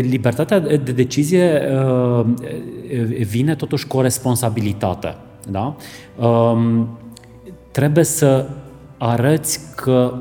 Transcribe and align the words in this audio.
Libertatea 0.00 0.58
de 0.58 0.92
decizie 0.92 1.62
uh, 2.18 2.26
vine 3.18 3.54
totuși 3.54 3.86
cu 3.86 3.96
o 3.96 4.02
responsabilitate. 4.02 5.16
Da? 5.50 5.76
Um, 6.26 6.88
trebuie 7.70 8.04
să 8.04 8.46
arăți 8.98 9.60
că 9.76 10.14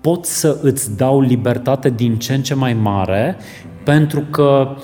pot 0.00 0.24
să 0.24 0.58
îți 0.62 0.96
dau 0.96 1.20
libertate 1.20 1.90
din 1.90 2.18
ce 2.18 2.34
în 2.34 2.42
ce 2.42 2.54
mai 2.54 2.72
mare 2.72 3.36
pentru 3.84 4.20
că 4.20 4.76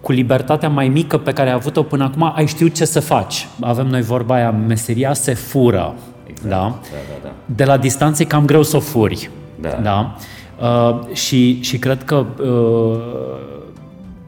cu 0.00 0.12
libertatea 0.12 0.68
mai 0.68 0.88
mică 0.88 1.18
pe 1.18 1.32
care 1.32 1.48
ai 1.48 1.54
avut-o 1.54 1.82
până 1.82 2.04
acum, 2.04 2.32
ai 2.34 2.46
știut 2.46 2.74
ce 2.74 2.84
să 2.84 3.00
faci. 3.00 3.48
Avem 3.60 3.86
noi 3.86 4.02
vorba 4.02 4.34
aia, 4.34 4.50
meseria 4.50 5.12
se 5.12 5.34
fură. 5.34 5.94
Exact. 6.26 6.48
Da? 6.48 6.56
Da, 6.58 6.98
da, 7.08 7.28
da. 7.28 7.32
De 7.44 7.64
la 7.64 7.76
distanță 7.76 8.22
e 8.22 8.24
cam 8.24 8.44
greu 8.44 8.62
să 8.62 8.76
o 8.76 8.80
furi. 8.80 9.30
Da. 9.60 9.68
da? 9.82 10.16
Uh, 10.60 11.14
și, 11.14 11.62
și 11.62 11.78
cred 11.78 12.04
că 12.04 12.26
uh, 12.42 13.00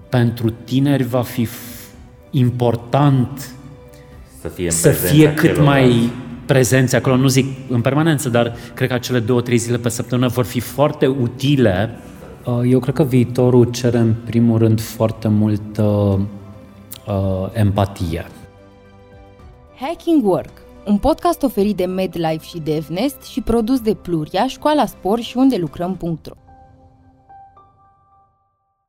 pentru 0.08 0.50
tineri 0.50 1.02
va 1.02 1.22
fi 1.22 1.48
important 2.30 3.52
să 4.40 4.48
fie, 4.48 4.70
să 4.70 4.88
fie 4.88 5.34
cât 5.34 5.62
mai 5.62 6.10
prezenți 6.46 6.96
acolo, 6.96 7.16
nu 7.16 7.28
zic 7.28 7.46
în 7.68 7.80
permanență, 7.80 8.28
dar 8.28 8.54
cred 8.74 8.88
că 8.88 8.94
acele 8.94 9.18
două, 9.18 9.40
trei 9.40 9.56
zile 9.56 9.76
pe 9.76 9.88
săptămână 9.88 10.28
vor 10.28 10.44
fi 10.44 10.60
foarte 10.60 11.06
utile. 11.06 11.90
Uh, 12.44 12.60
eu 12.68 12.78
cred 12.78 12.94
că 12.94 13.02
viitorul 13.02 13.64
cere 13.64 13.98
în 13.98 14.14
primul 14.24 14.58
rând 14.58 14.80
foarte 14.80 15.28
multă 15.28 15.82
uh, 17.06 17.48
empatie. 17.52 18.26
Hacking 19.80 20.24
Work, 20.24 20.50
un 20.88 20.98
podcast 20.98 21.42
oferit 21.42 21.76
de 21.76 21.84
MedLife 21.84 22.44
și 22.44 22.58
DevNest 22.58 23.22
și 23.22 23.40
produs 23.40 23.80
de 23.80 23.94
Pluria, 23.94 24.46
Școala 24.46 24.86
Spor 24.86 25.20
și 25.20 25.36
unde 25.36 25.56
lucrăm.ro. 25.56 26.34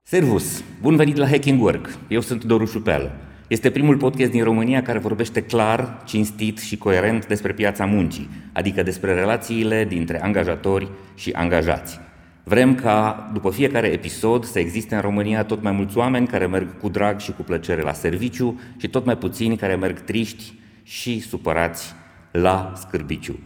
Servus! 0.04 0.64
Bun 0.82 0.96
venit 0.96 1.16
la 1.16 1.28
Hacking 1.28 1.62
Work! 1.62 1.98
Eu 2.08 2.22
sunt 2.22 2.44
Doru 2.44 2.66
Șupeală. 2.66 3.12
Este 3.48 3.70
primul 3.70 3.98
podcast 3.98 4.32
din 4.32 4.44
România 4.44 4.82
care 4.82 5.00
vorbește 5.00 5.42
clar, 5.42 6.02
cinstit 6.06 6.60
și 6.60 6.78
coerent 6.78 7.28
despre 7.28 7.54
piața 7.54 7.86
muncii, 7.86 8.30
adică 8.54 8.84
despre 8.84 9.14
relațiile 9.14 9.86
dintre 9.86 10.22
angajatori 10.24 10.90
și 11.16 11.32
angajați. 11.32 12.00
Vrem 12.44 12.76
ca, 12.76 13.30
după 13.34 13.52
fiecare 13.52 13.88
episod, 13.88 14.46
să 14.46 14.60
existe 14.60 14.96
în 14.96 15.02
România 15.02 15.44
tot 15.44 15.62
mai 15.62 15.72
mulți 15.72 15.98
oameni 15.98 16.28
care 16.28 16.48
merg 16.48 16.80
cu 16.80 16.90
drag 16.90 17.20
și 17.20 17.32
cu 17.32 17.42
plăcere 17.42 17.82
la 17.82 17.94
serviciu 17.94 18.60
și 18.78 18.88
tot 18.88 19.06
mai 19.06 19.18
puțini 19.18 19.58
care 19.58 19.76
merg 19.76 20.00
triști 20.00 20.54
și 20.90 21.20
supărați 21.20 21.94
la 22.32 22.74
scârbiciu. 22.76 23.40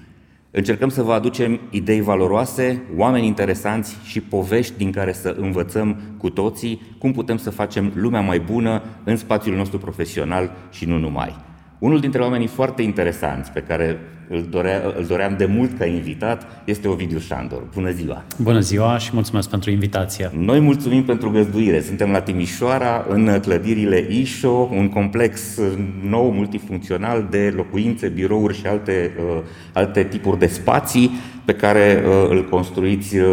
Încercăm 0.51 0.89
să 0.89 1.01
vă 1.01 1.13
aducem 1.13 1.59
idei 1.69 2.01
valoroase, 2.01 2.81
oameni 2.97 3.25
interesanți 3.25 3.97
și 4.03 4.21
povești 4.21 4.77
din 4.77 4.91
care 4.91 5.13
să 5.13 5.35
învățăm 5.39 6.01
cu 6.17 6.29
toții 6.29 6.81
cum 6.99 7.11
putem 7.11 7.37
să 7.37 7.49
facem 7.49 7.91
lumea 7.95 8.21
mai 8.21 8.39
bună 8.39 8.83
în 9.03 9.17
spațiul 9.17 9.55
nostru 9.55 9.77
profesional 9.77 10.51
și 10.71 10.85
nu 10.85 10.97
numai. 10.97 11.35
Unul 11.83 11.99
dintre 11.99 12.21
oamenii 12.21 12.47
foarte 12.47 12.81
interesanți 12.81 13.51
pe 13.51 13.59
care 13.59 13.99
îl, 14.29 14.45
dorea, 14.49 14.81
îl 14.97 15.05
doream 15.05 15.35
de 15.37 15.45
mult 15.45 15.77
ca 15.77 15.85
invitat 15.85 16.47
este 16.65 16.87
Ovidiu 16.87 17.19
Șandor. 17.19 17.63
Bună 17.73 17.91
ziua! 17.91 18.23
Bună 18.37 18.59
ziua 18.59 18.97
și 18.97 19.09
mulțumesc 19.13 19.49
pentru 19.49 19.71
invitație! 19.71 20.31
Noi 20.37 20.59
mulțumim 20.59 21.03
pentru 21.03 21.29
găzduire. 21.29 21.81
Suntem 21.81 22.11
la 22.11 22.21
Timișoara, 22.21 23.05
în 23.09 23.39
clădirile 23.41 24.07
ISHO, 24.09 24.69
un 24.71 24.89
complex 24.89 25.59
nou, 26.03 26.31
multifuncțional 26.31 27.27
de 27.29 27.53
locuințe, 27.55 28.07
birouri 28.07 28.57
și 28.57 28.65
alte, 28.65 29.11
uh, 29.19 29.41
alte 29.73 30.03
tipuri 30.03 30.39
de 30.39 30.47
spații 30.47 31.11
pe 31.45 31.53
care 31.53 32.03
uh, 32.05 32.29
îl 32.29 32.49
construiți 32.49 33.17
uh, 33.17 33.25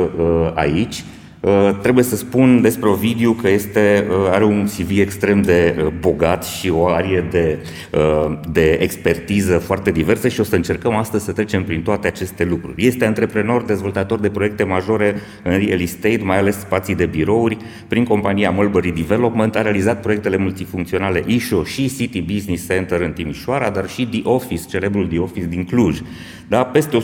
aici. 0.54 1.04
Uh, 1.41 1.70
trebuie 1.83 2.05
să 2.05 2.16
spun 2.16 2.60
despre 2.60 2.88
Ovidiu 2.88 3.33
că 3.33 3.48
este, 3.48 4.06
uh, 4.08 4.14
are 4.30 4.44
un 4.44 4.64
CV 4.64 4.98
extrem 4.98 5.42
de 5.42 5.77
uh, 5.78 5.92
bogat 6.00 6.45
și 6.45 6.70
o 6.70 6.86
arie 6.86 7.27
de, 7.30 7.58
de 8.52 8.78
expertiză 8.80 9.58
foarte 9.58 9.90
diversă 9.90 10.28
și 10.28 10.40
o 10.40 10.42
să 10.42 10.55
încercăm 10.55 10.95
astăzi 10.95 11.24
să 11.24 11.33
trecem 11.33 11.64
prin 11.64 11.83
toate 11.83 12.06
aceste 12.06 12.45
lucruri. 12.45 12.86
Este 12.86 13.05
antreprenor, 13.05 13.62
dezvoltator 13.62 14.20
de 14.20 14.28
proiecte 14.28 14.64
majore 14.64 15.14
în 15.42 15.58
real 15.58 15.80
estate, 15.80 16.20
mai 16.23 16.39
ales 16.39 16.58
spații 16.58 16.95
de 16.95 17.06
birouri. 17.06 17.57
Prin 17.89 18.05
compania 18.05 18.51
Mulberry 18.51 18.90
Development 18.90 19.57
a 19.57 19.62
realizat 19.62 20.01
proiectele 20.01 20.36
multifuncționale 20.36 21.22
ISHO 21.27 21.64
și 21.64 21.95
City 21.96 22.22
Business 22.22 22.67
Center 22.67 23.01
în 23.01 23.12
Timișoara, 23.12 23.70
dar 23.70 23.89
și 23.89 24.07
The 24.07 24.20
Office, 24.24 24.62
celebrul 24.68 25.07
The 25.07 25.18
Office 25.18 25.46
din 25.46 25.64
Cluj. 25.64 26.01
Da? 26.48 26.64
Peste 26.64 26.98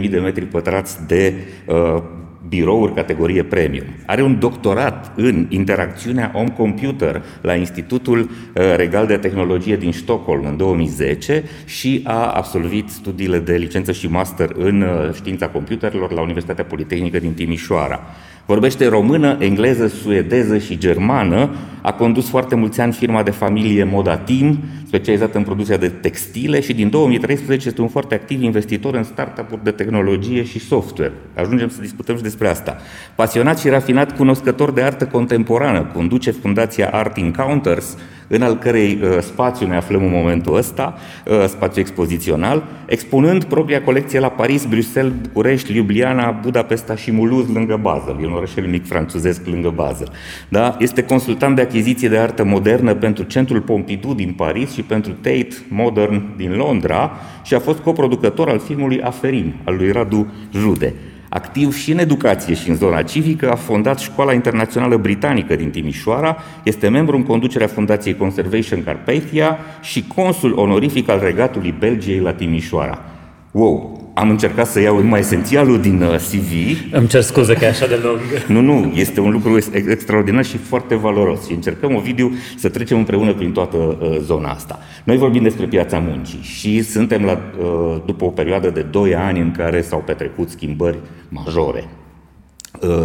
150.000 0.00 0.10
de 0.10 0.18
metri 0.18 0.44
pătrați 0.44 1.06
de 1.06 1.34
uh, 1.66 2.02
birouri 2.48 2.94
categorie 2.94 3.42
premium. 3.42 3.84
Are 4.06 4.22
un 4.22 4.38
doctorat 4.38 5.12
în 5.16 5.46
interacțiunea 5.48 6.32
om-computer 6.34 7.22
la 7.40 7.54
Institutul 7.54 8.18
uh, 8.20 8.62
Regal 8.76 9.06
de 9.06 9.16
Tehnologie 9.16 9.76
din 9.76 9.92
Stockholm 9.92 10.44
în 10.44 10.56
2010 10.56 11.44
și 11.64 12.00
a 12.04 12.26
absolvit 12.26 12.88
studiile 12.88 13.38
de 13.38 13.54
licență 13.54 13.92
și 13.92 14.08
master 14.08 14.50
în 14.56 14.80
uh, 14.80 15.14
știința 15.14 15.48
computerelor 15.48 16.12
la 16.12 16.20
Universitatea 16.20 16.64
Politehnică 16.64 17.18
din 17.18 17.32
Timișoara. 17.32 18.00
Vorbește 18.46 18.88
română, 18.88 19.36
engleză, 19.40 19.86
suedeză 19.86 20.58
și 20.58 20.78
germană. 20.78 21.50
A 21.82 21.92
condus 21.92 22.28
foarte 22.28 22.54
mulți 22.54 22.80
ani 22.80 22.92
firma 22.92 23.22
de 23.22 23.30
familie 23.30 23.84
Moda 23.84 24.16
Team, 24.16 24.58
specializată 24.86 25.38
în 25.38 25.44
producția 25.44 25.76
de 25.76 25.88
textile 25.88 26.60
și 26.60 26.72
din 26.72 26.90
2013 26.90 27.68
este 27.68 27.80
un 27.80 27.88
foarte 27.88 28.14
activ 28.14 28.42
investitor 28.42 28.94
în 28.94 29.02
startup-uri 29.02 29.64
de 29.64 29.70
tehnologie 29.70 30.44
și 30.44 30.58
software. 30.58 31.12
Ajungem 31.34 31.68
să 31.68 31.80
discutăm 31.80 32.16
și 32.16 32.22
despre 32.22 32.48
asta. 32.48 32.76
Pasionat 33.14 33.58
și 33.58 33.68
rafinat 33.68 34.16
cunoscător 34.16 34.70
de 34.70 34.82
artă 34.82 35.06
contemporană, 35.06 35.90
conduce 35.94 36.30
fundația 36.30 36.88
Art 36.92 37.16
Encounters, 37.16 37.96
în 38.34 38.42
al 38.42 38.56
cărei 38.56 38.98
uh, 39.02 39.18
spațiu 39.20 39.66
ne 39.66 39.76
aflăm 39.76 40.04
în 40.04 40.10
momentul 40.10 40.56
ăsta, 40.56 40.98
uh, 41.26 41.44
spațiu 41.46 41.80
expozițional, 41.80 42.64
expunând 42.86 43.44
propria 43.44 43.82
colecție 43.82 44.18
la 44.18 44.28
Paris, 44.28 44.64
Bruxelles, 44.64 45.12
București, 45.22 45.72
Ljubljana, 45.72 46.30
Budapesta 46.30 46.96
și 46.96 47.12
Mulhouse 47.12 47.52
lângă 47.52 47.78
Basel. 47.82 48.16
E 48.22 48.26
un 48.26 48.32
orășel 48.32 48.66
mic 48.66 48.86
francezesc 48.86 49.46
lângă 49.46 49.72
Basel. 49.74 50.12
Da? 50.48 50.76
Este 50.78 51.02
consultant 51.02 51.56
de 51.56 51.62
achiziție 51.62 52.08
de 52.08 52.18
artă 52.18 52.44
modernă 52.44 52.94
pentru 52.94 53.24
Centrul 53.24 53.60
Pompidou 53.60 54.14
din 54.14 54.32
Paris 54.32 54.72
și 54.72 54.82
pentru 54.82 55.12
Tate 55.12 55.48
Modern 55.68 56.22
din 56.36 56.56
Londra 56.56 57.12
și 57.42 57.54
a 57.54 57.58
fost 57.58 57.78
coproducător 57.78 58.48
al 58.48 58.58
filmului 58.58 59.00
Aferin, 59.02 59.54
al 59.64 59.76
lui 59.76 59.90
Radu 59.90 60.32
Jude. 60.52 60.94
Activ 61.34 61.74
și 61.74 61.92
în 61.92 61.98
educație 61.98 62.54
și 62.54 62.68
în 62.68 62.76
zona 62.76 63.02
civică, 63.02 63.50
a 63.50 63.54
fondat 63.54 63.98
Școala 63.98 64.32
Internațională 64.32 64.96
Britanică 64.96 65.56
din 65.56 65.70
Timișoara, 65.70 66.36
este 66.62 66.88
membru 66.88 67.16
în 67.16 67.22
conducerea 67.22 67.66
Fundației 67.66 68.16
Conservation 68.16 68.82
Carpathia 68.84 69.58
și 69.82 70.04
consul 70.14 70.58
onorific 70.58 71.08
al 71.08 71.20
Regatului 71.22 71.74
Belgiei 71.78 72.20
la 72.20 72.32
Timișoara. 72.32 73.02
Wow! 73.50 74.03
Am 74.14 74.30
încercat 74.30 74.66
să 74.66 74.80
iau 74.80 75.02
numai 75.02 75.20
esențialul 75.20 75.80
din 75.80 76.02
uh, 76.02 76.14
CV. 76.14 76.52
Îmi 76.92 77.08
cer 77.08 77.20
scuze 77.20 77.54
că 77.54 77.64
e 77.64 77.68
așa 77.68 77.86
de 77.86 78.00
lung. 78.02 78.18
Nu, 78.46 78.60
nu, 78.60 78.92
este 78.94 79.20
un 79.20 79.30
lucru 79.30 79.58
extraordinar 79.72 80.44
și 80.44 80.56
foarte 80.56 80.94
valoros. 80.94 81.46
Și 81.46 81.52
încercăm, 81.52 81.94
Ovidiu, 81.94 82.32
să 82.56 82.68
trecem 82.68 82.98
împreună 82.98 83.34
prin 83.34 83.52
toată 83.52 83.76
uh, 83.76 84.18
zona 84.20 84.48
asta. 84.48 84.78
Noi 85.04 85.16
vorbim 85.16 85.42
despre 85.42 85.66
piața 85.66 85.98
muncii 85.98 86.40
și 86.42 86.82
suntem 86.82 87.24
la, 87.24 87.32
uh, 87.32 88.02
după 88.06 88.24
o 88.24 88.28
perioadă 88.28 88.70
de 88.70 88.80
2 88.80 89.14
ani 89.14 89.40
în 89.40 89.50
care 89.50 89.82
s-au 89.82 90.02
petrecut 90.06 90.50
schimbări 90.50 90.98
majore 91.28 91.84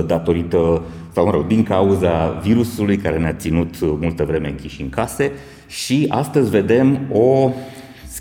datorită, 0.06 0.82
sau 1.14 1.26
mă 1.26 1.32
rog, 1.32 1.48
din 1.48 1.64
cauza 1.64 2.40
virusului 2.44 2.98
care 2.98 3.18
ne-a 3.18 3.34
ținut 3.34 3.76
multă 3.82 4.24
vreme 4.24 4.48
închiși 4.48 4.82
în 4.82 4.90
case 4.90 5.32
și 5.68 6.06
astăzi 6.10 6.50
vedem 6.50 7.00
o 7.12 7.52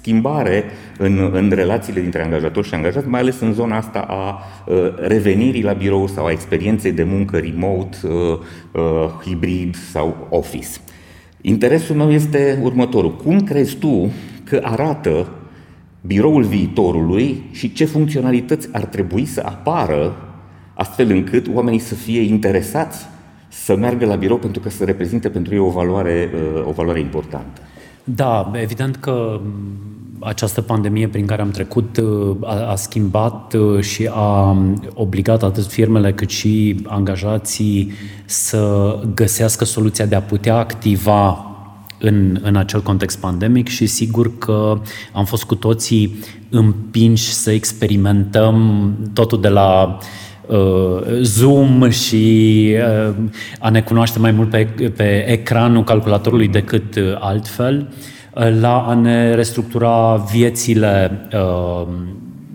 schimbare 0.08 0.64
în, 0.98 1.30
în 1.32 1.50
relațiile 1.54 2.00
dintre 2.00 2.22
angajator 2.22 2.64
și 2.64 2.74
angajat, 2.74 3.06
mai 3.06 3.20
ales 3.20 3.40
în 3.40 3.52
zona 3.52 3.76
asta 3.76 3.98
a 3.98 4.38
uh, 4.66 4.76
revenirii 4.96 5.62
la 5.62 5.72
birou 5.72 6.06
sau 6.06 6.24
a 6.24 6.30
experienței 6.30 6.92
de 6.92 7.02
muncă 7.02 7.36
remote, 7.36 7.96
uh, 8.02 8.10
uh, 8.72 9.10
hibrid 9.24 9.76
sau 9.92 10.26
office. 10.30 10.68
Interesul 11.40 11.96
meu 11.96 12.12
este 12.12 12.58
următorul. 12.62 13.16
Cum 13.16 13.40
crezi 13.40 13.76
tu 13.76 14.10
că 14.44 14.60
arată 14.62 15.28
biroul 16.00 16.42
viitorului 16.42 17.42
și 17.50 17.72
ce 17.72 17.84
funcționalități 17.84 18.68
ar 18.72 18.84
trebui 18.84 19.24
să 19.24 19.42
apară 19.44 20.16
astfel 20.74 21.10
încât 21.10 21.46
oamenii 21.54 21.78
să 21.78 21.94
fie 21.94 22.20
interesați 22.20 23.06
să 23.48 23.76
meargă 23.76 24.06
la 24.06 24.14
birou 24.14 24.38
pentru 24.38 24.60
că 24.60 24.68
să 24.68 24.84
reprezinte 24.84 25.28
pentru 25.28 25.54
ei 25.54 25.60
o 25.60 25.70
valoare, 25.70 26.30
o 26.64 26.70
valoare 26.70 27.00
importantă? 27.00 27.60
Da, 28.14 28.50
evident 28.54 28.96
că 28.96 29.40
această 30.20 30.60
pandemie 30.60 31.08
prin 31.08 31.26
care 31.26 31.42
am 31.42 31.50
trecut 31.50 31.96
uh, 31.96 32.36
a, 32.42 32.70
a 32.70 32.74
schimbat 32.74 33.54
uh, 33.54 33.80
și 33.80 34.08
a 34.12 34.56
obligat 34.94 35.42
atât 35.42 35.66
firmele 35.66 36.12
cât 36.12 36.30
și 36.30 36.76
angajații 36.86 37.92
să 38.24 38.94
găsească 39.14 39.64
soluția 39.64 40.06
de 40.06 40.14
a 40.14 40.22
putea 40.22 40.56
activa 40.56 41.42
în, 41.98 42.38
în 42.42 42.56
acel 42.56 42.82
context 42.82 43.18
pandemic 43.18 43.68
și 43.68 43.86
sigur 43.86 44.38
că 44.38 44.80
am 45.12 45.24
fost 45.24 45.44
cu 45.44 45.54
toții 45.54 46.18
împinși 46.50 47.32
să 47.32 47.50
experimentăm 47.50 48.94
totul 49.12 49.40
de 49.40 49.48
la 49.48 49.98
Zoom 51.22 51.90
și 51.90 52.74
uh, 53.08 53.14
a 53.58 53.70
ne 53.70 53.80
cunoaște 53.80 54.18
mai 54.18 54.30
mult 54.30 54.50
pe, 54.50 54.64
pe 54.96 55.30
ecranul 55.30 55.84
calculatorului 55.84 56.48
decât 56.48 56.96
uh, 56.96 57.16
altfel, 57.18 57.88
uh, 57.90 58.16
la 58.60 58.86
a 58.86 58.94
ne 58.94 59.34
restructura 59.34 60.16
viețile 60.32 61.10
uh, 61.32 61.88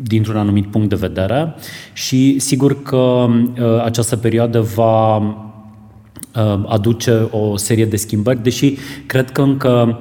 dintr-un 0.02 0.38
anumit 0.38 0.66
punct 0.66 0.90
de 0.90 0.96
vedere 0.96 1.56
și 1.94 2.40
sigur 2.40 2.82
că 2.82 2.98
uh, 2.98 3.84
această 3.84 4.16
perioadă 4.18 4.62
va 4.62 5.18
uh, 5.18 5.24
aduce 6.68 7.28
o 7.32 7.58
serie 7.58 7.86
de 7.86 7.96
schimbări, 7.96 8.44
deși 8.44 8.78
cred 9.06 9.32
că 9.32 9.42
încă 9.42 10.00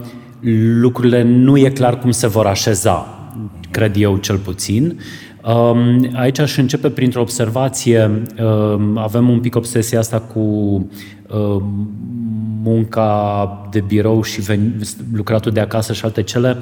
lucrurile 0.80 1.22
nu 1.22 1.56
e 1.56 1.70
clar 1.70 1.98
cum 1.98 2.10
se 2.10 2.26
vor 2.26 2.46
așeza, 2.46 3.06
cred 3.70 3.96
eu 3.96 4.16
cel 4.16 4.36
puțin. 4.36 5.00
Um, 5.44 6.08
aici 6.14 6.38
aș 6.38 6.56
începe 6.56 6.90
printr-o 6.90 7.20
observație. 7.20 8.22
Um, 8.42 8.98
avem 8.98 9.28
un 9.28 9.40
pic 9.40 9.56
obsesia 9.56 9.98
asta 9.98 10.20
cu 10.20 10.40
um, 10.40 11.90
munca 12.62 13.68
de 13.70 13.80
birou 13.80 14.22
și 14.22 14.42
lucratul 15.14 15.52
de 15.52 15.60
acasă 15.60 15.92
și 15.92 16.04
alte 16.04 16.22
cele. 16.22 16.56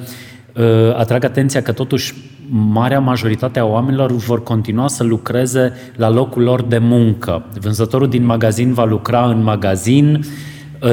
Uh, 0.55 0.95
atrag 0.95 1.23
atenția 1.23 1.61
că 1.61 1.71
totuși 1.71 2.13
marea 2.49 2.99
majoritate 2.99 3.59
a 3.59 3.65
oamenilor 3.65 4.11
vor 4.11 4.43
continua 4.43 4.87
să 4.87 5.03
lucreze 5.03 5.73
la 5.95 6.09
locul 6.09 6.43
lor 6.43 6.61
de 6.61 6.77
muncă. 6.77 7.45
Vânzătorul 7.59 8.09
din 8.09 8.25
magazin 8.25 8.73
va 8.73 8.85
lucra 8.85 9.25
în 9.25 9.43
magazin, 9.43 10.25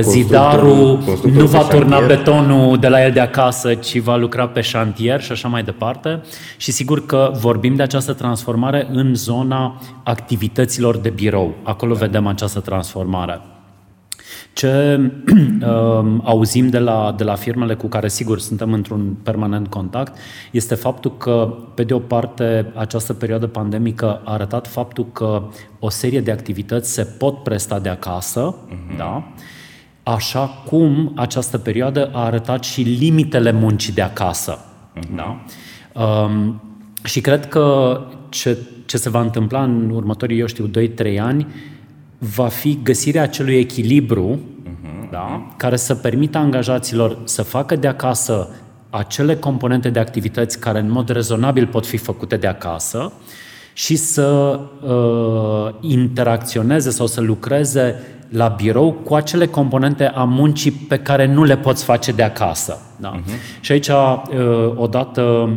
zidarul 0.01 0.99
nu 1.33 1.47
va 1.47 1.63
turna 1.63 2.01
betonul 2.07 2.79
de 2.79 2.89
la 2.89 3.05
el 3.05 3.13
de 3.13 3.21
acasă, 3.21 3.75
ci 3.75 3.99
va 3.99 4.17
lucra 4.17 4.49
pe 4.49 4.61
șantier 4.61 5.21
și 5.21 5.33
așa 5.33 5.49
mai 5.49 5.63
departe. 5.63 6.21
Și 6.57 6.73
sigur 6.73 7.07
că 7.07 7.31
vorbim 7.41 7.75
de 7.75 7.83
această 7.83 8.13
transformare 8.13 8.89
în 8.93 9.15
zona 9.15 9.81
activităților 10.03 10.97
de 10.97 11.09
birou. 11.09 11.55
Acolo 11.63 11.95
vedem 11.95 12.27
această 12.27 12.61
transformare. 12.61 13.41
Ce 14.53 15.01
uh, 15.01 16.21
auzim 16.23 16.69
de 16.69 16.79
la, 16.79 17.15
de 17.17 17.25
la 17.25 17.35
firmele 17.35 17.75
cu 17.75 17.87
care, 17.87 18.09
sigur, 18.09 18.39
suntem 18.39 18.73
într-un 18.73 19.17
permanent 19.23 19.69
contact, 19.69 20.19
este 20.51 20.75
faptul 20.75 21.17
că, 21.17 21.55
pe 21.75 21.85
de 21.85 21.95
o 21.95 21.99
parte, 21.99 22.73
această 22.75 23.15
perioadă 23.15 23.47
pandemică 23.47 24.21
a 24.25 24.33
arătat 24.33 24.67
faptul 24.67 25.07
că 25.13 25.43
o 25.79 25.89
serie 25.89 26.21
de 26.21 26.31
activități 26.31 26.93
se 26.93 27.03
pot 27.03 27.43
presta 27.43 27.79
de 27.79 27.89
acasă, 27.89 28.55
uh-huh. 28.55 28.97
da? 28.97 29.33
așa 30.03 30.47
cum 30.47 31.13
această 31.15 31.59
perioadă 31.59 32.11
a 32.13 32.25
arătat 32.25 32.65
și 32.65 32.81
limitele 32.83 33.53
muncii 33.53 33.93
de 33.93 34.03
acasă. 34.03 34.59
Uh-huh. 34.59 35.17
Da? 35.17 35.45
Um, 36.03 36.63
și 37.05 37.21
cred 37.21 37.49
că 37.49 37.99
ce, 38.29 38.59
ce 38.87 38.97
se 38.97 39.11
va 39.11 39.21
întâmpla 39.21 39.63
în 39.63 39.91
următorii, 39.91 40.39
eu 40.39 40.47
știu, 40.47 40.71
2-3 41.15 41.19
ani, 41.21 41.47
va 42.19 42.49
fi 42.49 42.79
găsirea 42.83 43.23
acelui 43.23 43.59
echilibru 43.59 44.39
uh-huh. 44.39 45.11
da? 45.11 45.55
care 45.57 45.77
să 45.77 45.95
permită 45.95 46.39
angajaților 46.39 47.19
să 47.25 47.43
facă 47.43 47.77
de 47.77 47.87
acasă 47.87 48.49
acele 48.91 49.37
componente 49.37 49.91
de 49.91 49.99
activități 49.99 50.61
care 50.61 50.79
în 50.79 50.91
mod 50.91 51.09
rezonabil 51.09 51.67
pot 51.67 51.87
fi 51.87 51.97
făcute 51.97 52.37
de 52.37 52.47
acasă 52.47 53.13
și 53.73 53.97
să 53.97 54.61
uh, 54.83 55.91
interacționeze 55.93 56.91
sau 56.91 57.07
să 57.07 57.21
lucreze 57.21 57.95
la 58.29 58.49
birou 58.49 58.93
cu 58.93 59.15
acele 59.15 59.47
componente 59.47 60.07
a 60.07 60.25
muncii 60.25 60.71
pe 60.71 60.99
care 60.99 61.27
nu 61.27 61.45
le 61.45 61.57
poți 61.57 61.85
face 61.85 62.13
de 62.13 62.23
acasă. 62.23 62.81
Da? 62.97 63.21
Uh-huh. 63.21 63.61
Și 63.61 63.73
aici, 63.73 63.89
uh, 63.89 63.97
odată, 64.75 65.23
uh, 65.23 65.57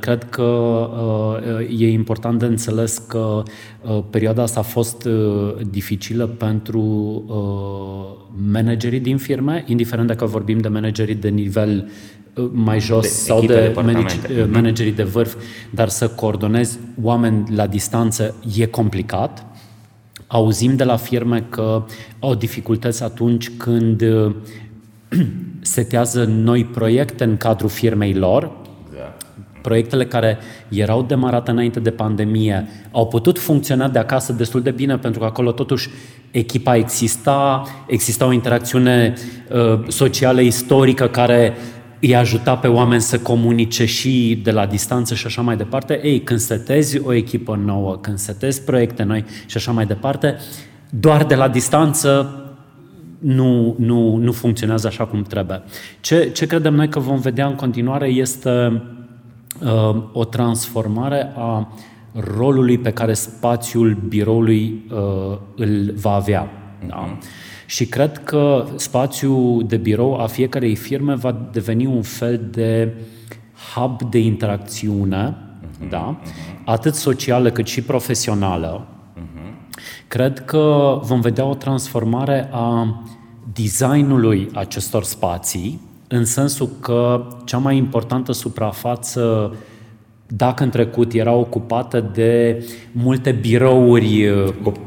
cred 0.00 0.24
că 0.24 0.42
uh, 0.42 1.80
e 1.80 1.90
important 1.90 2.38
de 2.38 2.46
înțeles 2.46 2.98
că 3.08 3.42
perioada 4.10 4.42
asta 4.42 4.60
a 4.60 4.62
fost 4.62 5.08
dificilă 5.70 6.26
pentru 6.26 6.82
managerii 8.50 9.00
din 9.00 9.16
firme, 9.16 9.64
indiferent 9.66 10.06
dacă 10.06 10.24
vorbim 10.24 10.58
de 10.58 10.68
managerii 10.68 11.14
de 11.14 11.28
nivel 11.28 11.88
mai 12.52 12.80
jos 12.80 13.02
de 13.02 13.08
sau 13.08 13.44
de 13.44 13.72
mhm. 13.76 14.50
managerii 14.50 14.92
de 14.92 15.02
vârf, 15.02 15.34
dar 15.70 15.88
să 15.88 16.08
coordonezi 16.08 16.78
oameni 17.02 17.54
la 17.54 17.66
distanță 17.66 18.34
e 18.56 18.66
complicat. 18.66 19.46
Auzim 20.26 20.76
de 20.76 20.84
la 20.84 20.96
firme 20.96 21.46
că 21.48 21.84
au 22.18 22.34
dificultăți 22.34 23.02
atunci 23.02 23.50
când 23.56 24.00
uh, 24.00 24.34
setează 25.60 26.24
noi 26.24 26.64
proiecte 26.64 27.24
în 27.24 27.36
cadrul 27.36 27.68
firmei 27.68 28.14
lor. 28.14 28.52
Exact. 29.66 29.88
Proiectele 29.90 30.04
care 30.06 30.38
erau 30.68 31.02
demarate 31.02 31.50
înainte 31.50 31.80
de 31.80 31.90
pandemie 31.90 32.68
au 32.90 33.06
putut 33.06 33.38
funcționa 33.38 33.88
de 33.88 33.98
acasă 33.98 34.32
destul 34.32 34.62
de 34.62 34.70
bine 34.70 34.96
pentru 34.98 35.20
că 35.20 35.26
acolo 35.26 35.52
totuși 35.52 35.88
echipa 36.30 36.76
exista, 36.76 37.62
exista 37.86 38.26
o 38.26 38.32
interacțiune 38.32 39.14
uh, 39.50 39.88
socială 39.88 40.40
istorică 40.40 41.06
care 41.08 41.54
îi 42.00 42.16
ajuta 42.16 42.56
pe 42.56 42.66
oameni 42.66 43.00
să 43.00 43.18
comunice 43.18 43.84
și 43.84 44.40
de 44.42 44.50
la 44.50 44.66
distanță 44.66 45.14
și 45.14 45.26
așa 45.26 45.42
mai 45.42 45.56
departe. 45.56 46.00
Ei, 46.02 46.20
când 46.20 46.40
setezi 46.40 47.00
o 47.04 47.12
echipă 47.12 47.60
nouă, 47.64 47.96
când 47.96 48.18
setezi 48.18 48.62
proiecte 48.62 49.02
noi 49.02 49.24
și 49.46 49.56
așa 49.56 49.72
mai 49.72 49.86
departe, 49.86 50.36
doar 50.90 51.24
de 51.24 51.34
la 51.34 51.48
distanță 51.48 52.40
nu, 53.18 53.74
nu, 53.78 54.16
nu 54.16 54.32
funcționează 54.32 54.86
așa 54.86 55.04
cum 55.04 55.22
trebuie. 55.22 55.62
Ce, 56.00 56.30
ce 56.34 56.46
credem 56.46 56.74
noi 56.74 56.88
că 56.88 56.98
vom 56.98 57.18
vedea 57.18 57.46
în 57.46 57.54
continuare 57.54 58.08
este 58.08 58.50
uh, 58.50 58.80
o 60.12 60.24
transformare 60.24 61.32
a 61.36 61.68
rolului 62.12 62.78
pe 62.78 62.90
care 62.90 63.12
spațiul 63.12 63.94
biroului 64.08 64.84
uh, 64.90 65.38
îl 65.56 65.92
va 66.00 66.12
avea. 66.12 66.50
Da? 66.86 67.16
Uh-huh. 67.16 67.22
Și 67.66 67.86
cred 67.86 68.18
că 68.24 68.66
spațiul 68.76 69.64
de 69.66 69.76
birou 69.76 70.20
a 70.20 70.26
fiecarei 70.26 70.74
firme 70.74 71.14
va 71.14 71.48
deveni 71.52 71.86
un 71.86 72.02
fel 72.02 72.40
de 72.50 72.92
hub 73.74 74.02
de 74.10 74.18
interacțiune, 74.18 75.36
uh-huh, 75.36 75.88
da? 75.88 76.20
uh-huh. 76.20 76.64
atât 76.64 76.94
socială 76.94 77.50
cât 77.50 77.66
și 77.66 77.82
profesională. 77.82 78.86
Uh-huh. 78.86 79.76
Cred 80.08 80.44
că 80.44 80.98
vom 81.02 81.20
vedea 81.20 81.44
o 81.44 81.54
transformare 81.54 82.48
a 82.52 83.02
designului 83.52 84.48
acestor 84.54 85.04
spații, 85.04 85.80
în 86.08 86.24
sensul 86.24 86.68
că 86.80 87.26
cea 87.44 87.58
mai 87.58 87.76
importantă 87.76 88.32
suprafață 88.32 89.54
dacă 90.28 90.62
în 90.62 90.70
trecut 90.70 91.12
era 91.12 91.32
ocupată 91.32 92.10
de 92.12 92.64
multe 92.92 93.32
birouri, 93.32 94.32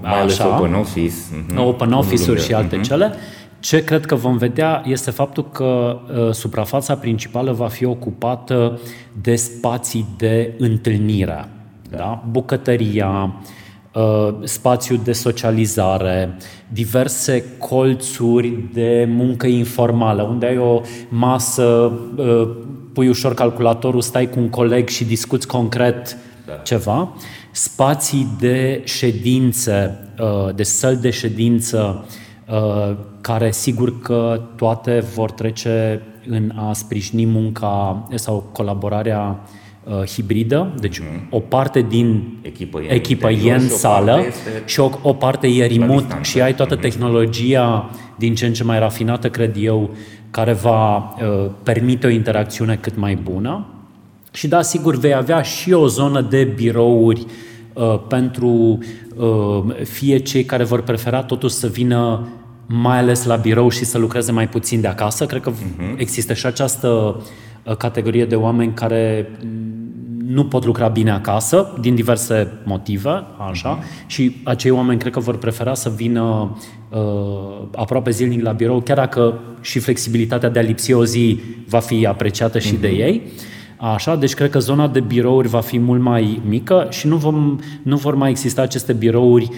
mai 0.02 0.20
ales 0.20 0.40
așa, 0.40 0.58
open 0.58 0.74
office, 0.74 1.14
uh-huh. 1.14 1.58
open 1.58 1.92
office-uri 1.92 2.42
și 2.42 2.54
alte 2.54 2.80
uh-huh. 2.80 2.84
cele, 2.84 3.14
ce 3.60 3.84
cred 3.84 4.06
că 4.06 4.16
vom 4.16 4.38
vedea 4.38 4.82
este 4.86 5.12
faptul 5.12 5.52
că 5.52 6.00
uh, 6.14 6.32
suprafața 6.32 6.96
principală 6.96 7.52
va 7.52 7.68
fi 7.68 7.86
ocupată 7.86 8.80
de 9.22 9.36
spații 9.36 10.06
de 10.18 10.54
întâlnire. 10.58 11.48
Da? 11.90 11.98
Da? 11.98 12.24
Bucătăria, 12.32 13.08
uh, 13.08 13.58
spațiu 14.44 14.96
de 15.04 15.12
socializare, 15.12 16.38
diverse 16.68 17.44
colțuri 17.58 18.64
de 18.74 19.08
muncă 19.10 19.48
informală, 19.48 20.22
unde 20.22 20.46
ai 20.46 20.58
o 20.58 20.82
masă 21.10 21.92
uh, 22.16 22.50
pui 22.94 23.08
ușor 23.08 23.34
calculatorul, 23.34 24.02
stai 24.02 24.30
cu 24.30 24.40
un 24.40 24.50
coleg 24.50 24.88
și 24.88 25.06
discuți 25.06 25.48
concret 25.48 26.18
da. 26.46 26.54
ceva, 26.54 27.16
spații 27.52 28.28
de 28.40 28.82
ședințe, 28.86 29.98
uh, 30.20 30.56
de 30.56 30.64
săli 30.64 30.98
de 30.98 31.10
ședință, 31.10 32.06
uh, 32.50 32.96
care 33.22 33.52
sigur 33.52 34.02
că 34.02 34.42
toate 34.56 35.04
vor 35.16 35.32
trece 35.32 36.02
în 36.28 36.52
a 36.56 36.74
sprijini 36.74 37.26
munca 37.26 38.08
sau 38.16 38.50
colaborarea 38.52 39.40
uh, 39.44 39.59
hibridă, 40.06 40.74
deci 40.80 41.00
mm. 41.00 41.28
o 41.30 41.40
parte 41.40 41.86
din 41.90 42.38
echipă 42.42 42.82
e, 42.82 42.94
echipă 42.94 43.30
e 43.30 43.54
în 43.54 43.68
sală 43.70 44.24
și 44.66 44.80
o, 44.80 44.90
o 45.02 45.14
parte 45.14 45.48
e 45.48 45.68
remote 45.68 46.20
și 46.22 46.42
ai 46.42 46.56
toată 46.56 46.78
mm-hmm. 46.78 46.82
tehnologia 46.82 47.90
din 48.18 48.36
ce 48.36 48.46
în 48.46 48.54
ce 48.54 48.64
mai 48.64 48.80
rafinată, 48.80 49.30
cred 49.30 49.56
eu, 49.60 49.90
care 50.32 50.54
va 50.54 50.98
uh, 50.98 51.50
permite 51.64 52.08
o 52.08 52.10
interacțiune 52.10 52.76
cât 52.76 52.98
mai 52.98 53.16
bună. 53.16 53.66
Și 54.32 54.48
da, 54.48 54.62
sigur, 54.62 54.96
vei 54.96 55.14
avea 55.14 55.42
și 55.42 55.72
o 55.72 55.88
zonă 55.88 56.22
de 56.22 56.44
birouri 56.44 57.26
uh, 57.74 58.00
pentru 58.08 58.78
uh, 59.16 59.84
fie 59.84 60.18
cei 60.18 60.44
care 60.44 60.64
vor 60.64 60.82
prefera 60.82 61.24
totuși 61.24 61.54
să 61.54 61.68
vină 61.68 62.28
mai 62.66 62.98
ales 62.98 63.26
la 63.26 63.36
birou 63.36 63.70
și 63.70 63.86
să 63.86 63.98
lucreze 63.98 64.32
mai 64.32 64.50
puțin 64.50 64.82
de 64.82 64.88
acasă. 64.88 65.26
Cred 65.26 65.42
că 65.42 65.52
uh-huh. 65.52 65.98
există 65.98 66.34
și 66.34 66.46
această 66.46 66.88
uh, 67.64 67.76
categorie 67.76 68.26
de 68.26 68.36
oameni 68.36 68.74
care 68.74 69.30
nu 70.30 70.46
pot 70.46 70.66
lucra 70.66 70.88
bine 70.88 71.12
acasă, 71.12 71.78
din 71.82 71.96
diverse 71.96 72.52
motive, 72.64 73.24
așa, 73.50 73.80
uh-huh. 73.80 74.08
și 74.08 74.36
acei 74.44 74.72
oameni 74.72 75.00
cred 75.00 75.12
că 75.12 75.20
vor 75.20 75.38
prefera 75.38 75.74
să 75.74 75.92
vină 75.96 76.58
uh, 76.90 77.00
aproape 77.76 78.10
zilnic 78.10 78.42
la 78.42 78.52
birou, 78.52 78.82
chiar 78.82 78.98
dacă 78.98 79.40
și 79.62 79.80
flexibilitatea 79.80 80.50
de 80.50 80.60
a 80.60 80.62
lipsi 80.62 80.94
o 80.94 81.06
zi 81.06 81.40
va 81.68 81.80
fi 81.80 82.06
apreciată 82.06 82.60
și 82.60 82.78
uh-huh. 82.78 82.82
de 82.82 82.88
ei. 82.88 83.22
Așa, 83.78 84.16
deci 84.16 84.34
cred 84.34 84.50
că 84.50 84.60
zona 84.60 84.88
de 84.88 85.00
birouri 85.00 85.48
va 85.48 85.62
fi 85.62 85.80
mult 85.80 86.02
mai 86.02 86.42
mică 86.48 86.88
și 86.90 87.08
nu, 87.08 87.16
vom, 87.16 87.60
nu 87.84 87.98
vor 87.98 88.16
mai 88.16 88.30
exista 88.30 88.62
aceste 88.62 88.94
birouri 88.94 89.50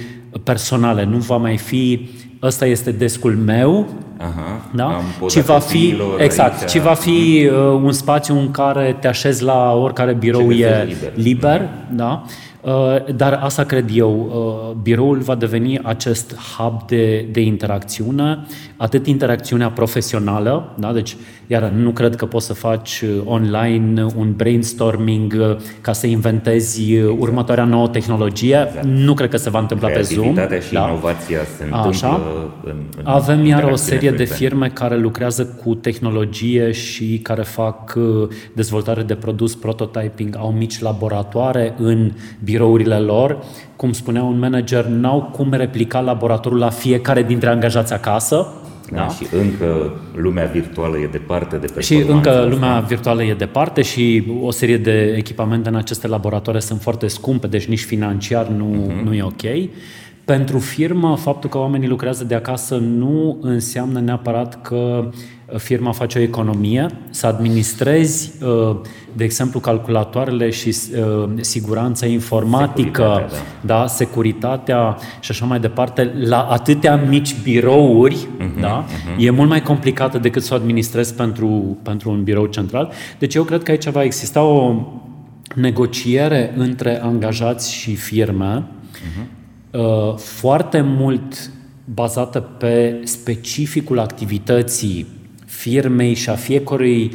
personale, 0.43 1.05
nu 1.05 1.17
va 1.17 1.37
mai 1.37 1.57
fi 1.57 2.09
ăsta 2.43 2.65
este 2.65 2.91
descul 2.91 3.35
meu, 3.35 3.87
Aha, 4.17 4.69
da? 4.75 4.85
am 4.85 5.27
ci 5.27 5.41
va 5.41 5.59
fi 5.59 5.77
copiilor 5.77 6.21
exact, 6.21 6.61
aici. 6.61 6.71
ci 6.71 6.77
va 6.77 6.93
fi 6.93 7.49
uh, 7.51 7.57
un 7.83 7.91
spațiu 7.91 8.37
în 8.37 8.51
care 8.51 8.97
te 8.99 9.07
așezi 9.07 9.43
la 9.43 9.73
oricare 9.73 10.13
birou 10.13 10.51
Ce 10.51 10.65
e 10.65 10.69
găsești 10.69 10.85
liber, 10.85 11.11
liber. 11.15 11.59
liber 11.59 11.69
da? 11.89 12.23
Uh, 12.61 13.15
dar 13.15 13.39
asta 13.43 13.63
cred 13.63 13.89
eu, 13.93 14.31
uh, 14.69 14.75
biroul 14.81 15.17
va 15.17 15.35
deveni 15.35 15.79
acest 15.83 16.35
hub 16.57 16.87
de, 16.87 17.27
de 17.31 17.41
interacțiune, 17.41 18.39
atât 18.77 19.07
interacțiunea 19.07 19.69
profesională, 19.69 20.75
da? 20.79 20.93
deci 20.93 21.15
iar 21.51 21.69
nu 21.69 21.91
cred 21.91 22.15
că 22.15 22.25
poți 22.25 22.45
să 22.45 22.53
faci 22.53 23.01
uh, 23.01 23.21
online 23.25 24.05
un 24.15 24.33
brainstorming 24.35 25.35
uh, 25.39 25.55
ca 25.81 25.93
să 25.93 26.07
inventezi 26.07 26.93
uh, 26.93 27.15
următoarea 27.17 27.63
nouă 27.63 27.87
tehnologie, 27.87 28.67
nu 28.83 29.13
cred 29.13 29.29
că 29.29 29.37
se 29.37 29.49
va 29.49 29.59
întâmpla 29.59 29.87
pe 29.87 30.01
Zoom. 30.01 30.19
Creativitatea 30.19 30.59
și 30.59 30.73
da? 30.73 30.87
inovația 30.87 31.39
se 31.57 31.63
întâmplă 31.63 31.89
Așa. 31.89 32.21
în, 32.63 32.73
în 32.97 33.03
Avem 33.03 33.45
iar 33.45 33.57
o 33.57 33.59
interacțiune 33.59 33.75
serie 33.75 34.09
de 34.09 34.15
frecventă. 34.15 34.33
firme 34.33 34.69
care 34.69 34.97
lucrează 34.97 35.45
cu 35.45 35.75
tehnologie 35.75 36.71
și 36.71 37.19
care 37.23 37.41
fac 37.41 37.93
uh, 37.95 38.27
dezvoltare 38.53 39.01
de 39.01 39.15
produs, 39.15 39.55
prototyping, 39.55 40.35
au 40.37 40.51
mici 40.51 40.79
laboratoare 40.79 41.73
în 41.77 42.11
birourile 42.43 42.97
lor. 42.97 43.37
Cum 43.75 43.91
spunea 43.91 44.23
un 44.23 44.39
manager, 44.39 44.85
n-au 44.85 45.21
cum 45.21 45.53
replica 45.53 45.99
laboratorul 45.99 46.57
la 46.57 46.69
fiecare 46.69 47.23
dintre 47.23 47.49
angajați 47.49 47.93
acasă. 47.93 48.47
Da? 48.91 49.07
Și 49.07 49.27
încă 49.31 49.99
lumea 50.15 50.45
virtuală 50.45 50.97
e 50.97 51.07
departe 51.07 51.57
de 51.57 51.67
Și 51.79 51.93
performanța 51.93 52.13
încă 52.13 52.29
asta. 52.29 52.53
lumea 52.53 52.79
virtuală 52.79 53.23
e 53.23 53.33
departe 53.33 53.81
și 53.81 54.23
o 54.41 54.51
serie 54.51 54.77
de 54.77 55.13
echipamente 55.17 55.69
în 55.69 55.75
aceste 55.75 56.07
laboratoare 56.07 56.59
sunt 56.59 56.81
foarte 56.81 57.07
scumpe, 57.07 57.47
deci 57.47 57.65
nici 57.65 57.83
financiar 57.83 58.47
nu, 58.47 58.87
uh-huh. 58.87 59.03
nu 59.03 59.13
e 59.13 59.23
ok. 59.23 59.69
Pentru 60.25 60.59
firmă, 60.59 61.15
faptul 61.15 61.49
că 61.49 61.57
oamenii 61.57 61.87
lucrează 61.87 62.23
de 62.23 62.35
acasă 62.35 62.75
nu 62.75 63.37
înseamnă 63.41 63.99
neapărat 63.99 64.61
că 64.61 65.09
firma 65.57 65.91
face 65.91 66.19
o 66.19 66.21
economie, 66.21 66.85
să 67.09 67.27
administrezi, 67.27 68.31
uh, 68.43 68.75
de 69.13 69.23
exemplu, 69.23 69.59
calculatoarele 69.59 70.49
și 70.49 70.67
uh, 70.67 71.29
siguranța 71.39 72.05
informatică, 72.05 73.01
Securitatea, 73.01 73.45
da, 73.61 73.87
securitatea 73.87 74.97
și 75.19 75.31
așa 75.31 75.45
mai 75.45 75.59
departe, 75.59 76.13
la 76.23 76.41
atâtea 76.41 76.95
mici 76.95 77.35
birouri, 77.43 78.27
uh-huh, 78.37 78.59
da, 78.61 78.85
uh-huh. 78.85 79.17
e 79.17 79.29
mult 79.29 79.49
mai 79.49 79.61
complicată 79.61 80.17
decât 80.17 80.43
să 80.43 80.53
o 80.53 80.57
administrezi 80.57 81.13
pentru, 81.13 81.77
pentru 81.83 82.09
un 82.11 82.23
birou 82.23 82.45
central. 82.45 82.91
Deci 83.19 83.35
eu 83.35 83.43
cred 83.43 83.63
că 83.63 83.71
aici 83.71 83.89
va 83.89 84.03
exista 84.03 84.41
o 84.41 84.75
negociere 85.55 86.53
între 86.57 87.01
angajați 87.01 87.73
și 87.73 87.95
firme, 87.95 88.63
uh-huh. 88.63 90.17
foarte 90.17 90.81
mult 90.81 91.51
bazată 91.93 92.39
pe 92.39 93.01
specificul 93.03 93.99
activității 93.99 95.07
firmei 95.51 96.13
și 96.13 96.29
a 96.29 96.35
fiecărui 96.35 97.11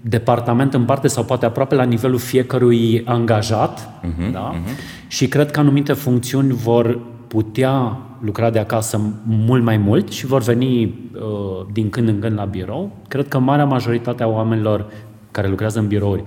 departament 0.00 0.74
în 0.74 0.84
parte 0.84 1.08
sau 1.08 1.24
poate 1.24 1.46
aproape 1.46 1.74
la 1.74 1.82
nivelul 1.82 2.18
fiecărui 2.18 3.02
angajat 3.04 3.80
uh-huh, 3.80 4.32
da? 4.32 4.52
uh-huh. 4.52 5.06
și 5.08 5.28
cred 5.28 5.50
că 5.50 5.60
anumite 5.60 5.92
funcțiuni 5.92 6.52
vor 6.52 6.98
putea 7.26 7.98
lucra 8.20 8.50
de 8.50 8.58
acasă 8.58 9.00
mult 9.26 9.62
mai 9.62 9.76
mult 9.76 10.10
și 10.10 10.26
vor 10.26 10.42
veni 10.42 10.84
uh, 10.84 11.66
din 11.72 11.90
când 11.90 12.08
în 12.08 12.18
când 12.18 12.36
la 12.36 12.44
birou. 12.44 12.96
Cred 13.08 13.28
că 13.28 13.38
marea 13.38 13.64
majoritate 13.64 14.22
a 14.22 14.26
oamenilor 14.26 14.86
care 15.30 15.48
lucrează 15.48 15.78
în 15.78 15.86
birouri 15.86 16.22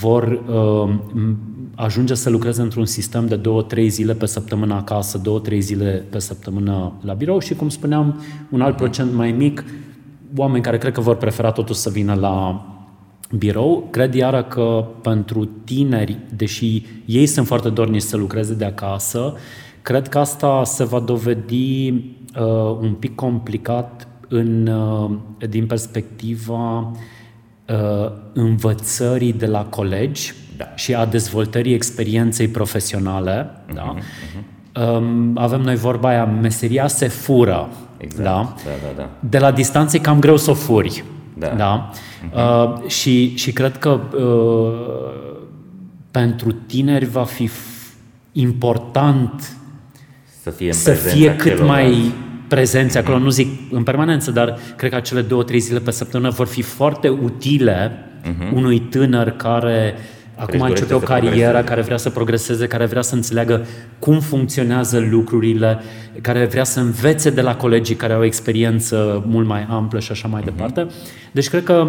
vor 0.00 0.40
uh, 0.48 0.94
ajunge 1.74 2.14
să 2.14 2.30
lucreze 2.30 2.62
într-un 2.62 2.84
sistem 2.84 3.26
de 3.26 3.36
două, 3.36 3.62
trei 3.62 3.88
zile 3.88 4.14
pe 4.14 4.26
săptămână 4.26 4.74
acasă, 4.74 5.18
două, 5.18 5.38
trei 5.38 5.60
zile 5.60 6.04
pe 6.10 6.18
săptămână 6.18 6.92
la 7.00 7.12
birou 7.12 7.38
și, 7.38 7.54
cum 7.54 7.68
spuneam, 7.68 8.20
un 8.50 8.60
alt 8.60 8.76
procent 8.76 9.12
mai 9.12 9.32
mic, 9.32 9.64
oameni 10.36 10.62
care 10.62 10.78
cred 10.78 10.92
că 10.92 11.00
vor 11.00 11.16
prefera 11.16 11.50
totuși 11.50 11.78
să 11.78 11.90
vină 11.90 12.14
la 12.14 12.66
birou. 13.36 13.88
Cred 13.90 14.14
iară 14.14 14.42
că 14.42 14.84
pentru 15.02 15.44
tineri, 15.44 16.18
deși 16.36 16.82
ei 17.04 17.26
sunt 17.26 17.46
foarte 17.46 17.68
dornici 17.68 18.02
să 18.02 18.16
lucreze 18.16 18.54
de 18.54 18.64
acasă, 18.64 19.34
cred 19.82 20.08
că 20.08 20.18
asta 20.18 20.64
se 20.64 20.84
va 20.84 21.00
dovedi 21.00 21.88
uh, 21.88 22.78
un 22.80 22.96
pic 22.98 23.14
complicat 23.14 24.08
în, 24.28 24.66
uh, 24.66 25.10
din 25.48 25.66
perspectiva 25.66 26.92
uh, 27.68 28.12
învățării 28.32 29.32
de 29.32 29.46
la 29.46 29.64
colegi 29.64 30.32
da. 30.56 30.72
și 30.74 30.94
a 30.94 31.06
dezvoltării 31.06 31.74
experienței 31.74 32.48
profesionale. 32.48 33.50
Uh-huh, 33.50 33.74
da? 33.74 33.94
uh-huh. 33.94 34.56
Um, 34.78 35.38
avem 35.38 35.60
noi 35.60 35.76
vorba 35.76 36.08
aia, 36.08 36.24
meseria 36.24 36.86
se 36.86 37.08
fură. 37.08 37.68
Exact. 37.98 38.24
Da? 38.24 38.54
Da, 38.64 38.70
da, 38.82 39.02
da. 39.02 39.08
De 39.20 39.38
la 39.38 39.50
distanță 39.50 39.96
e 39.96 39.98
cam 39.98 40.18
greu 40.20 40.36
să 40.36 40.50
o 40.50 40.54
furi. 40.54 41.04
Da. 41.38 41.46
da? 41.46 41.90
Uh-huh. 41.90 42.34
Uh, 42.34 42.88
și, 42.90 43.36
și 43.36 43.52
cred 43.52 43.78
că 43.78 44.00
uh, 44.16 45.16
pentru 46.10 46.52
tineri 46.52 47.04
va 47.04 47.24
fi 47.24 47.48
f- 47.48 47.92
important 48.32 49.56
Să 50.42 50.50
fie, 50.50 50.66
în 50.66 50.72
să 50.72 50.90
prezența 50.90 51.16
fie 51.16 51.36
cât 51.36 51.50
celorlalți. 51.50 51.90
mai 51.90 52.12
prezenți 52.48 52.98
acolo, 52.98 53.18
nu 53.18 53.30
zic 53.30 53.48
în 53.70 53.82
permanență, 53.82 54.30
dar 54.30 54.58
cred 54.76 54.90
că 54.90 54.96
acele 54.96 55.20
două, 55.20 55.42
trei 55.42 55.58
zile 55.58 55.78
pe 55.78 55.90
săptămână 55.90 56.30
vor 56.30 56.46
fi 56.46 56.62
foarte 56.62 57.08
utile 57.08 57.90
uh-huh. 58.22 58.52
unui 58.54 58.78
tânăr 58.80 59.30
care 59.30 59.94
acum 60.38 60.60
își 60.60 60.70
începe 60.70 60.94
o 60.94 60.98
dorește 60.98 61.06
să 61.06 61.12
carieră, 61.12 61.34
progreseze. 61.34 61.68
care 61.68 61.80
vrea 61.80 61.96
să 61.96 62.10
progreseze, 62.10 62.66
care 62.66 62.86
vrea 62.86 63.02
să 63.02 63.14
înțeleagă 63.14 63.66
cum 63.98 64.20
funcționează 64.20 64.98
lucrurile, 65.10 65.78
care 66.20 66.44
vrea 66.44 66.64
să 66.64 66.80
învețe 66.80 67.30
de 67.30 67.40
la 67.40 67.56
colegii 67.56 67.94
care 67.94 68.12
au 68.12 68.20
o 68.20 68.24
experiență 68.24 69.24
mult 69.26 69.46
mai 69.46 69.66
amplă 69.70 69.98
și 69.98 70.12
așa 70.12 70.28
mai 70.28 70.40
uh-huh. 70.40 70.44
departe. 70.44 70.86
Deci 71.32 71.48
cred 71.48 71.64
că 71.64 71.88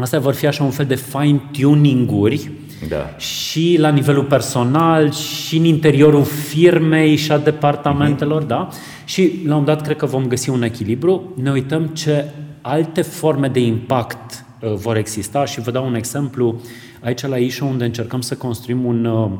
astea 0.00 0.18
vor 0.18 0.34
fi 0.34 0.46
așa 0.46 0.64
un 0.64 0.70
fel 0.70 0.86
de 0.86 0.94
fine-tuning-uri 0.94 2.50
Da. 2.88 3.14
și 3.16 3.76
la 3.80 3.88
nivelul 3.88 4.24
personal, 4.24 5.10
și 5.10 5.56
în 5.56 5.64
interiorul 5.64 6.24
firmei 6.24 7.16
și 7.16 7.32
a 7.32 7.38
departamentelor, 7.38 8.42
da? 8.42 8.68
Și 9.04 9.22
la 9.22 9.54
un 9.54 9.60
moment 9.60 9.66
dat 9.66 9.82
cred 9.82 9.96
că 9.96 10.06
vom 10.06 10.26
găsi 10.26 10.50
un 10.50 10.62
echilibru. 10.62 11.32
Ne 11.42 11.50
uităm 11.50 11.86
ce 11.86 12.24
alte 12.60 13.02
forme 13.02 13.48
de 13.48 13.60
impact 13.60 14.44
uh, 14.60 14.72
vor 14.74 14.96
exista 14.96 15.44
și 15.44 15.60
vă 15.60 15.70
dau 15.70 15.86
un 15.86 15.94
exemplu. 15.94 16.60
Aici 17.04 17.26
la 17.26 17.36
Ișo, 17.36 17.64
unde 17.64 17.84
încercăm 17.84 18.20
să 18.20 18.34
construim 18.36 18.84
un 18.84 19.04
uh, 19.04 19.30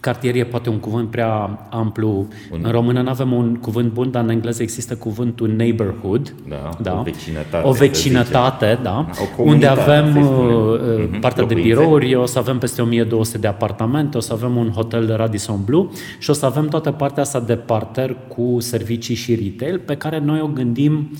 cartier, 0.00 0.34
e 0.34 0.44
poate 0.44 0.68
un 0.68 0.78
cuvânt 0.78 1.10
prea 1.10 1.58
amplu. 1.70 2.26
În 2.62 2.70
română 2.70 3.02
nu 3.02 3.08
avem 3.08 3.32
un 3.32 3.54
cuvânt 3.54 3.92
bun, 3.92 4.10
dar 4.10 4.22
în 4.22 4.28
engleză 4.28 4.62
există 4.62 4.94
cuvântul 4.96 5.48
neighborhood. 5.48 6.34
Da, 6.82 6.98
o 6.98 7.02
vecinătate, 7.02 7.66
O 7.66 7.72
să 7.72 7.78
vecinătate, 7.78 8.78
da. 8.82 8.98
O 8.98 9.02
Unde 9.02 9.32
comunitate, 9.36 9.80
avem 9.80 10.12
să-i 10.12 10.22
spunem. 10.22 10.54
uh, 10.54 11.08
Mhm, 11.10 11.20
partea 11.20 11.44
de 11.46 11.54
locuințe. 11.54 11.80
birouri, 11.82 12.14
o 12.14 12.26
să 12.26 12.38
avem 12.38 12.58
peste 12.58 12.82
1200 12.82 13.38
de 13.38 13.46
apartamente, 13.46 14.16
o 14.16 14.20
să 14.20 14.32
avem 14.32 14.56
un 14.56 14.70
hotel 14.70 15.06
de 15.06 15.12
Radisson 15.12 15.60
Blue 15.64 15.86
și 16.18 16.30
o 16.30 16.32
să 16.32 16.46
avem 16.46 16.68
toată 16.68 16.90
partea 16.90 17.22
asta 17.22 17.40
de 17.40 17.54
parter 17.56 18.16
cu 18.28 18.56
servicii 18.60 19.14
și 19.14 19.34
retail 19.34 19.78
pe 19.78 19.96
care 19.96 20.18
noi 20.18 20.40
o 20.40 20.46
gândim 20.46 21.10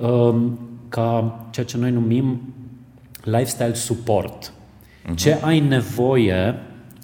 um, 0.00 0.58
ca 0.88 1.38
ceea 1.50 1.66
ce 1.66 1.76
noi 1.78 1.90
numim 1.90 2.40
lifestyle 3.22 3.74
support. 3.74 4.52
Uh-huh. 5.08 5.16
Ce 5.16 5.38
ai 5.40 5.60
nevoie 5.60 6.54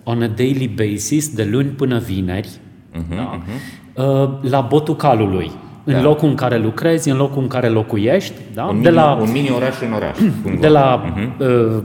on 0.04 0.22
a 0.22 0.26
daily 0.26 0.68
basis, 0.68 1.34
de 1.34 1.48
luni 1.50 1.68
până 1.68 1.98
vineri, 1.98 2.48
uh-huh, 2.48 3.16
da? 3.16 3.40
uh-huh. 3.40 4.40
la 4.40 4.60
botul 4.60 4.96
calului. 4.96 5.50
În 5.86 5.92
Da. 5.92 6.02
locul 6.02 6.28
în 6.28 6.34
care 6.34 6.58
lucrezi, 6.58 7.10
în 7.10 7.16
locul 7.16 7.42
în 7.42 7.48
care 7.48 7.68
locuiești, 7.68 8.32
da? 8.54 8.64
Un, 8.64 8.82
de 8.82 8.88
mini, 8.88 8.94
la 8.94 9.18
un 9.20 9.32
mini 9.32 9.50
oraș 9.50 9.74
în 9.86 9.92
oraș. 9.92 10.16
cumva. 10.42 10.60
de 10.60 10.68
la 10.68 11.14
uh, 11.38 11.82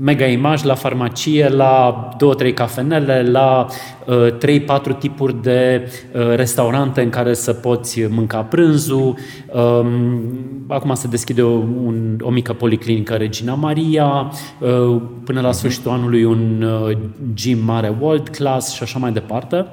mega 0.00 0.26
image 0.26 0.66
la 0.66 0.74
farmacie, 0.74 1.48
la 1.48 2.08
două, 2.18 2.34
trei 2.34 2.52
cafenele, 2.52 3.22
la 3.30 3.66
uh, 4.06 4.94
3-4 4.94 4.98
tipuri 4.98 5.42
de 5.42 5.90
uh, 6.12 6.34
restaurante 6.34 7.02
în 7.02 7.10
care 7.10 7.34
să 7.34 7.52
poți 7.52 8.00
mânca 8.08 8.42
prânzul. 8.42 9.14
Um, 9.52 10.20
acum 10.68 10.94
se 10.94 11.08
deschide 11.08 11.42
o, 11.42 11.50
un, 11.84 12.18
o 12.20 12.30
mică 12.30 12.52
policlinică 12.52 13.14
Regina 13.14 13.54
Maria, 13.54 14.32
uh, 14.60 15.00
până 15.24 15.40
la 15.40 15.52
sfârșitul 15.52 15.90
anului 15.90 16.24
un 16.24 16.62
uh, 16.62 16.96
gym 17.34 17.58
mare 17.64 17.96
world 18.00 18.28
class 18.28 18.72
și 18.72 18.82
așa 18.82 18.98
mai 18.98 19.12
departe. 19.12 19.66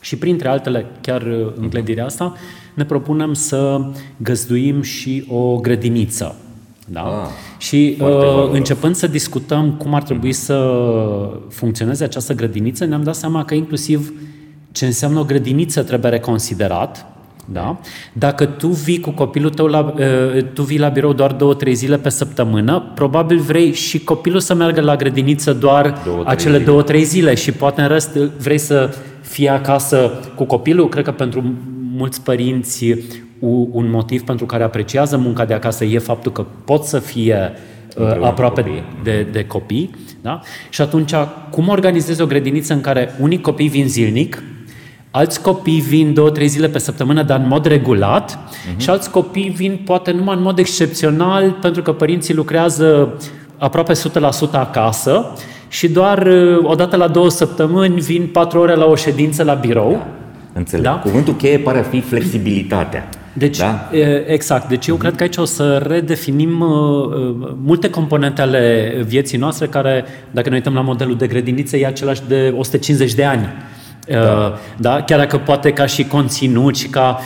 Și 0.00 0.16
printre 0.16 0.48
altele, 0.48 0.86
chiar 1.00 1.22
uh, 1.22 1.52
în 1.54 1.68
clădirea 1.68 2.04
asta, 2.04 2.34
ne 2.74 2.84
propunem 2.84 3.32
să 3.32 3.90
găzduim 4.16 4.82
și 4.82 5.24
o 5.28 5.56
grădiniță. 5.56 6.36
Da? 6.92 7.00
Ah, 7.00 7.28
și 7.58 7.94
foarte 7.98 8.24
uh, 8.24 8.32
valoros. 8.32 8.56
începând 8.56 8.94
să 8.94 9.06
discutăm 9.06 9.72
cum 9.72 9.94
ar 9.94 10.02
trebui 10.02 10.32
să 10.32 10.72
funcționeze 11.48 12.04
această 12.04 12.34
grădiniță, 12.34 12.84
ne-am 12.84 13.02
dat 13.02 13.14
seama 13.14 13.44
că 13.44 13.54
inclusiv 13.54 14.12
ce 14.72 14.86
înseamnă 14.86 15.18
o 15.18 15.24
grădiniță 15.24 15.82
trebuie 15.82 16.10
reconsiderat, 16.10 17.06
Da? 17.52 17.78
Dacă 18.12 18.44
tu 18.44 18.68
vii 18.68 19.00
cu 19.00 19.10
copilul 19.10 19.50
tău 19.50 19.66
la, 19.66 19.94
uh, 19.98 20.42
tu 20.52 20.62
vii 20.62 20.78
la 20.78 20.88
birou 20.88 21.12
doar 21.12 21.32
două, 21.32 21.54
trei 21.54 21.74
zile 21.74 21.98
pe 21.98 22.08
săptămână, 22.08 22.92
probabil 22.94 23.38
vrei 23.38 23.72
și 23.72 24.04
copilul 24.04 24.40
să 24.40 24.54
meargă 24.54 24.80
la 24.80 24.96
grădiniță 24.96 25.52
doar 25.52 25.94
două, 26.04 26.22
acele 26.26 26.52
zile. 26.52 26.64
două, 26.64 26.82
trei 26.82 27.04
zile 27.04 27.34
și 27.34 27.52
poate 27.52 27.80
în 27.80 27.88
rest 27.88 28.14
vrei 28.16 28.58
să 28.58 28.94
fie 29.20 29.48
acasă 29.48 30.10
cu 30.34 30.44
copilul. 30.44 30.88
Cred 30.88 31.04
că 31.04 31.12
pentru 31.12 31.44
mulți 31.96 32.22
părinți 32.22 32.94
un 33.70 33.90
motiv 33.90 34.22
pentru 34.22 34.46
care 34.46 34.62
apreciază 34.62 35.16
munca 35.16 35.44
de 35.44 35.54
acasă 35.54 35.84
e 35.84 35.98
faptul 35.98 36.32
că 36.32 36.44
pot 36.64 36.84
să 36.84 36.98
fie 36.98 37.52
uh, 37.96 38.06
aproape 38.22 38.62
copii. 38.62 38.82
De, 39.02 39.26
de 39.32 39.44
copii. 39.44 39.90
Da? 40.22 40.40
Și 40.68 40.80
atunci, 40.80 41.12
cum 41.50 41.68
organizezi 41.68 42.22
o 42.22 42.26
grădiniță 42.26 42.72
în 42.72 42.80
care 42.80 43.14
unii 43.20 43.40
copii 43.40 43.68
vin 43.68 43.88
zilnic, 43.88 44.42
alți 45.10 45.42
copii 45.42 45.80
vin 45.80 46.14
două, 46.14 46.30
trei 46.30 46.46
zile 46.46 46.68
pe 46.68 46.78
săptămână, 46.78 47.22
dar 47.22 47.38
în 47.38 47.46
mod 47.48 47.66
regulat, 47.66 48.38
uh-huh. 48.38 48.76
și 48.76 48.90
alți 48.90 49.10
copii 49.10 49.48
vin 49.56 49.80
poate 49.84 50.10
numai 50.10 50.36
în 50.36 50.42
mod 50.42 50.58
excepțional, 50.58 51.50
pentru 51.50 51.82
că 51.82 51.92
părinții 51.92 52.34
lucrează 52.34 53.14
aproape 53.58 53.92
100% 53.92 53.96
acasă 54.52 55.32
și 55.68 55.88
doar 55.88 56.26
uh, 56.26 56.58
o 56.62 56.74
dată 56.74 56.96
la 56.96 57.08
două 57.08 57.28
săptămâni 57.28 58.00
vin 58.00 58.28
patru 58.32 58.58
ore 58.58 58.74
la 58.74 58.84
o 58.84 58.94
ședință 58.94 59.42
la 59.42 59.54
birou. 59.54 59.90
Da. 59.90 60.06
Înțeleg. 60.52 60.84
Da? 60.84 60.92
Cuvântul 60.92 61.34
cheie 61.34 61.58
pare 61.58 61.78
a 61.78 61.82
fi 61.82 62.00
flexibilitatea. 62.00 63.08
Deci, 63.38 63.58
da? 63.58 63.90
exact. 64.26 64.68
Deci 64.68 64.86
eu 64.86 64.96
cred 64.96 65.14
că 65.14 65.22
aici 65.22 65.36
o 65.36 65.44
să 65.44 65.84
redefinim 65.86 66.60
uh, 66.60 66.68
uh, 66.68 67.54
multe 67.64 67.90
componente 67.90 68.42
ale 68.42 68.92
vieții 69.06 69.38
noastre 69.38 69.66
care, 69.66 70.04
dacă 70.30 70.48
ne 70.48 70.54
uităm 70.54 70.74
la 70.74 70.80
modelul 70.80 71.16
de 71.16 71.26
grădiniță, 71.26 71.76
e 71.76 71.86
același 71.86 72.22
de 72.28 72.54
150 72.56 73.14
de 73.14 73.24
ani. 73.24 73.48
Da. 74.08 74.58
da? 74.76 75.02
Chiar 75.02 75.18
dacă 75.18 75.38
poate 75.38 75.72
ca 75.72 75.86
și 75.86 76.04
conținut 76.04 76.76
și 76.76 76.88
ca 76.88 77.20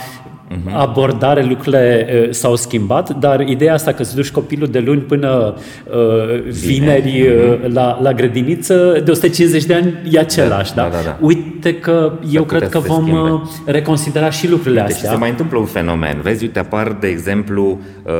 uh-huh. 0.51 0.73
abordare 0.73 1.43
lucrurile 1.43 2.07
uh, 2.13 2.33
s-au 2.33 2.55
schimbat, 2.55 3.19
dar 3.19 3.39
ideea 3.39 3.73
asta 3.73 3.91
că 3.91 4.03
să 4.03 4.15
duci 4.15 4.31
copilul 4.31 4.67
de 4.67 4.79
luni 4.79 5.01
până 5.01 5.55
uh, 5.91 6.49
vineri 6.49 7.25
uh-huh. 7.25 7.73
la, 7.73 7.99
la 8.01 8.13
grădiniță, 8.13 9.01
de 9.05 9.11
150 9.11 9.63
de 9.63 9.73
ani 9.73 9.93
e 10.11 10.19
același. 10.19 10.73
Da, 10.73 10.81
da? 10.81 10.89
Da, 10.89 10.97
da, 10.97 11.03
da. 11.03 11.17
Uite 11.21 11.75
că 11.75 12.13
eu 12.31 12.43
cred 12.43 12.69
că 12.69 12.79
vom 12.79 13.01
schimbe. 13.01 13.19
Uh, 13.19 13.41
reconsidera 13.65 14.29
și 14.29 14.49
lucrurile 14.49 14.79
uite, 14.79 14.93
astea. 14.93 15.09
Și 15.09 15.15
se 15.15 15.19
mai 15.19 15.29
întâmplă 15.29 15.57
un 15.57 15.65
fenomen. 15.65 16.21
Vezi, 16.21 16.43
uite, 16.43 16.59
apar, 16.59 16.97
de 16.99 17.07
exemplu, 17.07 17.79
uh, 18.03 18.11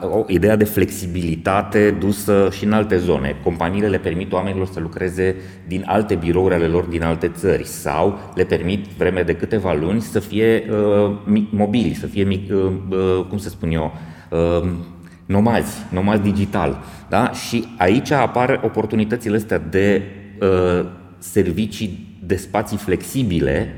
o 0.00 0.24
ideea 0.26 0.56
de 0.56 0.64
flexibilitate 0.64 1.96
dusă 2.00 2.48
și 2.56 2.64
în 2.64 2.72
alte 2.72 2.96
zone. 2.96 3.36
Companiile 3.42 3.88
le 3.88 3.98
permit 3.98 4.32
oamenilor 4.32 4.66
să 4.72 4.80
lucreze 4.80 5.36
din 5.66 5.84
alte 5.86 6.14
birouri 6.14 6.54
ale 6.54 6.66
lor 6.66 6.84
din 6.84 7.02
alte 7.02 7.28
țări 7.28 7.66
sau 7.66 8.18
le 8.34 8.44
permit 8.44 8.86
vreme 8.98 9.22
de 9.22 9.34
câteva 9.34 9.76
luni 9.80 10.00
să 10.00 10.18
fie 10.18 10.64
uh, 10.70 10.76
mobili, 11.50 11.94
să 11.94 12.06
fie, 12.06 12.26
uh, 12.28 12.72
uh, 12.90 13.24
cum 13.28 13.38
să 13.38 13.48
spun 13.48 13.70
eu, 13.70 13.92
uh, 14.30 14.68
nomazi, 15.26 15.78
nomazi 15.90 16.22
digital. 16.22 16.78
Da? 17.08 17.32
Și 17.32 17.64
aici 17.78 18.10
apar 18.10 18.60
oportunitățile 18.64 19.36
astea 19.36 19.58
de 19.58 20.02
uh, 20.40 20.86
servicii 21.18 22.18
de 22.26 22.36
spații 22.36 22.76
flexibile 22.76 23.74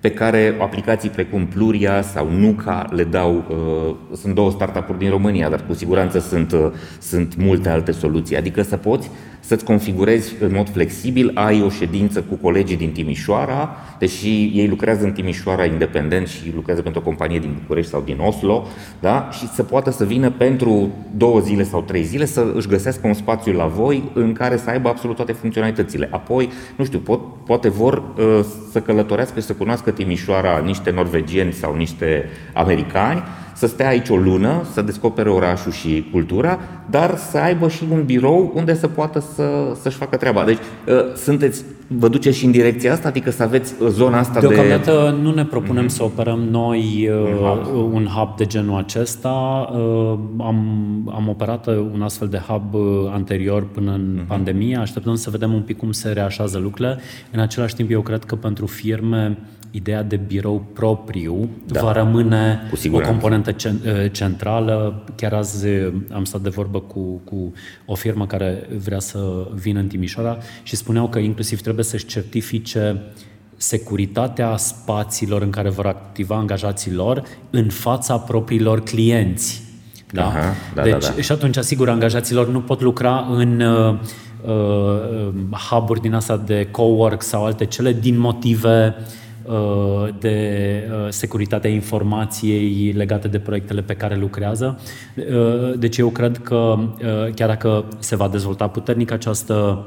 pe 0.00 0.10
care 0.10 0.56
aplicații 0.60 1.08
precum 1.08 1.46
Pluria 1.46 2.02
sau 2.02 2.30
Nuca 2.30 2.86
le 2.90 3.04
dau, 3.04 3.44
uh, 3.48 4.16
sunt 4.16 4.34
două 4.34 4.50
startup-uri 4.50 4.98
din 4.98 5.10
România, 5.10 5.48
dar 5.48 5.66
cu 5.66 5.74
siguranță 5.74 6.18
sunt, 6.18 6.52
uh, 6.52 6.70
sunt 7.00 7.36
multe 7.36 7.68
alte 7.68 7.92
soluții. 7.92 8.36
Adică 8.36 8.62
să 8.62 8.76
poți 8.76 9.10
să-ți 9.46 9.64
configurezi 9.64 10.34
în 10.40 10.52
mod 10.54 10.68
flexibil, 10.68 11.30
ai 11.34 11.62
o 11.62 11.68
ședință 11.68 12.22
cu 12.22 12.34
colegii 12.34 12.76
din 12.76 12.92
Timișoara, 12.92 13.76
deși 13.98 14.50
ei 14.54 14.68
lucrează 14.68 15.04
în 15.04 15.12
Timișoara 15.12 15.64
independent 15.64 16.26
și 16.26 16.52
lucrează 16.54 16.82
pentru 16.82 17.00
o 17.00 17.04
companie 17.04 17.38
din 17.38 17.56
București 17.60 17.90
sau 17.90 18.02
din 18.04 18.18
Oslo, 18.20 18.66
da? 19.00 19.28
și 19.32 19.48
să 19.48 19.62
poată 19.62 19.90
să 19.90 20.04
vină 20.04 20.30
pentru 20.30 20.90
două 21.16 21.40
zile 21.40 21.62
sau 21.62 21.82
trei 21.82 22.02
zile 22.02 22.24
să 22.24 22.52
își 22.54 22.68
găsească 22.68 23.06
un 23.06 23.14
spațiu 23.14 23.52
la 23.52 23.66
voi 23.66 24.10
în 24.14 24.32
care 24.32 24.56
să 24.56 24.70
aibă 24.70 24.88
absolut 24.88 25.16
toate 25.16 25.32
funcționalitățile. 25.32 26.08
Apoi, 26.10 26.48
nu 26.76 26.84
știu, 26.84 26.98
pot, 26.98 27.20
poate 27.44 27.68
vor 27.68 28.02
uh, 28.16 28.44
să 28.70 28.80
călătorească 28.80 29.40
și 29.40 29.46
să 29.46 29.52
cunoască 29.52 29.90
Timișoara 29.90 30.58
niște 30.58 30.90
norvegieni 30.90 31.52
sau 31.52 31.74
niște 31.74 32.24
americani, 32.52 33.22
să 33.56 33.66
stea 33.66 33.88
aici 33.88 34.08
o 34.08 34.16
lună, 34.16 34.62
să 34.72 34.82
descopere 34.82 35.30
orașul 35.30 35.72
și 35.72 36.08
cultura, 36.12 36.58
dar 36.90 37.16
să 37.16 37.38
aibă 37.38 37.68
și 37.68 37.84
un 37.90 38.04
birou 38.04 38.52
unde 38.54 38.74
să 38.74 38.86
poată 38.88 39.24
să, 39.34 39.76
să-și 39.80 39.96
facă 39.96 40.16
treaba. 40.16 40.44
Deci 40.44 40.58
uh, 40.88 41.14
sunteți, 41.14 41.64
vă 41.86 42.08
duceți 42.08 42.38
și 42.38 42.44
în 42.44 42.50
direcția 42.50 42.92
asta, 42.92 43.08
adică 43.08 43.30
să 43.30 43.42
aveți 43.42 43.74
zona 43.88 44.18
asta 44.18 44.40
Deocamdată 44.40 44.78
de... 44.78 44.90
Deocamdată 44.90 45.22
nu 45.22 45.34
ne 45.34 45.44
propunem 45.44 45.84
mm-hmm. 45.84 45.96
să 45.96 46.02
operăm 46.02 46.38
noi 46.50 47.08
uh, 47.10 47.16
un, 47.16 47.34
hub. 47.34 47.92
un 47.92 48.06
hub 48.06 48.36
de 48.36 48.44
genul 48.44 48.78
acesta. 48.78 49.68
Uh, 49.72 50.18
am, 50.38 50.58
am 51.14 51.28
operat 51.28 51.66
un 51.66 52.02
astfel 52.02 52.28
de 52.28 52.40
hub 52.48 52.74
anterior 53.12 53.66
până 53.66 53.92
în 53.92 54.18
mm-hmm. 54.18 54.26
pandemie. 54.26 54.76
Așteptăm 54.76 55.14
să 55.14 55.30
vedem 55.30 55.52
un 55.52 55.62
pic 55.62 55.76
cum 55.76 55.92
se 55.92 56.08
reașează 56.08 56.58
lucrurile. 56.58 56.98
În 57.30 57.40
același 57.40 57.74
timp, 57.74 57.90
eu 57.90 58.00
cred 58.00 58.24
că 58.24 58.34
pentru 58.34 58.66
firme 58.66 59.38
ideea 59.76 60.02
de 60.02 60.16
birou 60.16 60.66
propriu 60.72 61.48
da, 61.66 61.80
va 61.80 61.92
rămâne 61.92 62.70
o 62.92 63.00
componentă 63.00 63.50
ă, 63.50 64.08
centrală. 64.08 65.04
Chiar 65.14 65.32
azi 65.32 65.66
am 66.12 66.24
stat 66.24 66.40
de 66.40 66.48
vorbă 66.48 66.80
cu, 66.80 67.20
cu 67.24 67.52
o 67.86 67.94
firmă 67.94 68.26
care 68.26 68.68
vrea 68.84 68.98
să 68.98 69.48
vină 69.54 69.78
în 69.78 69.86
Timișoara 69.86 70.38
și 70.62 70.76
spuneau 70.76 71.08
că 71.08 71.18
inclusiv 71.18 71.60
trebuie 71.60 71.84
să-și 71.84 72.06
certifice 72.06 73.02
securitatea 73.56 74.56
spațiilor 74.56 75.42
în 75.42 75.50
care 75.50 75.68
vor 75.68 75.86
activa 75.86 76.36
angajații 76.36 76.92
lor 76.92 77.22
în 77.50 77.68
fața 77.68 78.18
propriilor 78.18 78.82
clienți. 78.82 79.62
Da? 80.12 80.26
Aha, 80.26 80.54
da, 80.74 80.82
deci, 80.82 80.92
da, 80.92 80.98
da. 81.14 81.22
Și 81.22 81.32
atunci, 81.32 81.56
sigur, 81.56 81.88
angajaților 81.88 82.48
nu 82.48 82.60
pot 82.60 82.80
lucra 82.80 83.26
în 83.30 83.60
uh, 83.60 83.98
uh, 84.44 85.58
hub-uri 85.70 86.00
din 86.00 86.14
asta 86.14 86.36
de 86.36 86.68
cowork 86.70 87.22
sau 87.22 87.44
alte 87.44 87.64
cele 87.64 87.92
din 87.92 88.18
motive 88.18 88.94
uh, 88.98 89.04
Uh, 89.04 89.25
de 90.18 90.82
uh, 90.90 91.06
securitatea 91.08 91.70
informației 91.70 92.92
legate 92.92 93.28
de 93.28 93.38
proiectele 93.38 93.82
pe 93.82 93.94
care 93.94 94.16
lucrează. 94.16 94.78
Uh, 95.16 95.78
deci 95.78 95.96
eu 95.96 96.08
cred 96.08 96.38
că 96.38 96.78
chiar 97.34 97.48
dacă 97.48 97.84
se 97.98 98.16
va 98.16 98.28
dezvolta 98.28 98.68
puternic 98.68 99.10
această 99.10 99.86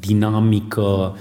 dinamică 0.00 1.16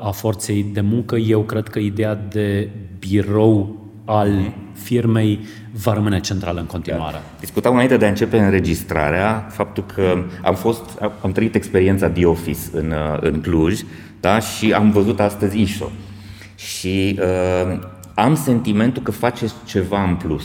a 0.00 0.10
forței 0.10 0.62
de 0.62 0.80
muncă, 0.80 1.16
eu 1.16 1.40
cred 1.40 1.68
că 1.68 1.78
ideea 1.78 2.14
de 2.14 2.70
birou 2.98 3.80
al 4.10 4.52
firmei 4.72 5.38
va 5.72 5.92
rămâne 5.92 6.20
centrală 6.20 6.60
în 6.60 6.66
continuare. 6.66 7.12
Da. 7.12 7.22
Discutam 7.40 7.72
înainte 7.72 7.96
de 7.96 8.04
a 8.04 8.08
începe 8.08 8.38
înregistrarea 8.38 9.46
faptul 9.50 9.84
că 9.94 10.24
am 10.42 10.54
fost, 10.54 10.82
am 11.22 11.32
trăit 11.32 11.54
experiența 11.54 12.08
The 12.08 12.26
Office 12.26 12.60
în, 12.72 12.94
în 13.20 13.40
Cluj 13.40 13.80
da? 14.20 14.38
și 14.38 14.72
am 14.72 14.90
văzut 14.90 15.20
astăzi 15.20 15.60
ISO. 15.60 15.90
Și 16.54 17.18
uh, 17.18 17.78
am 18.14 18.34
sentimentul 18.34 19.02
că 19.02 19.10
faceți 19.10 19.54
ceva 19.64 20.02
în 20.02 20.14
plus. 20.14 20.44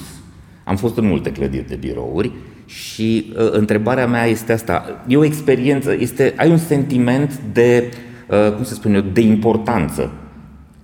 Am 0.63 0.75
fost 0.75 0.97
în 0.97 1.08
multe 1.08 1.32
clădiri 1.32 1.67
de 1.67 1.75
birouri 1.75 2.32
și 2.65 3.34
uh, 3.38 3.51
întrebarea 3.51 4.08
mea 4.08 4.25
este 4.25 4.51
asta. 4.51 5.04
E 5.08 5.17
o 5.17 5.23
experiență, 5.23 5.95
este, 5.99 6.34
ai 6.38 6.49
un 6.49 6.58
sentiment 6.58 7.39
de, 7.54 7.91
uh, 8.28 8.54
cum 8.54 8.63
să 8.63 8.73
spun 8.73 8.93
eu, 8.93 9.01
de 9.01 9.21
importanță. 9.21 10.12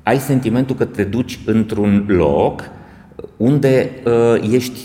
Ai 0.03 0.17
sentimentul 0.17 0.75
că 0.75 0.85
te 0.85 1.03
duci 1.03 1.39
într-un 1.45 2.05
loc 2.07 2.69
unde 3.37 3.89
uh, 4.05 4.53
ești 4.53 4.79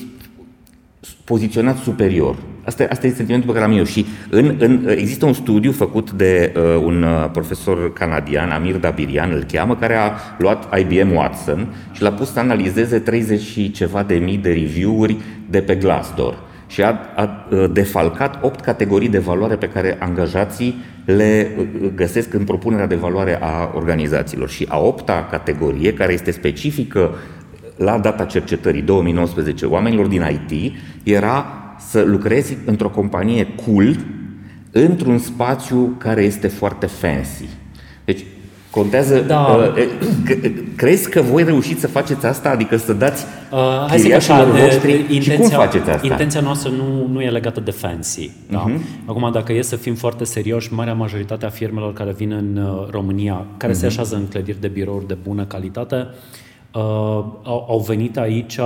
poziționat 1.24 1.76
superior. 1.76 2.36
Asta, 2.64 2.86
asta 2.90 3.06
este 3.06 3.16
sentimentul 3.16 3.52
pe 3.52 3.58
care 3.58 3.70
am 3.70 3.78
eu 3.78 3.84
și 3.84 4.06
în, 4.30 4.56
în, 4.58 4.88
există 4.88 5.26
un 5.26 5.32
studiu 5.32 5.72
făcut 5.72 6.10
de 6.10 6.52
uh, 6.56 6.82
un 6.84 7.02
uh, 7.02 7.30
profesor 7.32 7.92
canadian, 7.92 8.50
Amir 8.50 8.76
Dabirian 8.76 9.30
îl 9.32 9.44
cheamă, 9.52 9.76
care 9.76 9.94
a 9.94 10.10
luat 10.38 10.78
IBM 10.78 11.14
Watson 11.14 11.74
și 11.92 12.02
l-a 12.02 12.12
pus 12.12 12.32
să 12.32 12.38
analizeze 12.38 12.98
30 12.98 13.40
și 13.40 13.70
ceva 13.70 14.02
de 14.02 14.14
mii 14.14 14.36
de 14.36 14.48
review-uri 14.48 15.16
de 15.50 15.60
pe 15.60 15.74
Glassdoor 15.74 16.38
și 16.66 16.82
a, 16.82 16.98
a 17.16 17.46
uh, 17.50 17.64
defalcat 17.72 18.38
8 18.42 18.60
categorii 18.60 19.08
de 19.08 19.18
valoare 19.18 19.56
pe 19.56 19.68
care 19.68 19.96
angajații 20.00 20.74
le 21.06 21.50
uh, 21.58 21.90
găsesc 21.94 22.34
în 22.34 22.44
propunerea 22.44 22.86
de 22.86 22.94
valoare 22.94 23.38
a 23.42 23.72
organizațiilor. 23.74 24.48
Și 24.48 24.66
a 24.68 24.78
opta 24.78 25.28
categorie, 25.30 25.92
care 25.92 26.12
este 26.12 26.30
specifică 26.30 27.14
la 27.76 27.98
data 27.98 28.24
cercetării 28.24 28.82
2019 28.82 29.66
oamenilor 29.66 30.06
din 30.06 30.24
IT, 30.30 30.72
era 31.02 31.46
să 31.78 32.02
lucrezi 32.02 32.56
într-o 32.64 32.88
companie 32.88 33.46
cool, 33.64 33.96
într-un 34.70 35.18
spațiu 35.18 35.94
care 35.98 36.22
este 36.22 36.48
foarte 36.48 36.86
fancy. 36.86 37.48
Deci, 38.04 38.24
Contează, 38.80 39.20
Da. 39.20 39.70
uh, 39.76 39.88
crezi 40.76 41.10
că 41.10 41.20
voi 41.22 41.42
reușiți 41.44 41.80
să 41.80 41.86
faceți 41.86 42.26
asta? 42.26 42.48
Adică 42.50 42.76
să 42.76 42.92
dați 42.92 43.24
Uh, 43.52 43.58
hai 43.88 43.96
să 43.98 44.02
zic 44.02 44.12
așa, 44.12 44.34
chiriașilor 44.34 44.60
de- 44.60 44.62
voștri 44.74 44.92
și 44.92 45.04
cum 45.06 45.14
intenția, 45.14 45.56
faceți 45.58 45.90
asta? 45.90 46.06
intenția 46.06 46.40
noastră 46.40 46.70
nu, 46.70 47.06
nu 47.12 47.20
e 47.22 47.30
legată 47.30 47.60
de 47.60 47.70
fancy. 47.70 48.30
Da? 48.50 48.58
Mhm. 48.58 48.80
Acum, 49.06 49.30
dacă 49.32 49.52
e 49.52 49.62
să 49.62 49.76
fim 49.76 49.94
foarte 49.94 50.24
serioși, 50.24 50.72
marea 50.72 50.94
majoritate 50.94 51.46
a 51.46 51.48
firmelor 51.48 51.92
care 51.92 52.12
vin 52.16 52.32
în 52.32 52.62
uh, 52.62 52.86
România, 52.90 53.44
care 53.56 53.72
Mhm. 53.72 53.80
se 53.80 53.86
așează 53.86 54.14
în 54.14 54.26
clădiri 54.28 54.60
de 54.60 54.68
birouri 54.68 55.06
de 55.06 55.16
bună 55.22 55.44
calitate, 55.44 55.96
uh, 56.74 56.80
au, 57.42 57.66
au 57.68 57.84
venit 57.86 58.18
aici 58.18 58.58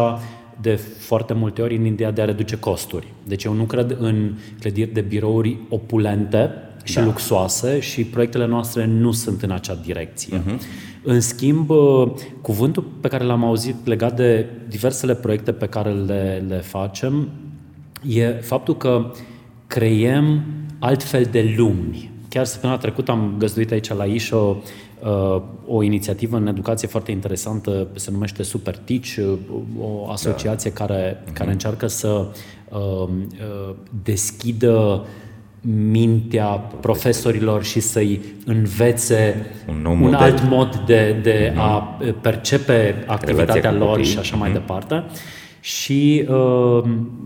de 0.61 0.81
foarte 0.99 1.33
multe 1.35 1.63
ori 1.63 1.77
în 1.77 1.85
ideea 1.85 2.11
de 2.11 2.23
a 2.23 2.25
reduce 2.25 2.57
costuri. 2.59 3.07
Deci 3.27 3.45
eu 3.45 3.53
nu 3.53 3.63
cred 3.63 3.97
în 4.01 4.31
clădiri 4.61 4.93
de 4.93 5.01
birouri 5.01 5.57
opulente 5.69 6.51
și 6.83 6.95
da. 6.95 7.05
luxoase 7.05 7.81
și 7.81 8.05
proiectele 8.05 8.47
noastre 8.47 8.87
nu 8.87 9.13
sunt 9.13 9.43
în 9.43 9.51
acea 9.51 9.75
direcție. 9.75 10.39
Uh-huh. 10.39 10.61
În 11.03 11.21
schimb, 11.21 11.71
uh, 11.71 12.11
cuvântul 12.41 12.85
pe 13.01 13.09
care 13.09 13.25
l-am 13.25 13.45
auzit 13.45 13.87
legat 13.87 14.17
de 14.17 14.47
diversele 14.69 15.15
proiecte 15.15 15.53
pe 15.53 15.67
care 15.67 15.93
le, 15.93 16.45
le 16.49 16.57
facem 16.57 17.29
e 18.09 18.29
faptul 18.29 18.77
că 18.77 19.13
creiem 19.67 20.45
altfel 20.79 21.29
de 21.31 21.55
lumi. 21.57 22.11
Chiar 22.29 22.45
săptămâna 22.45 22.79
trecută 22.79 23.11
am 23.11 23.35
găzduit 23.39 23.71
aici 23.71 23.89
la 23.89 24.05
Ișo 24.05 24.63
uh, 25.03 25.43
o 25.67 25.83
inițiativă 25.83 26.37
în 26.37 26.47
educație 26.47 26.89
foarte 26.89 27.11
interesantă, 27.11 27.87
se 27.95 28.11
numește 28.11 28.43
Super 28.43 28.77
Teach, 28.77 29.17
uh, 29.19 29.39
o 29.81 30.11
asociație 30.11 30.73
da. 30.77 30.85
care, 30.85 31.23
care 31.33 31.51
încearcă 31.51 31.87
să 31.87 32.27
uh, 32.69 33.09
uh, 33.09 33.75
deschidă 34.03 35.05
mintea 35.91 36.47
profesorilor 36.81 37.65
și 37.65 37.81
să-i 37.81 38.21
învețe 38.45 39.47
Un 39.69 39.81
nou 39.83 39.93
un 39.93 39.99
model. 39.99 40.19
alt 40.19 40.49
mod 40.49 40.83
de, 40.87 41.17
de 41.23 41.53
a 41.57 41.99
percepe 42.21 43.05
activitatea 43.07 43.71
cu 43.71 43.77
lor 43.77 43.89
copiii. 43.89 44.07
și 44.07 44.19
așa 44.19 44.37
mai 44.37 44.53
departe. 44.53 45.05
Și, 45.61 46.25
uh, 46.29 46.83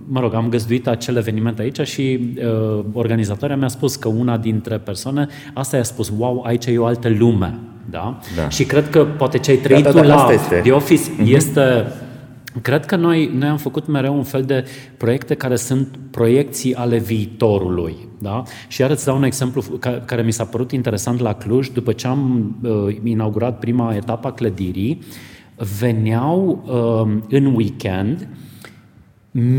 mă 0.09 0.21
rog, 0.21 0.35
am 0.35 0.49
găzduit 0.49 0.87
acel 0.87 1.17
eveniment 1.17 1.59
aici 1.59 1.81
și 1.81 2.35
uh, 2.79 2.85
organizatoarea 2.93 3.57
mi-a 3.57 3.69
spus 3.69 3.97
că 3.97 4.09
una 4.09 4.37
dintre 4.37 4.77
persoane, 4.79 5.27
asta 5.53 5.77
i-a 5.77 5.83
spus, 5.83 6.13
wow, 6.19 6.43
aici 6.47 6.67
e 6.67 6.79
o 6.79 6.85
altă 6.85 7.09
lume. 7.19 7.59
Da? 7.91 8.19
Da. 8.37 8.49
Și 8.49 8.65
cred 8.65 8.91
că 8.91 9.05
poate 9.05 9.39
ce 9.39 9.51
ai 9.51 9.57
trăit 9.57 9.85
da, 9.85 9.91
tu 9.91 9.97
da, 9.97 10.03
la 10.05 10.15
asta 10.15 10.33
este. 10.33 10.55
The 10.55 10.73
Office 10.73 11.11
este... 11.25 11.87
Cred 12.63 12.85
că 12.87 12.97
noi, 12.97 13.31
noi 13.39 13.49
am 13.49 13.57
făcut 13.57 13.87
mereu 13.87 14.17
un 14.17 14.23
fel 14.23 14.43
de 14.43 14.65
proiecte 14.97 15.35
care 15.35 15.57
sunt 15.57 15.99
proiecții 16.11 16.75
ale 16.75 16.99
viitorului. 16.99 17.95
Da? 18.19 18.43
Și 18.69 18.81
iar 18.81 18.91
îți 18.91 19.05
dau 19.05 19.17
un 19.17 19.23
exemplu 19.23 19.63
ca- 19.81 20.03
care 20.07 20.23
mi 20.23 20.33
s-a 20.33 20.45
părut 20.45 20.73
interesant 20.73 21.21
la 21.21 21.33
Cluj. 21.35 21.69
După 21.69 21.93
ce 21.93 22.07
am 22.07 22.55
uh, 22.63 22.97
inaugurat 23.03 23.59
prima 23.59 23.95
etapă 23.95 24.29
a 24.29 24.33
clădirii, 24.33 24.99
veneau 25.79 26.65
uh, 26.67 27.23
în 27.29 27.55
weekend 27.55 28.29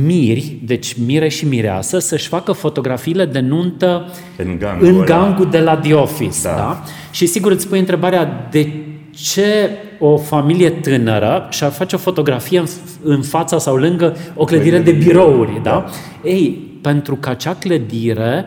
miri, 0.05 0.60
deci 0.65 0.95
mire 1.05 1.27
și 1.27 1.47
mireasă, 1.47 1.99
să-și 1.99 2.27
facă 2.27 2.51
fotografiile 2.51 3.25
de 3.25 3.39
nuntă 3.39 4.05
În 4.38 4.58
gangul 4.60 4.88
în 4.88 4.95
ăla. 4.95 5.03
gangul 5.05 5.49
de 5.49 5.60
la 5.60 5.77
The 5.77 5.93
Office. 5.93 6.38
Da. 6.43 6.49
Da. 6.49 6.55
Da? 6.55 6.84
Și 7.12 7.25
sigur 7.25 7.51
îți 7.51 7.67
pui 7.67 7.79
întrebarea 7.79 8.47
de 8.51 8.73
ce 9.15 9.69
o 9.99 10.17
familie 10.17 10.69
tânără 10.69 11.47
și-ar 11.49 11.71
face 11.71 11.95
o 11.95 11.99
fotografie 11.99 12.60
în, 12.60 12.65
în 13.04 13.21
fața 13.21 13.58
sau 13.58 13.75
lângă 13.75 14.15
o 14.36 14.45
clădire 14.45 14.80
de 14.80 14.91
birouri. 14.91 15.60
Da? 15.63 15.69
da? 15.69 15.86
Ei, 16.30 16.80
pentru 16.82 17.15
că 17.15 17.30
acea 17.30 17.54
clădire 17.54 18.45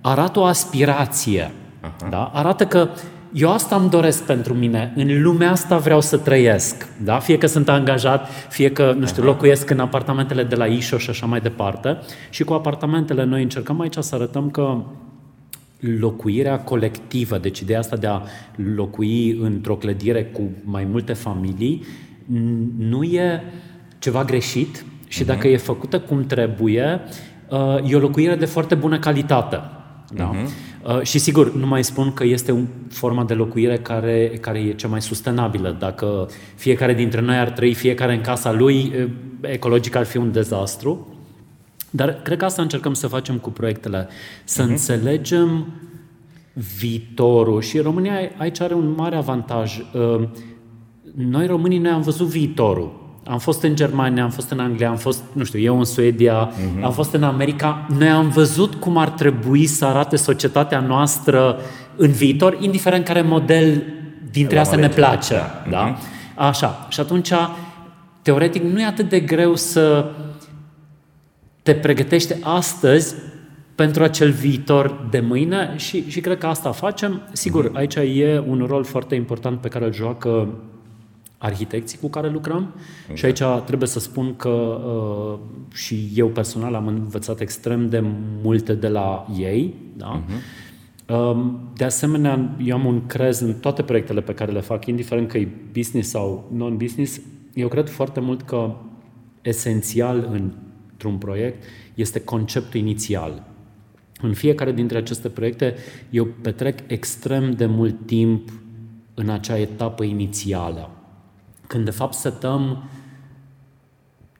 arată 0.00 0.38
o 0.38 0.44
aspirație. 0.44 1.52
Da? 2.10 2.30
Arată 2.34 2.66
că 2.66 2.88
eu 3.32 3.52
asta 3.52 3.76
îmi 3.76 3.90
doresc 3.90 4.22
pentru 4.22 4.54
mine, 4.54 4.92
în 4.96 5.22
lumea 5.22 5.50
asta 5.50 5.78
vreau 5.78 6.00
să 6.00 6.16
trăiesc. 6.16 6.88
Da? 7.04 7.18
Fie 7.18 7.38
că 7.38 7.46
sunt 7.46 7.68
angajat, 7.68 8.28
fie 8.48 8.70
că, 8.70 8.94
nu 8.98 9.06
știu, 9.06 9.22
locuiesc 9.22 9.70
în 9.70 9.80
apartamentele 9.80 10.42
de 10.42 10.54
la 10.54 10.66
Ișo 10.66 10.98
și 10.98 11.10
așa 11.10 11.26
mai 11.26 11.40
departe. 11.40 11.98
Și 12.30 12.44
cu 12.44 12.52
apartamentele 12.52 13.24
noi 13.24 13.42
încercăm 13.42 13.80
aici 13.80 13.96
să 13.98 14.14
arătăm 14.14 14.50
că 14.50 14.76
locuirea 15.80 16.58
colectivă, 16.60 17.38
deci 17.38 17.58
ideea 17.60 17.78
asta 17.78 17.96
de 17.96 18.06
a 18.06 18.20
locui 18.74 19.38
într-o 19.42 19.76
clădire 19.76 20.24
cu 20.24 20.42
mai 20.64 20.84
multe 20.90 21.12
familii, 21.12 21.84
n- 22.24 22.76
nu 22.78 23.02
e 23.02 23.42
ceva 23.98 24.24
greșit 24.24 24.84
și 25.08 25.24
dacă 25.24 25.48
e 25.48 25.56
făcută 25.56 26.00
cum 26.00 26.24
trebuie, 26.24 27.00
uh, 27.48 27.90
e 27.90 27.96
o 27.96 27.98
locuire 27.98 28.34
de 28.36 28.44
foarte 28.44 28.74
bună 28.74 28.98
calitate. 28.98 29.60
Da? 30.14 30.30
Uh, 30.84 31.02
Și 31.02 31.18
sigur, 31.18 31.54
nu 31.54 31.66
mai 31.66 31.84
spun 31.84 32.12
că 32.12 32.24
este 32.24 32.52
o 32.52 32.56
formă 32.90 33.24
de 33.24 33.34
locuire 33.34 33.76
care, 33.78 34.28
care 34.40 34.58
e 34.58 34.72
cea 34.72 34.88
mai 34.88 35.02
sustenabilă. 35.02 35.76
Dacă 35.78 36.28
fiecare 36.54 36.94
dintre 36.94 37.20
noi 37.20 37.36
ar 37.36 37.50
trăi 37.50 37.74
fiecare 37.74 38.14
în 38.14 38.20
casa 38.20 38.52
lui, 38.52 38.92
uh, 38.96 39.10
ecologic 39.40 39.94
ar 39.94 40.04
fi 40.04 40.16
un 40.16 40.32
dezastru. 40.32 41.17
Dar 41.90 42.22
cred 42.22 42.38
că 42.38 42.44
asta 42.44 42.62
încercăm 42.62 42.94
să 42.94 43.06
facem 43.06 43.36
cu 43.36 43.50
proiectele, 43.50 44.08
să 44.44 44.62
uh-huh. 44.62 44.68
înțelegem 44.68 45.66
viitorul 46.78 47.60
și 47.60 47.78
România 47.78 48.12
aici 48.36 48.60
are 48.60 48.74
un 48.74 48.94
mare 48.96 49.16
avantaj. 49.16 49.78
Uh, 49.78 50.28
Noi 51.14 51.46
românii 51.46 51.78
noi 51.78 51.90
am 51.90 52.00
văzut 52.02 52.26
viitorul. 52.26 53.06
Am 53.24 53.38
fost 53.38 53.62
în 53.62 53.74
Germania, 53.74 54.22
am 54.22 54.30
fost 54.30 54.50
în 54.50 54.58
Anglia, 54.58 54.88
am 54.88 54.96
fost, 54.96 55.22
nu 55.32 55.44
știu, 55.44 55.58
eu 55.58 55.78
în 55.78 55.84
Suedia, 55.84 56.50
uh-huh. 56.50 56.82
am 56.82 56.92
fost 56.92 57.12
în 57.12 57.22
America. 57.22 57.86
Noi 57.98 58.08
am 58.08 58.28
văzut 58.28 58.74
cum 58.74 58.96
ar 58.96 59.08
trebui 59.08 59.66
să 59.66 59.84
arate 59.84 60.16
societatea 60.16 60.80
noastră 60.80 61.56
în 61.96 62.10
viitor, 62.10 62.56
indiferent 62.60 63.04
care 63.04 63.22
model 63.22 63.82
dintre 64.30 64.54
La 64.54 64.60
astea 64.60 64.78
ne 64.78 64.84
alegere, 64.84 65.06
place. 65.06 65.34
da. 65.34 65.70
Da? 65.70 65.98
Așa. 66.46 66.86
Și 66.88 67.00
atunci, 67.00 67.32
teoretic, 68.22 68.62
nu 68.62 68.80
e 68.80 68.84
atât 68.84 69.08
de 69.08 69.20
greu 69.20 69.54
să 69.54 70.10
te 71.68 71.74
pregătește 71.74 72.38
astăzi 72.42 73.14
pentru 73.74 74.02
acel 74.02 74.30
viitor 74.30 75.06
de 75.10 75.20
mâine 75.20 75.74
și, 75.76 76.10
și 76.10 76.20
cred 76.20 76.38
că 76.38 76.46
asta 76.46 76.72
facem. 76.72 77.22
Sigur, 77.32 77.70
aici 77.74 77.94
e 77.94 78.44
un 78.46 78.64
rol 78.66 78.84
foarte 78.84 79.14
important 79.14 79.60
pe 79.60 79.68
care 79.68 79.84
îl 79.84 79.92
joacă 79.92 80.48
arhitecții 81.38 81.98
cu 81.98 82.08
care 82.08 82.28
lucrăm 82.28 82.74
și 83.12 83.24
aici 83.24 83.42
trebuie 83.64 83.88
să 83.88 84.00
spun 84.00 84.36
că 84.36 84.48
uh, 84.48 85.38
și 85.74 86.10
eu 86.14 86.28
personal 86.28 86.74
am 86.74 86.86
învățat 86.86 87.40
extrem 87.40 87.88
de 87.88 88.04
multe 88.42 88.74
de 88.74 88.88
la 88.88 89.26
ei. 89.38 89.74
Da? 89.96 90.22
Um, 91.14 91.60
De 91.76 91.84
asemenea, 91.84 92.56
eu 92.64 92.76
am 92.76 92.84
un 92.84 93.06
crez 93.06 93.40
în 93.40 93.54
toate 93.54 93.82
proiectele 93.82 94.20
pe 94.20 94.34
care 94.34 94.52
le 94.52 94.60
fac, 94.60 94.86
indiferent 94.86 95.28
că 95.28 95.38
e 95.38 95.48
business 95.72 96.08
sau 96.10 96.50
non-business, 96.52 97.20
eu 97.54 97.68
cred 97.68 97.88
foarte 97.88 98.20
mult 98.20 98.42
că 98.42 98.74
esențial 99.42 100.28
într-un 100.98 101.18
proiect 101.18 101.64
este 101.94 102.20
conceptul 102.20 102.80
inițial. 102.80 103.42
În 104.20 104.34
fiecare 104.34 104.72
dintre 104.72 104.98
aceste 104.98 105.28
proiecte 105.28 105.74
eu 106.10 106.24
petrec 106.24 106.78
extrem 106.86 107.50
de 107.50 107.66
mult 107.66 108.06
timp 108.06 108.50
în 109.14 109.28
acea 109.28 109.58
etapă 109.58 110.04
inițială, 110.04 110.90
când 111.66 111.84
de 111.84 111.90
fapt 111.90 112.14
setăm 112.14 112.90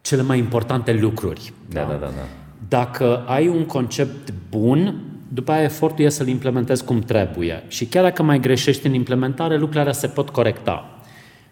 cele 0.00 0.22
mai 0.22 0.38
importante 0.38 0.92
lucruri. 0.92 1.52
Da, 1.68 1.80
da, 1.82 1.94
da, 1.94 2.06
da. 2.06 2.26
Dacă 2.68 3.24
ai 3.26 3.48
un 3.48 3.64
concept 3.64 4.34
bun, 4.50 5.00
după 5.28 5.52
aia 5.52 5.62
efortul 5.62 6.04
e 6.04 6.08
să-l 6.08 6.28
implementezi 6.28 6.84
cum 6.84 6.98
trebuie. 6.98 7.64
Și 7.68 7.86
chiar 7.86 8.02
dacă 8.02 8.22
mai 8.22 8.40
greșești 8.40 8.86
în 8.86 8.94
implementare, 8.94 9.56
lucrurile 9.56 9.92
se 9.92 10.06
pot 10.06 10.30
corecta. 10.30 11.00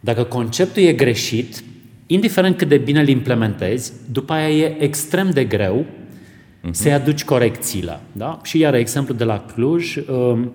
Dacă 0.00 0.24
conceptul 0.24 0.82
e 0.82 0.92
greșit, 0.92 1.62
indiferent 2.06 2.56
cât 2.56 2.68
de 2.68 2.76
bine 2.76 3.00
îl 3.00 3.08
implementezi, 3.08 3.92
după 4.10 4.32
aia 4.32 4.48
e 4.48 4.82
extrem 4.82 5.30
de 5.30 5.44
greu 5.44 5.86
uh-huh. 5.86 6.70
să-i 6.70 6.92
aduci 6.92 7.24
corecțiile. 7.24 8.00
Da? 8.12 8.40
Și 8.42 8.58
iar 8.58 8.74
exemplu 8.74 9.14
de 9.14 9.24
la 9.24 9.44
Cluj, 9.54 9.96
um, 9.96 10.52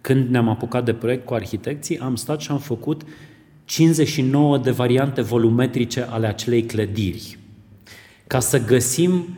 când 0.00 0.28
ne-am 0.28 0.48
apucat 0.48 0.84
de 0.84 0.92
proiect 0.92 1.24
cu 1.24 1.34
arhitecții, 1.34 1.98
am 1.98 2.16
stat 2.16 2.40
și 2.40 2.50
am 2.50 2.58
făcut 2.58 3.02
59 3.64 4.58
de 4.58 4.70
variante 4.70 5.20
volumetrice 5.20 6.06
ale 6.10 6.26
acelei 6.26 6.62
clădiri. 6.62 7.38
Ca 8.26 8.40
să 8.40 8.64
găsim 8.64 9.28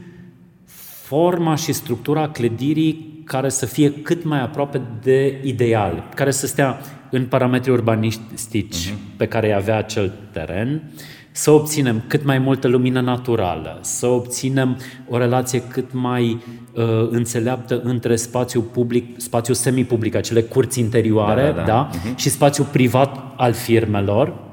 forma 1.02 1.54
și 1.54 1.72
structura 1.72 2.28
clădirii 2.28 3.15
care 3.26 3.48
să 3.48 3.66
fie 3.66 3.92
cât 3.92 4.24
mai 4.24 4.40
aproape 4.40 4.80
de 5.02 5.40
ideal, 5.44 6.08
care 6.14 6.30
să 6.30 6.46
stea 6.46 6.80
în 7.10 7.26
parametri 7.26 7.70
urbanistici 7.70 8.88
uh-huh. 8.88 9.16
pe 9.16 9.26
care 9.26 9.46
îi 9.46 9.54
avea 9.54 9.76
acel 9.76 10.12
teren, 10.32 10.82
să 11.32 11.50
obținem 11.50 12.02
cât 12.06 12.24
mai 12.24 12.38
multă 12.38 12.68
lumină 12.68 13.00
naturală, 13.00 13.78
să 13.80 14.06
obținem 14.06 14.78
o 15.08 15.18
relație 15.18 15.62
cât 15.62 15.92
mai 15.92 16.42
uh, 16.74 16.84
înțeleaptă 17.10 17.80
între 17.84 18.16
spațiu 18.16 18.60
public, 18.60 19.20
spațiu 19.20 19.54
semipublic, 19.54 20.14
acele 20.14 20.42
curți 20.42 20.80
interioare, 20.80 21.42
Da, 21.42 21.50
da, 21.50 21.60
da. 21.60 21.64
da, 21.64 21.90
uh-huh. 21.90 22.14
și 22.14 22.28
spațiu 22.28 22.64
privat 22.64 23.34
al 23.36 23.52
firmelor, 23.52 24.28
Um, 24.28 24.45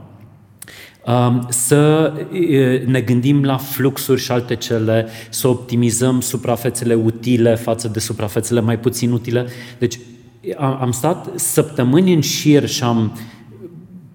să 1.50 2.14
e, 2.50 2.84
ne 2.86 3.02
gândim 3.02 3.44
la 3.44 3.58
fluxuri 3.58 4.22
și 4.22 4.32
alte 4.32 4.56
cele, 4.56 5.08
să 5.30 5.48
optimizăm 5.48 6.22
suprafețele 6.22 6.94
utile 6.94 7.56
față 7.56 7.88
de 7.88 8.00
suprafețele 8.00 8.60
mai 8.60 8.80
puțin 8.80 9.12
utile. 9.12 9.46
Deci 9.78 10.00
am, 10.58 10.78
am 10.82 10.92
stat 10.92 11.30
săptămâni 11.36 12.14
în 12.14 12.22
șir 12.22 12.68
și 12.68 12.84
am 12.84 13.18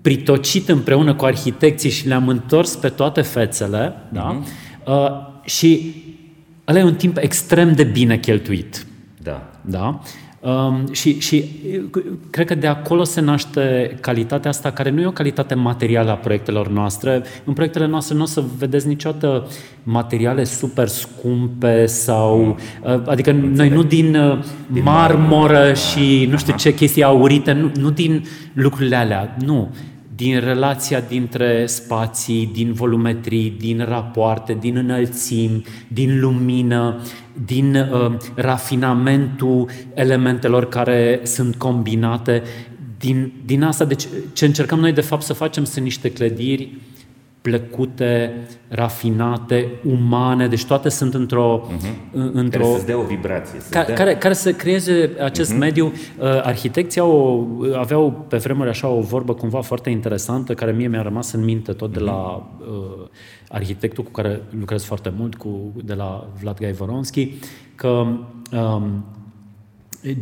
pritocit 0.03 0.69
împreună 0.69 1.15
cu 1.15 1.25
arhitecții 1.25 1.91
și 1.91 2.07
le-am 2.07 2.29
întors 2.29 2.75
pe 2.77 2.89
toate 2.89 3.21
fețele, 3.21 3.93
uh-huh. 3.93 4.13
da? 4.13 4.25
Mhm. 4.25 4.47
Uh, 4.87 5.11
și 5.45 5.95
ăla 6.69 6.79
e 6.79 6.85
un 6.85 6.95
timp 6.95 7.17
extrem 7.17 7.73
de 7.73 7.85
bine 7.85 8.19
cheltuit. 8.19 8.87
Da. 9.23 9.51
Da? 9.65 10.01
Um, 10.41 10.93
și, 10.93 11.21
și 11.21 11.45
cred 12.31 12.47
că 12.47 12.55
de 12.55 12.67
acolo 12.67 13.05
se 13.05 13.21
naște 13.21 13.97
calitatea 14.01 14.51
asta, 14.51 14.71
care 14.71 14.91
nu 14.91 15.01
e 15.01 15.07
o 15.07 15.11
calitate 15.11 15.55
materială 15.55 16.11
a 16.11 16.15
proiectelor 16.15 16.69
noastre. 16.69 17.23
În 17.45 17.53
proiectele 17.53 17.87
noastre 17.87 18.15
nu 18.15 18.23
o 18.23 18.27
să 18.27 18.43
vedeți 18.59 18.87
niciodată 18.87 19.47
materiale 19.83 20.45
super 20.45 20.89
scumpe 20.89 21.87
sau... 21.87 22.57
Uh, 22.83 23.03
adică 23.07 23.31
Înțeleg. 23.31 23.57
noi 23.57 23.69
nu 23.69 23.83
din, 23.83 24.17
uh, 24.17 24.39
din 24.67 24.83
marmură 24.83 25.73
și 25.73 26.27
nu 26.31 26.37
știu 26.37 26.55
ce 26.57 26.75
chestii 26.75 27.03
aurite, 27.03 27.53
nu, 27.53 27.71
nu 27.81 27.91
din 27.91 28.25
lucrurile 28.53 28.97
alea, 28.97 29.37
nu 29.45 29.71
din 30.19 30.41
relația 30.41 31.01
dintre 31.01 31.67
spații, 31.67 32.51
din 32.53 32.73
volumetrii, 32.73 33.55
din 33.59 33.85
rapoarte, 33.89 34.57
din 34.61 34.77
înălțimi, 34.77 35.63
din 35.89 36.21
lumină, 36.21 37.01
din 37.47 37.75
uh, 37.75 38.17
rafinamentul 38.35 39.69
elementelor 39.95 40.69
care 40.69 41.21
sunt 41.23 41.57
combinate, 41.57 42.43
din, 42.99 43.33
din 43.45 43.63
asta. 43.63 43.85
Deci 43.85 44.07
ce 44.33 44.45
încercăm 44.45 44.79
noi 44.79 44.93
de 44.93 45.01
fapt 45.01 45.23
să 45.23 45.33
facem 45.33 45.65
sunt 45.65 45.85
niște 45.85 46.13
clădiri 46.13 46.77
plăcute, 47.41 48.35
rafinate, 48.69 49.69
umane, 49.85 50.47
deci 50.47 50.65
toate 50.65 50.89
sunt 50.89 51.15
într-o... 51.15 51.67
Uh-huh. 51.69 52.11
într-o 52.13 52.61
care 52.61 52.79
să 52.79 52.87
dea 52.87 52.99
o 52.99 53.03
vibrație. 53.03 53.61
Să 53.61 53.69
ca, 53.71 53.85
dea... 53.85 53.95
Care, 53.95 54.17
care 54.17 54.35
să 54.35 54.53
creeze 54.53 55.11
acest 55.21 55.55
uh-huh. 55.55 55.59
mediu. 55.59 55.87
Uh, 55.87 56.27
arhitecții 56.43 57.01
au, 57.01 57.49
aveau 57.77 58.25
pe 58.29 58.37
vremuri 58.37 58.69
așa 58.69 58.89
o 58.89 59.01
vorbă 59.01 59.35
cumva 59.35 59.61
foarte 59.61 59.91
interesantă, 59.91 60.55
care 60.55 60.73
mie 60.73 60.89
mi-a 60.89 61.03
rămas 61.03 61.33
în 61.33 61.45
minte 61.45 61.73
tot 61.73 61.93
de 61.93 61.99
la 61.99 62.49
uh, 62.61 63.07
arhitectul 63.49 64.05
cu 64.05 64.11
care 64.11 64.43
lucrez 64.59 64.85
foarte 64.85 65.13
mult, 65.17 65.35
cu, 65.35 65.73
de 65.85 65.95
la 65.95 66.29
Vlad 66.41 66.59
Gaivoronski, 66.59 67.33
că 67.75 68.07
um, 68.53 69.05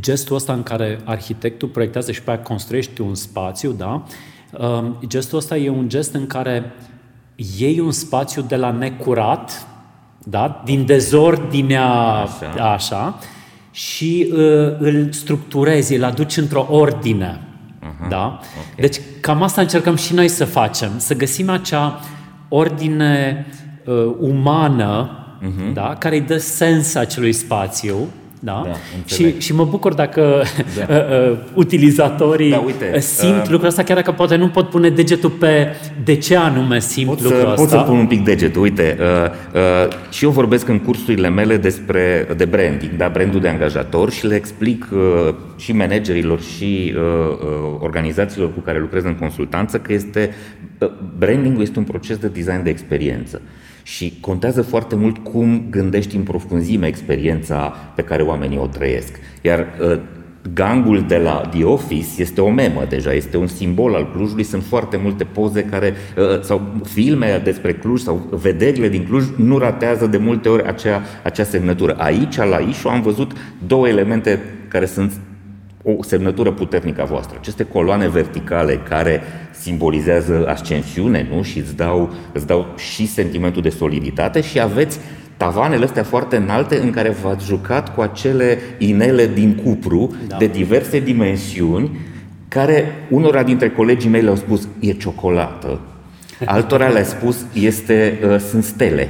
gestul 0.01 0.37
ăsta 0.37 0.53
în 0.53 0.63
care 0.63 1.01
arhitectul 1.05 1.69
proiectează 1.69 2.13
și 2.13 2.23
pe 2.23 2.31
aia 2.31 2.41
construiește 2.41 3.03
un 3.03 3.15
spațiu, 3.15 3.73
da? 3.73 4.05
Um, 4.59 4.99
gestul 5.07 5.39
ăsta 5.39 5.57
e 5.57 5.69
un 5.69 5.89
gest 5.89 6.15
în 6.15 6.27
care 6.27 6.63
uh, 6.65 6.95
iei 7.59 7.81
un 7.81 7.91
spațiu 7.91 8.43
de 8.43 8.57
la 8.57 8.71
necurat, 8.71 9.67
da? 10.25 10.63
din 10.65 10.85
dezordinea 10.85 11.87
așa, 11.87 12.73
așa 12.73 13.19
și 13.71 14.29
uh, 14.33 14.39
îl 14.79 15.09
structurezi, 15.13 15.95
îl 15.95 16.05
aduci 16.05 16.37
într-o 16.37 16.67
ordine. 16.71 17.41
Uh-huh. 17.81 18.09
Da? 18.09 18.25
Okay. 18.25 18.73
Deci 18.77 19.01
cam 19.21 19.43
asta 19.43 19.61
încercăm 19.61 19.97
și 19.97 20.15
noi 20.15 20.29
să 20.29 20.45
facem, 20.45 20.91
să 20.97 21.15
găsim 21.15 21.49
acea 21.49 22.01
ordine 22.49 23.47
uh, 23.85 24.15
umană 24.19 25.11
uh-huh. 25.43 25.73
da? 25.73 25.97
care 25.99 26.15
îi 26.15 26.21
dă 26.21 26.37
sens 26.37 26.95
acelui 26.95 27.33
spațiu 27.33 27.97
da? 28.41 28.63
da 28.67 28.73
și, 29.05 29.39
și 29.39 29.55
mă 29.55 29.65
bucur 29.65 29.95
dacă 29.95 30.43
da. 30.79 30.85
Uh, 30.97 31.31
uh, 31.31 31.39
utilizatorii 31.55 32.51
da, 32.51 32.59
uite, 32.59 32.93
uh, 32.95 33.01
simt 33.01 33.43
uh, 33.43 33.49
lucrul 33.49 33.69
ăsta, 33.69 33.83
chiar 33.83 33.97
dacă 33.97 34.13
poate 34.13 34.37
nu 34.37 34.49
pot 34.49 34.69
pune 34.69 34.91
degetul 34.91 35.31
pe 35.31 35.67
de 36.05 36.17
ce 36.17 36.37
anume 36.37 36.81
simt 36.81 37.07
pot 37.07 37.23
lucrul 37.23 37.41
să, 37.41 37.47
ăsta. 37.47 37.61
Pot 37.61 37.69
să 37.69 37.77
pun 37.77 37.99
un 37.99 38.07
pic 38.07 38.25
degetul. 38.25 38.63
Uite, 38.63 38.99
uh, 39.01 39.31
uh, 39.55 40.13
și 40.13 40.25
eu 40.25 40.31
vorbesc 40.31 40.69
în 40.69 40.79
cursurile 40.79 41.29
mele 41.29 41.57
despre 41.57 42.29
de 42.37 42.45
branding, 42.45 42.93
da, 42.97 43.09
brandul 43.09 43.41
de 43.41 43.49
angajator 43.49 44.11
și 44.11 44.27
le 44.27 44.35
explic 44.35 44.89
uh, 44.93 45.35
și 45.57 45.73
managerilor 45.73 46.41
și 46.41 46.95
uh, 46.97 47.03
uh, 47.31 47.79
organizațiilor 47.81 48.55
cu 48.55 48.61
care 48.61 48.79
lucrez 48.79 49.05
în 49.05 49.15
consultanță 49.15 49.79
că 49.79 49.93
este 49.93 50.35
uh, 50.79 50.91
brandingul 51.19 51.63
este 51.63 51.79
un 51.79 51.85
proces 51.85 52.17
de 52.17 52.29
design 52.29 52.63
de 52.63 52.71
experiență. 52.71 53.41
Și 53.87 54.13
contează 54.21 54.63
foarte 54.63 54.95
mult 54.95 55.19
cum 55.19 55.67
gândești 55.71 56.17
în 56.17 56.23
profunzime 56.23 56.87
experiența 56.87 57.75
pe 57.95 58.03
care 58.03 58.23
oamenii 58.23 58.59
o 58.59 58.67
trăiesc. 58.67 59.19
Iar 59.43 59.67
uh, 59.81 59.99
gangul 60.55 61.05
de 61.09 61.17
la 61.17 61.49
The 61.51 61.65
Office 61.65 62.09
este 62.23 62.41
o 62.41 62.51
memă 62.51 62.87
deja, 62.89 63.13
este 63.13 63.37
un 63.37 63.47
simbol 63.47 63.95
al 63.95 64.11
Clujului, 64.13 64.43
sunt 64.45 64.63
foarte 64.63 64.97
multe 64.97 65.25
poze 65.25 65.65
care, 65.65 65.95
uh, 66.17 66.43
sau 66.43 66.61
filme 66.85 67.41
despre 67.45 67.75
Cluj 67.75 68.01
sau 68.01 68.39
vederile 68.43 68.89
din 68.89 69.05
Cluj 69.05 69.25
nu 69.37 69.59
ratează 69.59 70.07
de 70.07 70.17
multe 70.17 70.49
ori 70.49 70.67
acea, 70.67 71.03
acea 71.23 71.45
semnătură. 71.45 71.95
Aici, 71.99 72.37
la 72.37 72.59
Ișu, 72.69 72.89
am 72.89 73.03
văzut 73.03 73.33
două 73.67 73.89
elemente 73.89 74.41
care 74.69 74.87
sunt 74.87 75.13
o 75.89 76.03
semnătură 76.03 76.53
puternică 76.53 77.03
a 77.03 77.05
voastră. 77.05 77.37
Aceste 77.41 77.65
coloane 77.65 78.09
verticale 78.09 78.81
care 78.89 79.23
simbolizează 79.61 80.47
ascensiune, 80.49 81.27
nu? 81.35 81.43
Și 81.43 81.59
îți 81.59 81.77
dau, 81.77 82.11
îți 82.33 82.47
dau 82.47 82.75
și 82.77 83.07
sentimentul 83.07 83.63
de 83.63 83.69
soliditate 83.69 84.41
și 84.41 84.61
aveți 84.61 84.99
tavanele 85.37 85.85
astea 85.85 86.03
foarte 86.03 86.37
înalte 86.37 86.79
în 86.79 86.91
care 86.91 87.11
v-ați 87.11 87.47
jucat 87.47 87.95
cu 87.95 88.01
acele 88.01 88.59
inele 88.79 89.27
din 89.27 89.55
cupru 89.65 90.15
da. 90.29 90.37
de 90.37 90.47
diverse 90.47 91.01
dimensiuni 91.01 91.99
care 92.49 92.93
unora 93.11 93.43
dintre 93.43 93.71
colegii 93.71 94.11
mei 94.11 94.23
le-au 94.23 94.37
spus 94.37 94.69
e 94.81 94.93
ciocolată, 94.93 95.81
altora 96.45 96.89
le-a 96.89 97.05
spus 97.05 97.47
este, 97.53 98.19
uh, 98.25 98.39
sunt 98.39 98.65
stele. 98.65 99.09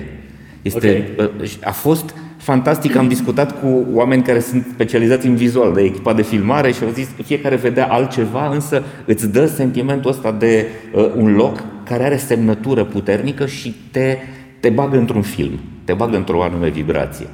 Este, 0.62 1.08
okay. 1.16 1.30
uh, 1.40 1.50
a 1.64 1.72
fost 1.72 2.14
fantastic, 2.46 2.96
am 2.96 3.09
discutat 3.09 3.61
cu 3.61 3.87
oameni 3.92 4.22
care 4.22 4.40
sunt 4.40 4.66
specializați 4.72 5.26
în 5.26 5.35
vizual, 5.35 5.72
de 5.72 5.82
echipa 5.82 6.12
de 6.12 6.22
filmare 6.22 6.72
și 6.72 6.85
au 6.85 6.90
zis 6.90 7.09
că 7.16 7.22
fiecare 7.22 7.56
vedea 7.56 7.87
altceva, 7.87 8.48
însă 8.48 8.82
îți 9.06 9.28
dă 9.28 9.46
sentimentul 9.46 10.11
ăsta 10.11 10.32
de 10.32 10.66
uh, 10.94 11.12
un 11.16 11.35
loc 11.35 11.64
care 11.85 12.04
are 12.04 12.16
semnătură 12.16 12.85
puternică 12.85 13.46
și 13.46 13.74
te, 13.90 14.18
te 14.61 14.68
bagă 14.68 14.98
într-un 14.98 15.22
film, 15.22 15.59
te 15.85 15.92
bagă 15.92 16.16
într-o 16.16 16.42
anume 16.42 16.68
vibrație. 16.68 17.26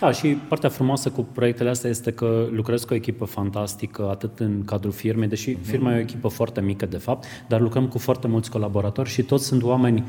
Da, 0.00 0.10
și 0.10 0.28
partea 0.48 0.68
frumoasă 0.68 1.10
cu 1.10 1.26
proiectele 1.32 1.70
astea 1.70 1.90
este 1.90 2.10
că 2.10 2.46
lucrez 2.50 2.84
cu 2.84 2.92
o 2.92 2.96
echipă 2.96 3.24
fantastică, 3.24 4.08
atât 4.10 4.38
în 4.38 4.62
cadrul 4.64 4.92
firmei, 4.92 5.28
deși 5.28 5.50
mhm. 5.50 5.62
firma 5.62 5.92
e 5.92 5.96
o 5.96 6.00
echipă 6.00 6.28
foarte 6.28 6.60
mică, 6.60 6.86
de 6.86 6.96
fapt, 6.96 7.24
dar 7.48 7.60
lucrăm 7.60 7.86
cu 7.86 7.98
foarte 7.98 8.28
mulți 8.28 8.50
colaboratori 8.50 9.08
și 9.08 9.22
toți 9.22 9.44
sunt 9.44 9.62
oameni 9.62 10.04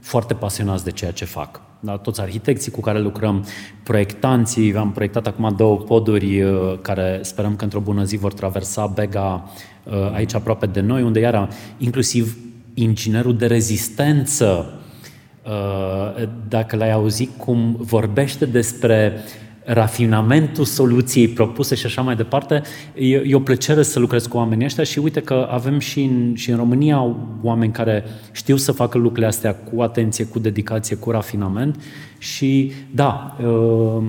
foarte 0.00 0.34
pasionați 0.34 0.84
de 0.84 0.90
ceea 0.90 1.10
ce 1.10 1.24
fac. 1.24 1.60
Da, 1.80 1.96
toți 1.96 2.20
arhitecții 2.20 2.72
cu 2.72 2.80
care 2.80 3.00
lucrăm, 3.00 3.46
proiectanții, 3.82 4.76
am 4.76 4.92
proiectat 4.92 5.26
acum 5.26 5.54
două 5.56 5.76
poduri 5.76 6.42
uh, 6.42 6.78
care 6.82 7.18
sperăm 7.22 7.56
că 7.56 7.64
într-o 7.64 7.80
bună 7.80 8.04
zi 8.04 8.16
vor 8.16 8.32
traversa 8.32 8.86
Bega 8.86 9.50
uh, 9.84 10.12
aici 10.12 10.34
aproape 10.34 10.66
de 10.66 10.80
noi, 10.80 11.02
unde 11.02 11.20
iară 11.20 11.48
inclusiv 11.78 12.36
inginerul 12.74 13.36
de 13.36 13.46
rezistență, 13.46 14.72
uh, 15.46 16.28
dacă 16.48 16.76
l-ai 16.76 16.92
auzit 16.92 17.30
cum 17.36 17.76
vorbește 17.78 18.44
despre 18.44 19.12
rafinamentul 19.72 20.64
soluției 20.64 21.28
propuse 21.28 21.74
și 21.74 21.86
așa 21.86 22.02
mai 22.02 22.16
departe, 22.16 22.62
e, 22.94 23.16
e 23.16 23.34
o 23.34 23.40
plăcere 23.40 23.82
să 23.82 23.98
lucrez 23.98 24.26
cu 24.26 24.36
oamenii 24.36 24.64
ăștia 24.64 24.84
și 24.84 24.98
uite 24.98 25.20
că 25.20 25.48
avem 25.50 25.78
și 25.78 26.00
în, 26.00 26.34
și 26.34 26.50
în 26.50 26.56
România 26.56 27.16
oameni 27.42 27.72
care 27.72 28.04
știu 28.32 28.56
să 28.56 28.72
facă 28.72 28.98
lucrurile 28.98 29.26
astea 29.26 29.54
cu 29.54 29.82
atenție, 29.82 30.24
cu 30.24 30.38
dedicație, 30.38 30.96
cu 30.96 31.10
rafinament 31.10 31.82
și 32.18 32.72
da, 32.90 33.36
um, 33.44 34.04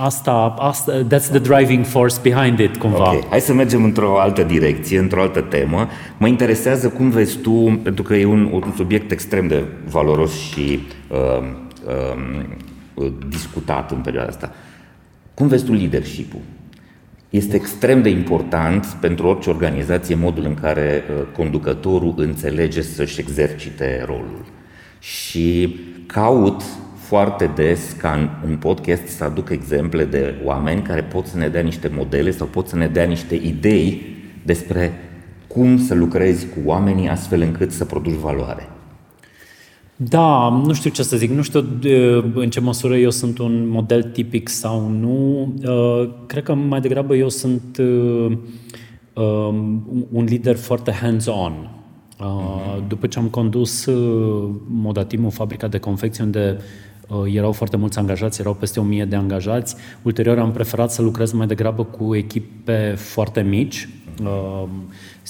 asta, 0.00 0.54
asta 0.58 1.06
that's 1.06 1.28
the 1.30 1.38
driving 1.38 1.84
force 1.84 2.16
behind 2.22 2.58
it 2.58 2.76
cumva. 2.76 3.08
Okay. 3.08 3.26
Hai 3.30 3.40
să 3.40 3.52
mergem 3.52 3.84
într-o 3.84 4.18
altă 4.20 4.42
direcție, 4.42 4.98
într-o 4.98 5.20
altă 5.20 5.40
temă. 5.40 5.88
Mă 6.18 6.26
interesează 6.26 6.88
cum 6.88 7.10
vezi 7.10 7.36
tu, 7.36 7.80
pentru 7.82 8.02
că 8.02 8.14
e 8.14 8.24
un, 8.24 8.50
un 8.52 8.72
subiect 8.76 9.10
extrem 9.10 9.46
de 9.46 9.64
valoros 9.90 10.32
și 10.32 10.78
uh, 11.10 11.18
uh, 11.86 12.22
Uh, 12.24 12.44
discutat 13.28 13.90
în 13.90 14.00
perioada 14.00 14.28
asta. 14.28 14.52
Cum 15.34 15.46
vezi 15.46 15.64
tu 15.64 15.72
leadership-ul? 15.72 16.40
Este 17.30 17.56
extrem 17.56 18.02
de 18.02 18.08
important 18.08 18.86
pentru 18.86 19.26
orice 19.26 19.50
organizație 19.50 20.14
modul 20.14 20.44
în 20.44 20.54
care 20.54 21.02
uh, 21.08 21.22
conducătorul 21.36 22.14
înțelege 22.16 22.82
să-și 22.82 23.20
exercite 23.20 24.02
rolul. 24.06 24.44
Și 24.98 25.76
caut 26.06 26.62
foarte 26.96 27.50
des 27.54 27.96
ca 27.98 28.12
în, 28.12 28.28
în 28.50 28.56
podcast 28.56 29.06
să 29.06 29.24
aduc 29.24 29.50
exemple 29.50 30.04
de 30.04 30.34
oameni 30.44 30.82
care 30.82 31.02
pot 31.02 31.26
să 31.26 31.36
ne 31.36 31.48
dea 31.48 31.60
niște 31.60 31.88
modele 31.88 32.30
sau 32.30 32.46
pot 32.46 32.68
să 32.68 32.76
ne 32.76 32.86
dea 32.86 33.04
niște 33.04 33.34
idei 33.34 34.16
despre 34.44 34.92
cum 35.46 35.78
să 35.78 35.94
lucrezi 35.94 36.46
cu 36.46 36.58
oamenii 36.64 37.08
astfel 37.08 37.40
încât 37.40 37.72
să 37.72 37.84
produci 37.84 38.18
valoare. 38.18 38.68
Da, 39.96 40.48
nu 40.48 40.72
știu 40.72 40.90
ce 40.90 41.02
să 41.02 41.16
zic, 41.16 41.30
nu 41.30 41.42
știu 41.42 41.78
în 42.34 42.50
ce 42.50 42.60
măsură 42.60 42.96
eu 42.96 43.10
sunt 43.10 43.38
un 43.38 43.68
model 43.68 44.02
tipic 44.02 44.48
sau 44.48 44.88
nu. 44.88 45.40
Uh, 45.66 46.10
cred 46.26 46.42
că 46.42 46.54
mai 46.54 46.80
degrabă 46.80 47.16
eu 47.16 47.28
sunt 47.28 47.76
uh, 47.78 48.36
um, 49.12 50.08
un 50.12 50.24
lider 50.24 50.56
foarte 50.56 50.92
hands-on. 50.92 51.52
Uh, 52.20 52.26
mhm. 52.26 52.88
După 52.88 53.06
ce 53.06 53.18
am 53.18 53.26
condus 53.26 53.88
Modatimul, 54.66 55.30
fabrica 55.30 55.68
de 55.68 55.78
confecție, 55.78 56.24
unde 56.24 56.58
erau 57.24 57.52
foarte 57.52 57.76
mulți 57.76 57.98
angajați, 57.98 58.40
erau 58.40 58.54
peste 58.54 58.80
1000 58.80 59.04
de 59.04 59.16
angajați. 59.16 59.76
Ulterior 60.02 60.38
am 60.38 60.52
preferat 60.52 60.90
să 60.90 61.02
lucrez 61.02 61.32
mai 61.32 61.46
degrabă 61.46 61.84
cu 61.84 62.14
echipe 62.14 62.94
foarte 62.96 63.40
mici. 63.40 63.88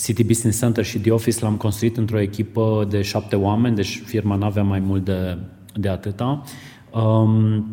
City 0.02 0.24
Business 0.24 0.58
Center 0.58 0.84
și 0.84 0.98
The 0.98 1.10
Office 1.10 1.38
l-am 1.40 1.56
construit 1.56 1.96
într-o 1.96 2.20
echipă 2.20 2.86
de 2.90 3.02
șapte 3.02 3.36
oameni, 3.36 3.76
deci 3.76 4.02
firma 4.04 4.34
nu 4.34 4.44
avea 4.44 4.62
mai 4.62 4.80
mult 4.80 5.04
de, 5.04 5.38
de 5.74 5.88
atâta. 5.88 6.42
Um, 6.90 7.66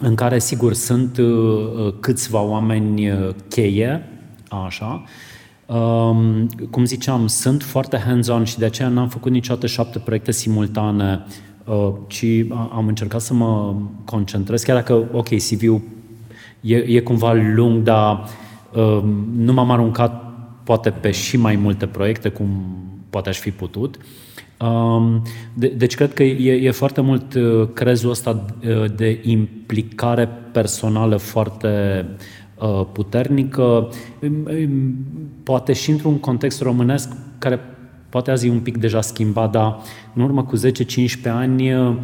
în 0.00 0.14
care, 0.14 0.38
sigur, 0.38 0.72
sunt 0.72 1.18
uh, 1.18 1.94
câțiva 2.00 2.40
oameni 2.40 3.10
uh, 3.10 3.28
cheie, 3.48 4.08
așa, 4.48 5.04
Um, 5.68 6.46
cum 6.70 6.84
ziceam, 6.84 7.26
sunt 7.26 7.62
foarte 7.62 7.96
hands-on 7.96 8.44
și 8.44 8.58
de 8.58 8.64
aceea 8.64 8.88
n-am 8.88 9.08
făcut 9.08 9.32
niciodată 9.32 9.66
șapte 9.66 9.98
proiecte 9.98 10.32
simultane, 10.32 11.24
uh, 11.64 11.92
ci 12.06 12.24
am 12.50 12.84
încercat 12.86 13.20
să 13.20 13.34
mă 13.34 13.74
concentrez, 14.04 14.62
chiar 14.62 14.76
dacă, 14.76 15.08
ok, 15.12 15.28
CV-ul 15.28 15.80
e, 16.60 16.76
e 16.76 17.00
cumva 17.00 17.32
lung, 17.32 17.82
dar 17.82 18.24
uh, 18.74 19.02
nu 19.36 19.52
m-am 19.52 19.70
aruncat 19.70 20.27
poate 20.68 20.90
pe 20.90 21.10
și 21.10 21.36
mai 21.36 21.56
multe 21.56 21.86
proiecte, 21.86 22.28
cum 22.28 22.48
poate 23.10 23.28
aș 23.28 23.38
fi 23.38 23.50
putut. 23.50 23.96
Um, 24.60 25.22
de, 25.54 25.68
deci 25.68 25.94
cred 25.94 26.14
că 26.14 26.22
e, 26.22 26.66
e 26.66 26.70
foarte 26.70 27.00
mult 27.00 27.34
uh, 27.34 27.68
crezul 27.74 28.10
ăsta 28.10 28.44
uh, 28.66 28.84
de 28.96 29.20
implicare 29.22 30.28
personală 30.52 31.16
foarte 31.16 32.04
uh, 32.54 32.86
puternică, 32.92 33.88
poate 35.42 35.72
și 35.72 35.90
într-un 35.90 36.18
context 36.18 36.60
românesc 36.62 37.12
care 37.38 37.60
poate 38.08 38.30
azi 38.30 38.46
e 38.46 38.50
un 38.50 38.60
pic 38.60 38.76
deja 38.76 39.00
schimbat, 39.00 39.50
dar 39.50 39.78
în 40.14 40.22
urmă 40.22 40.44
cu 40.44 40.56
10-15 40.56 40.60
ani 41.24 41.72
Uh, 41.74 41.96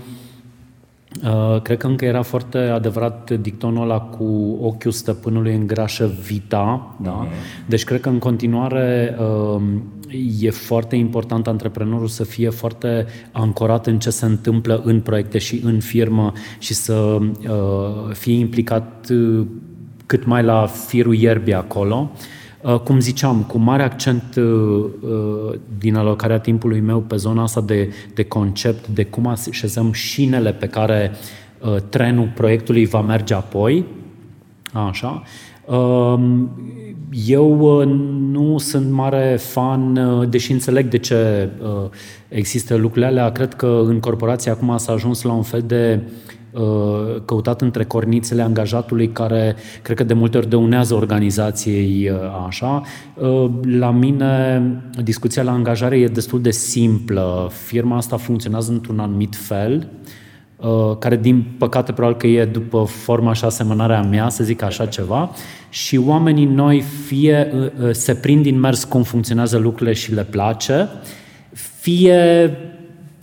cred 1.62 1.78
că 1.78 1.86
încă 1.86 2.04
era 2.04 2.22
foarte 2.22 2.58
adevărat 2.58 3.30
dictonul 3.30 3.82
ăla 3.82 4.00
cu 4.00 4.58
ochiul 4.60 4.90
stăpânului 4.90 5.54
în 5.54 5.66
grașă 5.66 6.12
vita. 6.26 6.96
Da? 7.02 7.26
Mm-hmm. 7.26 7.66
Deci 7.66 7.84
cred 7.84 8.00
că 8.00 8.08
în 8.08 8.18
continuare 8.18 9.16
uh, 9.18 9.62
e 10.40 10.50
foarte 10.50 10.96
important 10.96 11.46
antreprenorul 11.46 12.06
să 12.06 12.24
fie 12.24 12.50
foarte 12.50 13.06
ancorat 13.32 13.86
în 13.86 13.98
ce 13.98 14.10
se 14.10 14.24
întâmplă 14.24 14.82
în 14.84 15.00
proiecte 15.00 15.38
și 15.38 15.60
în 15.64 15.80
firmă 15.80 16.32
și 16.58 16.74
să 16.74 16.94
uh, 16.94 18.12
fie 18.12 18.38
implicat 18.38 19.06
cât 20.06 20.24
mai 20.24 20.42
la 20.42 20.66
firul 20.66 21.14
ierbii 21.14 21.54
acolo. 21.54 22.10
Uh, 22.12 22.18
cum 22.84 23.00
ziceam, 23.00 23.42
cu 23.42 23.58
mare 23.58 23.82
accent 23.82 24.34
uh, 24.36 24.44
uh, 24.44 25.54
din 25.78 25.94
alocarea 25.94 26.38
timpului 26.38 26.80
meu 26.80 27.00
pe 27.00 27.16
zona 27.16 27.42
asta 27.42 27.60
de, 27.60 27.92
de 28.14 28.24
concept, 28.24 28.86
de 28.88 29.04
cum 29.04 29.26
așezăm 29.26 29.92
șinele 29.92 30.52
pe 30.52 30.66
care 30.66 31.10
trenul 31.88 32.32
proiectului 32.34 32.86
va 32.86 33.00
merge 33.00 33.34
apoi. 33.34 33.84
Așa. 34.72 35.22
Um, 35.76 36.50
eu 37.26 37.84
nu 38.30 38.58
sunt 38.58 38.90
mare 38.90 39.36
fan, 39.40 39.98
deși 40.30 40.52
înțeleg 40.52 40.88
de 40.88 40.98
ce 40.98 41.48
există 42.28 42.74
lucrurile 42.74 43.06
alea. 43.06 43.32
Cred 43.32 43.54
că 43.54 43.82
în 43.84 44.00
corporație 44.00 44.50
acum 44.50 44.76
s-a 44.76 44.92
ajuns 44.92 45.22
la 45.22 45.32
un 45.32 45.42
fel 45.42 45.62
de 45.66 46.00
Uh, 46.00 46.33
căutat 47.24 47.60
între 47.60 47.84
cornițele 47.84 48.42
angajatului 48.42 49.08
care 49.08 49.56
cred 49.82 49.96
că 49.96 50.04
de 50.04 50.14
multe 50.14 50.36
ori 50.36 50.48
dăunează 50.48 50.94
organizației 50.94 52.10
uh, 52.10 52.16
așa. 52.46 52.82
Uh, 53.14 53.50
la 53.62 53.90
mine 53.90 54.62
discuția 55.02 55.42
la 55.42 55.52
angajare 55.52 55.98
e 55.98 56.06
destul 56.06 56.40
de 56.40 56.50
simplă. 56.50 57.50
Firma 57.66 57.96
asta 57.96 58.16
funcționează 58.16 58.72
într-un 58.72 58.98
anumit 58.98 59.36
fel 59.36 59.88
care 60.98 61.16
din 61.16 61.44
păcate 61.58 61.92
probabil 61.92 62.18
că 62.18 62.26
e 62.26 62.44
după 62.44 62.84
forma 62.84 63.32
și 63.32 63.44
asemănarea 63.44 64.02
mea, 64.02 64.28
să 64.28 64.44
zic 64.44 64.62
așa 64.62 64.86
ceva, 64.86 65.30
și 65.68 65.96
oamenii 65.96 66.44
noi 66.44 66.80
fie 67.06 67.52
se 67.90 68.14
prind 68.14 68.42
din 68.42 68.60
mers 68.60 68.84
cum 68.84 69.02
funcționează 69.02 69.58
lucrurile 69.58 69.94
și 69.94 70.14
le 70.14 70.24
place, 70.24 70.88
fie 71.80 72.50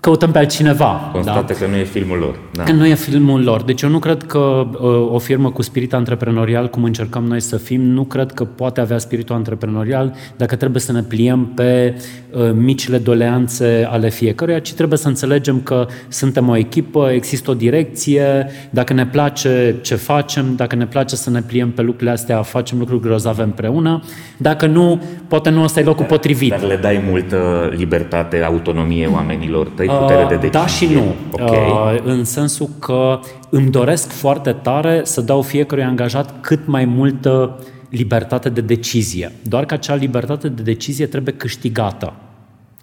căutăm 0.01 0.31
pe 0.31 0.37
altcineva. 0.37 1.09
Constată 1.11 1.53
da? 1.53 1.59
că 1.59 1.71
nu 1.71 1.75
e 1.75 1.83
filmul 1.83 2.17
lor. 2.17 2.39
Da. 2.51 2.63
Că 2.63 2.71
nu 2.71 2.85
e 2.85 2.93
filmul 2.93 3.43
lor. 3.43 3.63
Deci 3.63 3.81
eu 3.81 3.89
nu 3.89 3.99
cred 3.99 4.23
că 4.23 4.67
uh, 4.71 5.13
o 5.13 5.17
firmă 5.17 5.51
cu 5.51 5.61
spirit 5.61 5.93
antreprenorial, 5.93 6.69
cum 6.69 6.83
încercăm 6.83 7.23
noi 7.23 7.39
să 7.39 7.57
fim, 7.57 7.81
nu 7.81 8.03
cred 8.03 8.31
că 8.31 8.43
poate 8.43 8.81
avea 8.81 8.97
spiritul 8.97 9.35
antreprenorial 9.35 10.15
dacă 10.37 10.55
trebuie 10.55 10.81
să 10.81 10.91
ne 10.91 11.01
pliem 11.01 11.45
pe 11.45 11.95
uh, 12.31 12.51
micile 12.53 12.97
doleanțe 12.97 13.87
ale 13.89 14.09
fiecăruia, 14.09 14.59
ci 14.59 14.73
trebuie 14.73 14.97
să 14.97 15.07
înțelegem 15.07 15.61
că 15.61 15.87
suntem 16.07 16.49
o 16.49 16.57
echipă, 16.57 17.09
există 17.13 17.51
o 17.51 17.53
direcție, 17.53 18.47
dacă 18.69 18.93
ne 18.93 19.05
place 19.05 19.75
ce 19.81 19.95
facem, 19.95 20.55
dacă 20.55 20.75
ne 20.75 20.85
place 20.85 21.15
să 21.15 21.29
ne 21.29 21.41
pliem 21.41 21.71
pe 21.71 21.81
lucrurile 21.81 22.11
astea, 22.11 22.41
facem 22.41 22.79
lucruri 22.79 23.01
grozave 23.01 23.43
împreună. 23.43 24.03
Dacă 24.37 24.65
nu, 24.65 25.01
poate 25.27 25.49
nu 25.49 25.63
ăsta 25.63 25.79
e 25.79 25.83
locul 25.83 26.05
potrivit. 26.05 26.49
Dar 26.49 26.61
le 26.63 26.75
dai 26.81 27.03
multă 27.09 27.69
libertate, 27.75 28.43
autonomie 28.43 29.07
oamenilor 29.07 29.67
tăi 29.67 29.89
putere 29.99 30.25
de 30.27 30.35
decizie? 30.35 30.59
Da 30.59 30.67
și 30.67 30.85
nu. 30.85 31.15
Okay. 31.31 32.01
În 32.03 32.23
sensul 32.23 32.69
că 32.79 33.19
îmi 33.49 33.69
doresc 33.69 34.11
foarte 34.11 34.51
tare 34.51 35.01
să 35.03 35.21
dau 35.21 35.41
fiecărui 35.41 35.83
angajat 35.83 36.41
cât 36.41 36.67
mai 36.67 36.85
multă 36.85 37.59
libertate 37.89 38.49
de 38.49 38.61
decizie. 38.61 39.31
Doar 39.43 39.65
că 39.65 39.73
acea 39.73 39.95
libertate 39.95 40.47
de 40.47 40.61
decizie 40.61 41.05
trebuie 41.05 41.33
câștigată. 41.33 42.13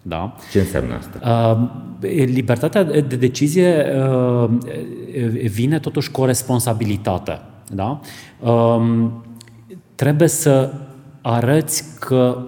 Da? 0.02 0.34
Ce 0.50 0.58
înseamnă 0.58 0.94
asta? 0.94 1.58
Libertatea 2.24 2.84
de 2.84 3.16
decizie 3.16 3.86
vine 5.44 5.78
totuși 5.78 6.10
cu 6.10 6.20
o 6.20 6.26
responsabilitate. 6.26 7.40
Da? 7.72 8.00
Trebuie 9.94 10.28
să 10.28 10.72
arăți 11.20 11.84
că 11.98 12.38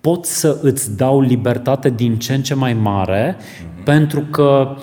pot 0.00 0.24
să 0.24 0.58
îți 0.62 0.96
dau 0.96 1.20
libertate 1.20 1.90
din 1.90 2.18
ce 2.18 2.34
în 2.34 2.42
ce 2.42 2.54
mai 2.54 2.72
mare, 2.72 3.36
mm-hmm. 3.36 3.84
pentru 3.84 4.20
că 4.20 4.76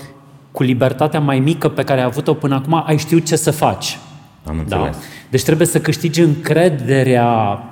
cu 0.52 0.64
libertatea 0.64 1.20
mai 1.20 1.40
mică 1.40 1.70
pe 1.70 1.84
care 1.84 2.00
ai 2.00 2.06
avut-o 2.06 2.34
până 2.34 2.56
acum, 2.56 2.84
ai 2.86 2.98
știut 2.98 3.26
ce 3.26 3.36
să 3.36 3.52
faci. 3.52 3.98
Am 4.44 4.56
da? 4.56 4.62
înțeles. 4.62 4.96
Da? 4.96 5.02
Deci 5.30 5.44
trebuie 5.44 5.68
să 5.68 5.80
câștigi 5.80 6.22
încrederea 6.22 7.64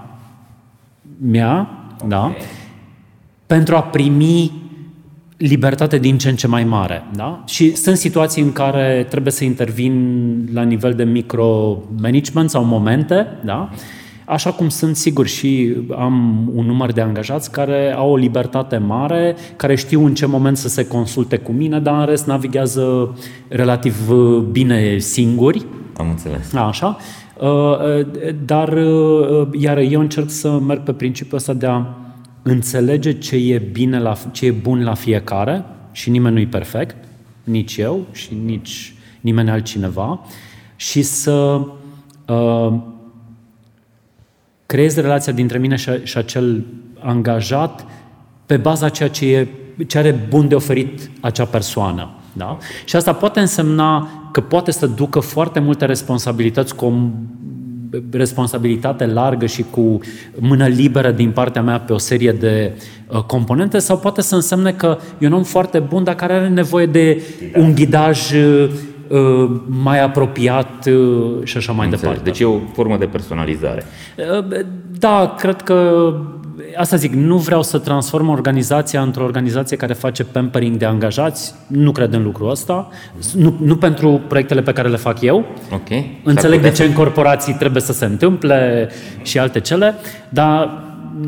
mea, 1.22 1.70
okay. 1.94 2.08
da? 2.08 2.36
Pentru 3.46 3.76
a 3.76 3.82
primi 3.82 4.52
libertate 5.38 5.98
din 5.98 6.18
ce 6.18 6.30
în 6.30 6.36
ce 6.36 6.48
mai 6.48 6.64
mare. 6.64 7.04
Da? 7.16 7.44
Și 7.46 7.76
sunt 7.76 7.98
situații 7.98 8.42
în 8.42 8.52
care 8.52 9.06
trebuie 9.10 9.32
să 9.32 9.44
intervin 9.44 10.50
la 10.54 10.62
nivel 10.62 10.94
de 10.94 11.04
micromanagement 11.04 12.50
sau 12.50 12.64
momente, 12.64 13.28
da? 13.44 13.70
Așa 14.26 14.52
cum 14.52 14.70
sunt 14.70 14.96
sigur 14.96 15.28
și 15.28 15.76
am 15.98 16.50
un 16.56 16.66
număr 16.66 16.92
de 16.92 17.02
angajați 17.02 17.52
care 17.52 17.94
au 17.98 18.12
o 18.12 18.16
libertate 18.16 18.78
mare, 18.78 19.36
care 19.56 19.76
știu 19.76 20.06
în 20.06 20.14
ce 20.14 20.26
moment 20.26 20.58
să 20.58 20.68
se 20.68 20.88
consulte 20.88 21.38
cu 21.38 21.52
mine, 21.52 21.80
dar 21.80 22.00
în 22.00 22.06
rest 22.06 22.26
navighează 22.26 23.18
relativ 23.48 24.10
uh, 24.10 24.44
bine 24.52 24.98
singuri. 24.98 25.66
Am 25.98 26.10
înțeles. 26.10 26.54
Așa. 26.54 26.98
Uh, 27.40 27.48
uh, 27.48 28.36
dar, 28.46 28.78
iar 29.52 29.78
eu 29.78 30.00
încerc 30.00 30.30
să 30.30 30.60
merg 30.60 30.82
pe 30.84 30.92
principiul 30.92 31.38
ăsta 31.38 31.54
de 31.54 31.66
a 31.66 31.86
înțelege 32.42 33.18
ce 33.18 33.36
e, 33.36 33.58
bine 33.72 34.00
la, 34.00 34.16
ce 34.32 34.46
e 34.46 34.52
bun 34.52 34.84
la 34.84 34.94
fiecare 34.94 35.64
și 35.92 36.10
nimeni 36.10 36.34
nu 36.34 36.42
e 36.42 36.48
perfect, 36.48 36.96
nici 37.44 37.78
eu 37.78 38.06
și 38.12 38.30
nici 38.46 38.94
nimeni 39.22 39.50
altcineva, 39.50 40.20
și 40.76 41.02
să 41.02 41.62
uh, 42.28 42.74
creez 44.66 44.96
relația 44.96 45.34
dintre 45.34 45.58
mine 45.58 45.76
și, 45.76 45.90
și 46.04 46.18
acel 46.18 46.64
angajat 47.00 47.86
pe 48.46 48.58
baza 48.58 48.90
ceea 48.90 49.10
ce, 49.10 49.26
e, 49.26 49.48
ce 49.88 49.98
are 49.98 50.28
bun 50.30 50.48
de 50.48 50.56
oferit 50.56 51.10
acea 51.20 51.46
persoană. 51.46 52.10
Da? 52.34 52.58
Și 52.86 52.96
asta 52.96 53.14
poate 53.14 53.40
însemna 53.40 54.10
că 54.32 54.42
poate 54.42 54.72
să 54.72 54.88
ducă 54.88 55.20
foarte 55.20 55.60
multe 55.60 55.86
responsabilități 55.86 56.76
cu 56.76 56.86
o 56.86 56.92
responsabilitate 58.12 59.06
largă 59.06 59.46
și 59.46 59.66
cu 59.72 60.00
mână 60.40 60.68
liberă 60.68 61.12
din 61.12 61.32
partea 61.32 61.62
mea 61.62 61.80
pe 61.80 61.94
o 61.94 61.98
serie 61.98 62.32
de 62.32 62.72
uh, 63.08 63.22
componente 63.22 63.80
sau 63.80 63.98
poate 63.98 64.22
să 64.22 64.36
însemne 64.36 64.72
că 64.72 64.98
e 65.18 65.26
un 65.26 65.34
om 65.34 65.44
foarte 65.44 65.80
bun, 65.80 66.04
dar 66.04 66.16
care 66.16 66.34
are 66.34 66.50
nevoie 66.50 66.86
de 66.86 67.22
un 67.56 67.76
ghidaj 67.76 68.32
uh, 68.32 68.70
Uh, 68.70 68.95
mai 69.66 70.04
apropiat 70.04 70.86
uh, 70.86 71.44
și 71.44 71.58
așa 71.58 71.72
mai 71.72 71.86
Înțeleg. 71.86 72.06
departe. 72.06 72.30
Deci 72.30 72.40
e 72.40 72.46
o 72.46 72.60
formă 72.74 72.98
de 72.98 73.06
personalizare. 73.06 73.84
Uh, 74.40 74.60
da, 75.00 75.36
cred 75.38 75.62
că 75.62 76.12
asta 76.78 76.96
zic, 76.96 77.14
nu 77.14 77.38
vreau 77.38 77.64
să 77.64 77.78
transform 77.78 78.30
organizația 78.30 79.02
într-o 79.02 79.24
organizație 79.24 79.78
care 79.78 79.94
face 79.94 80.24
pampering 80.24 80.78
de 80.78 80.86
angajați, 80.86 81.56
nu 81.68 81.92
cred 81.92 82.14
în 82.14 82.24
lucrul 82.24 82.50
ăsta, 82.50 82.90
nu, 83.36 83.56
nu 83.62 83.76
pentru 83.76 84.22
proiectele 84.28 84.62
pe 84.62 84.72
care 84.72 84.88
le 84.88 84.98
fac 84.98 85.22
eu. 85.22 85.46
Okay. 85.74 86.22
Înțeleg 86.24 86.62
de 86.62 86.72
ce 86.72 86.84
în 86.84 86.94
corporații 86.94 87.54
trebuie 87.54 87.82
să 87.82 87.94
se 87.94 88.06
întâmple 88.06 88.90
și 89.22 89.40
alte 89.40 89.60
cele, 89.60 89.96
dar 90.30 90.84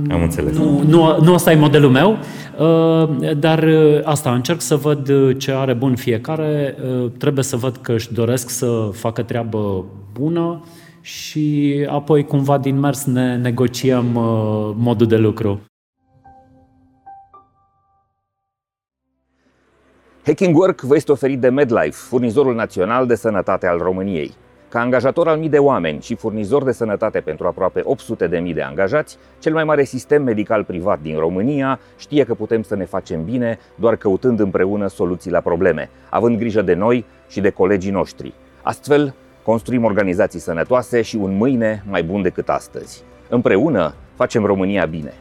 Am 0.10 0.22
înțeles. 0.22 0.58
Nu, 0.58 0.84
nu, 0.88 1.18
nu 1.22 1.34
asta 1.34 1.52
e 1.52 1.56
modelul 1.56 1.90
meu, 1.90 2.18
uh, 2.58 3.38
dar 3.38 3.64
uh, 3.64 4.00
asta, 4.04 4.34
încerc 4.34 4.62
să 4.62 4.76
văd 4.76 5.10
ce 5.38 5.52
are 5.52 5.74
bun 5.74 5.96
fiecare, 5.96 6.76
trebuie 7.18 7.44
să 7.44 7.56
văd 7.56 7.78
că 7.78 7.92
își 7.92 8.14
doresc 8.14 8.50
să 8.50 8.90
facă 8.94 9.24
treabă 9.24 9.86
bună 10.14 10.64
și 11.02 11.76
apoi 11.90 12.26
cumva 12.26 12.58
din 12.58 12.80
mers 12.80 13.06
ne 13.06 13.38
negociem 13.38 14.06
modul 14.76 15.08
de 15.08 15.18
lucru. 15.18 15.62
Hacking 20.28 20.58
Work 20.58 20.82
vă 20.82 20.96
este 20.96 21.12
oferit 21.12 21.40
de 21.40 21.50
MedLife, 21.50 21.92
furnizorul 21.92 22.56
național 22.56 23.08
de 23.08 23.16
sănătate 23.16 23.68
al 23.68 23.78
României. 23.78 24.32
Ca 24.70 24.80
angajator 24.80 25.28
al 25.28 25.38
mii 25.38 25.50
de 25.50 25.58
oameni 25.58 26.02
și 26.02 26.16
furnizor 26.16 26.64
de 26.64 26.72
sănătate 26.72 27.20
pentru 27.20 27.48
aproape 27.48 27.82
800 27.84 28.28
de 28.28 28.38
mii 28.38 28.54
de 28.54 28.62
angajați, 28.62 29.18
cel 29.40 29.54
mai 29.54 29.64
mare 29.64 29.84
sistem 29.84 30.24
medical 30.24 30.64
privat 30.64 31.00
din 31.02 31.18
România 31.18 31.80
știe 31.98 32.24
că 32.24 32.34
putem 32.34 32.62
să 32.62 32.76
ne 32.76 32.86
facem 32.86 33.24
bine 33.24 33.60
doar 33.76 33.96
căutând 33.96 34.40
împreună 34.40 34.88
soluții 34.88 35.32
la 35.32 35.40
probleme, 35.40 35.90
având 36.10 36.38
grijă 36.38 36.62
de 36.62 36.74
noi 36.74 37.06
și 37.28 37.42
de 37.42 37.50
colegii 37.50 37.92
noștri. 37.92 38.34
Astfel, 38.62 39.14
construim 39.44 39.84
organizații 39.84 40.40
sănătoase 40.40 41.02
și 41.02 41.16
un 41.16 41.38
mâine 41.38 41.84
mai 41.90 42.04
bun 42.04 42.22
decât 42.22 42.50
astăzi. 42.50 43.04
Împreună 43.30 43.94
facem 44.16 44.46
România 44.46 44.86
bine. 44.86 45.14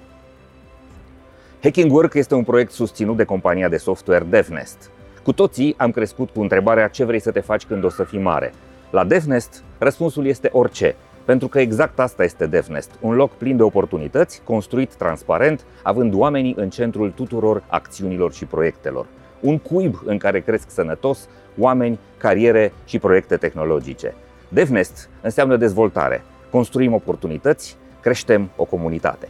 Hacking 1.62 1.92
Work 1.92 2.14
este 2.14 2.34
un 2.34 2.44
proiect 2.44 2.70
susținut 2.72 3.16
de 3.16 3.24
compania 3.24 3.68
de 3.68 3.76
software 3.76 4.24
DevNest. 4.28 4.90
Cu 5.22 5.32
toții 5.32 5.74
am 5.76 5.90
crescut 5.90 6.30
cu 6.30 6.40
întrebarea 6.40 6.88
ce 6.88 7.04
vrei 7.04 7.20
să 7.20 7.30
te 7.30 7.40
faci 7.40 7.64
când 7.64 7.84
o 7.84 7.88
să 7.88 8.04
fii 8.04 8.18
mare. 8.18 8.52
La 8.90 9.04
DevNest, 9.04 9.62
răspunsul 9.78 10.26
este 10.26 10.50
orice, 10.52 10.94
pentru 11.24 11.48
că 11.48 11.60
exact 11.60 11.98
asta 11.98 12.24
este 12.24 12.46
DevNest, 12.46 12.90
un 13.00 13.14
loc 13.14 13.32
plin 13.32 13.56
de 13.56 13.62
oportunități, 13.62 14.40
construit 14.44 14.94
transparent, 14.94 15.64
având 15.82 16.14
oamenii 16.14 16.54
în 16.56 16.70
centrul 16.70 17.10
tuturor 17.10 17.62
acțiunilor 17.66 18.32
și 18.32 18.44
proiectelor. 18.44 19.06
Un 19.40 19.58
cuib 19.58 20.02
în 20.04 20.18
care 20.18 20.40
cresc 20.40 20.70
sănătos 20.70 21.28
oameni, 21.58 21.98
cariere 22.16 22.72
și 22.84 22.98
proiecte 22.98 23.36
tehnologice. 23.36 24.14
DevNest 24.48 25.08
înseamnă 25.20 25.56
dezvoltare. 25.56 26.22
Construim 26.50 26.92
oportunități, 26.92 27.76
creștem 28.00 28.50
o 28.56 28.64
comunitate. 28.64 29.28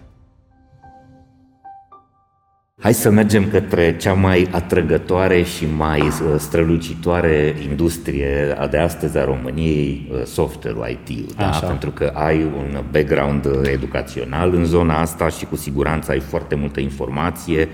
Hai 2.80 2.94
să 2.94 3.10
mergem 3.10 3.48
către 3.48 3.96
cea 3.96 4.12
mai 4.12 4.48
atrăgătoare 4.50 5.42
și 5.42 5.66
mai 5.76 6.00
uh, 6.00 6.34
strălucitoare 6.38 7.54
industrie 7.68 8.56
de 8.70 8.78
astăzi 8.78 9.18
a 9.18 9.24
României, 9.24 10.08
uh, 10.12 10.24
software-ul 10.24 10.88
IT, 10.88 11.34
da? 11.36 11.46
pentru 11.46 11.90
că 11.90 12.12
ai 12.14 12.42
un 12.42 12.82
background 12.90 13.44
uh, 13.44 13.52
educațional 13.62 14.54
în 14.54 14.64
zona 14.64 15.00
asta 15.00 15.28
și 15.28 15.44
cu 15.44 15.56
siguranță 15.56 16.10
ai 16.10 16.20
foarte 16.20 16.54
multă 16.54 16.80
informație. 16.80 17.68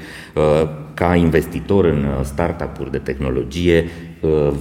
Ca 0.95 1.15
investitor 1.15 1.85
în 1.85 2.25
startup-uri 2.25 2.91
de 2.91 2.99
tehnologie, 2.99 3.85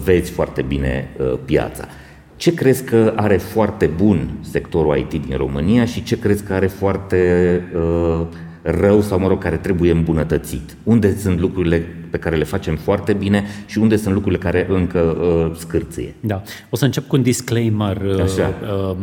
vezi 0.03 0.31
foarte 0.31 0.61
bine 0.61 1.09
piața. 1.45 1.87
Ce 2.35 2.53
crezi 2.53 2.83
că 2.83 3.13
are 3.15 3.37
foarte 3.37 3.85
bun 3.85 4.29
sectorul 4.41 4.97
IT 4.97 5.25
din 5.25 5.37
România 5.37 5.85
și 5.85 6.03
ce 6.03 6.19
crezi 6.19 6.43
că 6.43 6.53
are 6.53 6.67
foarte 6.67 7.61
uh, 7.75 8.27
rău 8.61 9.01
sau, 9.01 9.19
mă 9.19 9.27
rog, 9.27 9.41
care 9.43 9.57
trebuie 9.57 9.91
îmbunătățit? 9.91 10.77
Unde 10.83 11.17
sunt 11.17 11.39
lucrurile 11.39 11.85
pe 12.11 12.17
care 12.17 12.35
le 12.35 12.43
facem 12.43 12.75
foarte 12.75 13.13
bine 13.13 13.43
și 13.65 13.77
unde 13.77 13.95
sunt 13.95 14.13
lucrurile 14.13 14.41
care 14.41 14.67
încă 14.69 14.99
uh, 14.99 15.55
scârție? 15.57 16.15
Da. 16.19 16.41
O 16.69 16.75
să 16.75 16.85
încep 16.85 17.07
cu 17.07 17.15
un 17.15 17.21
disclaimer. 17.21 18.01
Uh, 18.01 18.21
Așa. 18.21 18.53
Uh, 18.91 18.97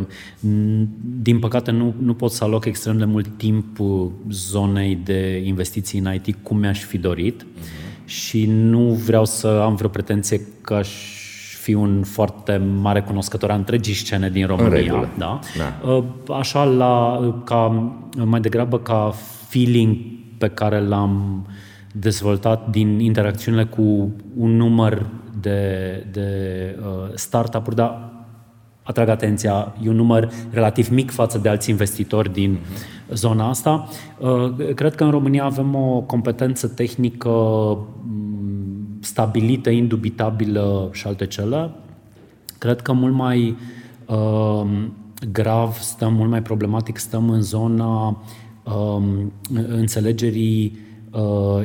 din 1.21 1.39
păcate 1.39 1.71
nu, 1.71 1.93
nu 2.01 2.13
pot 2.13 2.31
să 2.31 2.43
aloc 2.43 2.65
extrem 2.65 2.97
de 2.97 3.05
mult 3.05 3.27
timp 3.37 3.79
uh, 3.79 4.07
zonei 4.29 4.99
de 5.03 5.41
investiții 5.45 5.99
în 5.99 6.13
IT 6.13 6.35
cum 6.41 6.57
mi-aș 6.57 6.83
fi 6.83 6.97
dorit 6.97 7.43
uh-huh. 7.43 8.05
și 8.05 8.45
nu 8.45 8.79
vreau 8.79 9.25
să 9.25 9.47
am 9.47 9.75
vreo 9.75 9.89
pretenție 9.89 10.41
că 10.61 10.73
aș 10.73 10.89
fi 11.61 11.73
un 11.73 12.03
foarte 12.03 12.61
mare 12.81 13.01
cunoscător 13.01 13.51
a 13.51 13.55
întregii 13.55 13.93
scene 13.93 14.29
din 14.29 14.45
România. 14.47 15.09
Da? 15.17 15.39
da. 15.57 15.89
Uh, 15.91 16.03
așa, 16.37 16.63
la, 16.63 17.19
ca, 17.45 17.91
mai 18.25 18.39
degrabă 18.39 18.79
ca 18.79 19.13
feeling 19.49 19.97
pe 20.37 20.47
care 20.47 20.79
l-am 20.79 21.45
dezvoltat 21.93 22.69
din 22.69 22.99
interacțiunile 22.99 23.65
cu 23.65 24.11
un 24.37 24.55
număr 24.55 25.05
de, 25.41 26.05
de 26.11 26.29
uh, 26.79 27.11
startup-uri, 27.13 27.75
dar 27.75 28.11
atrag 28.83 29.09
atenția, 29.09 29.75
e 29.83 29.89
un 29.89 29.95
număr 29.95 30.31
relativ 30.51 30.89
mic 30.89 31.11
față 31.11 31.37
de 31.37 31.49
alți 31.49 31.69
investitori 31.69 32.33
din 32.33 32.57
zona 33.13 33.49
asta. 33.49 33.87
Uh, 34.19 34.73
cred 34.75 34.95
că 34.95 35.03
în 35.03 35.11
România 35.11 35.43
avem 35.43 35.75
o 35.75 36.01
competență 36.01 36.67
tehnică 36.67 37.29
mm, 37.29 38.97
stabilită, 38.99 39.69
indubitabilă 39.69 40.89
și 40.91 41.07
alte 41.07 41.25
cele. 41.25 41.71
Cred 42.57 42.81
că 42.81 42.93
mult 42.93 43.13
mai 43.13 43.57
uh, 44.05 44.87
grav 45.31 45.77
stăm, 45.77 46.13
mult 46.13 46.29
mai 46.29 46.41
problematic 46.41 46.97
stăm 46.97 47.29
în 47.29 47.41
zona 47.41 48.07
Um, 48.07 48.17
înțelegerii 49.67 50.77
uh, 51.11 51.63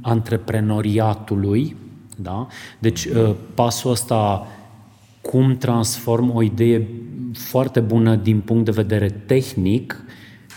antreprenoriatului. 0.00 1.76
Da? 2.16 2.46
Deci 2.78 3.04
uh, 3.04 3.34
pasul 3.54 3.90
ăsta 3.90 4.46
cum 5.20 5.56
transform 5.56 6.34
o 6.34 6.42
idee 6.42 6.88
foarte 7.32 7.80
bună 7.80 8.14
din 8.14 8.40
punct 8.40 8.64
de 8.64 8.70
vedere 8.70 9.08
tehnic 9.08 10.02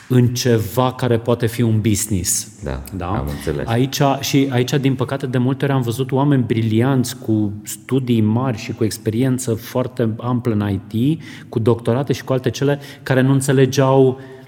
în 0.08 0.28
ceva 0.28 0.94
care 0.94 1.18
poate 1.18 1.46
fi 1.46 1.62
un 1.62 1.82
business. 1.82 2.60
Da, 2.64 2.84
da? 2.98 3.08
am 3.08 3.28
înțeles. 3.28 3.68
Aici, 3.68 4.02
și 4.20 4.48
aici, 4.52 4.74
din 4.74 4.96
păcate, 4.96 5.28
de 5.28 5.38
multe 5.38 5.66
ori 5.66 5.74
am 5.74 5.82
văzut 5.82 6.12
oameni 6.12 6.44
brilianți 6.44 7.18
cu 7.18 7.52
studii 7.64 8.22
mari 8.22 8.58
și 8.58 8.74
cu 8.74 8.84
experiență 8.84 9.54
foarte 9.54 10.14
amplă 10.18 10.54
în 10.54 10.80
IT, 10.92 11.22
cu 11.50 11.60
doctorate 11.60 12.14
și 12.14 12.24
cu 12.24 12.34
alte 12.34 12.50
cele, 12.50 12.80
care 13.04 13.22
nu 13.22 13.32
înțelegeau 13.32 14.08
uh, 14.08 14.41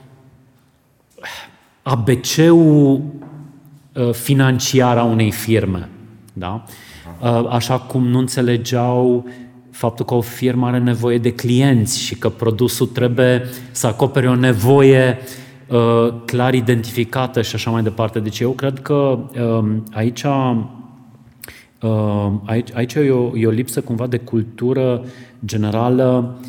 ABC-ul 1.82 3.01
uh, 3.93 4.11
financiar 4.11 4.97
a 4.97 5.03
unei 5.03 5.32
firme. 5.32 5.89
Da? 6.34 6.63
Uh, 7.21 7.47
așa 7.49 7.80
cum 7.80 8.07
nu 8.07 8.17
înțelegeau 8.17 9.26
faptul 9.71 10.05
că 10.05 10.13
o 10.13 10.21
firmă 10.21 10.67
are 10.67 10.80
nevoie 10.80 11.17
de 11.17 11.34
clienți 11.34 11.99
și 11.99 12.15
că 12.15 12.30
produsul 12.30 12.88
trebuie 12.88 13.41
să 13.71 13.88
acopere 13.88 14.30
o 14.30 14.36
nevoie 14.36 15.17
uh, 15.67 16.13
clar 16.26 16.53
identificată 16.53 17.41
și 17.41 17.55
așa 17.55 17.71
mai 17.71 17.84
departe. 17.84 18.19
Deci 18.19 18.39
eu 18.39 18.51
cred 18.51 18.80
că 18.80 18.93
um, 18.93 19.84
aici, 19.93 20.26
aici, 22.45 22.69
aici 22.74 22.93
e, 22.93 23.09
o, 23.09 23.38
e 23.38 23.47
o 23.47 23.49
lipsă 23.49 23.82
cumva 23.82 24.07
de 24.07 24.17
cultură 24.17 25.03
generală 25.45 26.38
Uh, 26.39 26.47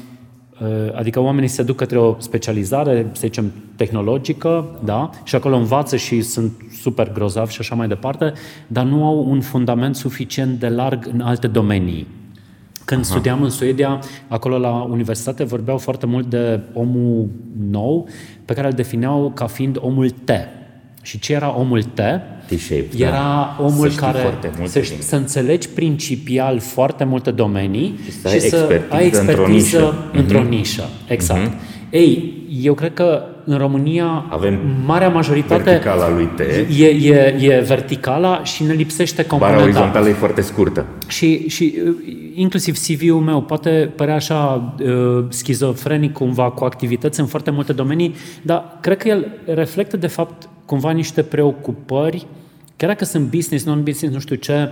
adică 0.94 1.20
oamenii 1.20 1.48
se 1.48 1.62
duc 1.62 1.76
către 1.76 1.98
o 1.98 2.16
specializare, 2.18 3.06
să 3.12 3.20
zicem, 3.20 3.52
tehnologică, 3.76 4.78
da? 4.84 5.10
Și 5.24 5.34
acolo 5.34 5.56
învață 5.56 5.96
și 5.96 6.22
sunt 6.22 6.52
super 6.80 7.12
grozavi 7.12 7.52
și 7.52 7.60
așa 7.60 7.74
mai 7.74 7.88
departe, 7.88 8.32
dar 8.66 8.84
nu 8.84 9.04
au 9.04 9.26
un 9.28 9.40
fundament 9.40 9.96
suficient 9.96 10.58
de 10.58 10.68
larg 10.68 11.08
în 11.12 11.20
alte 11.20 11.46
domenii. 11.46 12.06
Când 12.84 13.00
Aha. 13.00 13.10
studiam 13.10 13.42
în 13.42 13.50
Suedia, 13.50 13.98
acolo 14.28 14.58
la 14.58 14.70
universitate 14.70 15.44
vorbeau 15.44 15.78
foarte 15.78 16.06
mult 16.06 16.30
de 16.30 16.60
omul 16.72 17.28
nou, 17.70 18.08
pe 18.44 18.54
care 18.54 18.66
îl 18.66 18.72
defineau 18.72 19.32
ca 19.34 19.46
fiind 19.46 19.78
omul 19.80 20.10
T. 20.10 20.30
Și 21.02 21.18
ce 21.18 21.32
era 21.32 21.58
omul 21.58 21.82
T? 21.82 22.00
T-shaped, 22.46 23.00
era 23.00 23.10
da. 23.10 23.56
omul 23.60 23.88
să 23.88 24.00
care 24.00 24.38
să, 24.64 24.80
să 24.98 25.16
înțelegi 25.16 25.68
principial 25.68 26.58
foarte 26.58 27.04
multe 27.04 27.30
domenii 27.30 27.98
și 28.04 28.12
să, 28.12 28.28
și 28.28 28.40
să 28.40 28.80
ai 28.88 29.06
expertiză 29.06 29.20
într-o 29.20 29.46
nișă. 29.46 29.94
Într-o 30.12 30.40
mm-hmm. 30.40 30.48
nișă. 30.48 30.88
Exact. 31.08 31.48
Mm-hmm. 31.48 31.90
Ei, 31.90 32.32
eu 32.62 32.74
cred 32.74 32.94
că 32.94 33.22
în 33.44 33.58
România 33.58 34.24
Avem 34.28 34.58
marea 34.84 35.08
majoritate 35.08 35.62
verticala 35.62 36.10
lui 36.10 36.28
T. 36.36 36.40
E, 36.78 36.86
e, 36.86 37.36
e 37.40 37.60
verticala 37.60 38.44
și 38.44 38.62
ne 38.62 38.72
lipsește 38.72 39.24
componenta. 39.26 39.58
Bara 39.58 39.68
orizontală 39.68 40.08
e 40.08 40.12
foarte 40.12 40.40
scurtă. 40.40 40.86
Și, 41.06 41.48
și 41.48 41.74
uh, 41.86 41.94
inclusiv 42.34 42.76
CV-ul 42.76 43.20
meu 43.20 43.42
poate 43.42 43.92
părea 43.96 44.14
așa 44.14 44.74
uh, 44.84 45.24
schizofrenic 45.28 46.12
cumva 46.12 46.50
cu 46.50 46.64
activități 46.64 47.20
în 47.20 47.26
foarte 47.26 47.50
multe 47.50 47.72
domenii, 47.72 48.14
dar 48.42 48.78
cred 48.80 48.96
că 48.96 49.08
el 49.08 49.26
reflectă 49.46 49.96
de 49.96 50.06
fapt 50.06 50.48
cumva 50.66 50.90
niște 50.90 51.22
preocupări, 51.22 52.26
chiar 52.76 52.90
dacă 52.90 53.04
sunt 53.04 53.30
business, 53.30 53.64
non-business, 53.64 54.14
nu 54.14 54.20
știu 54.20 54.36
ce, 54.36 54.68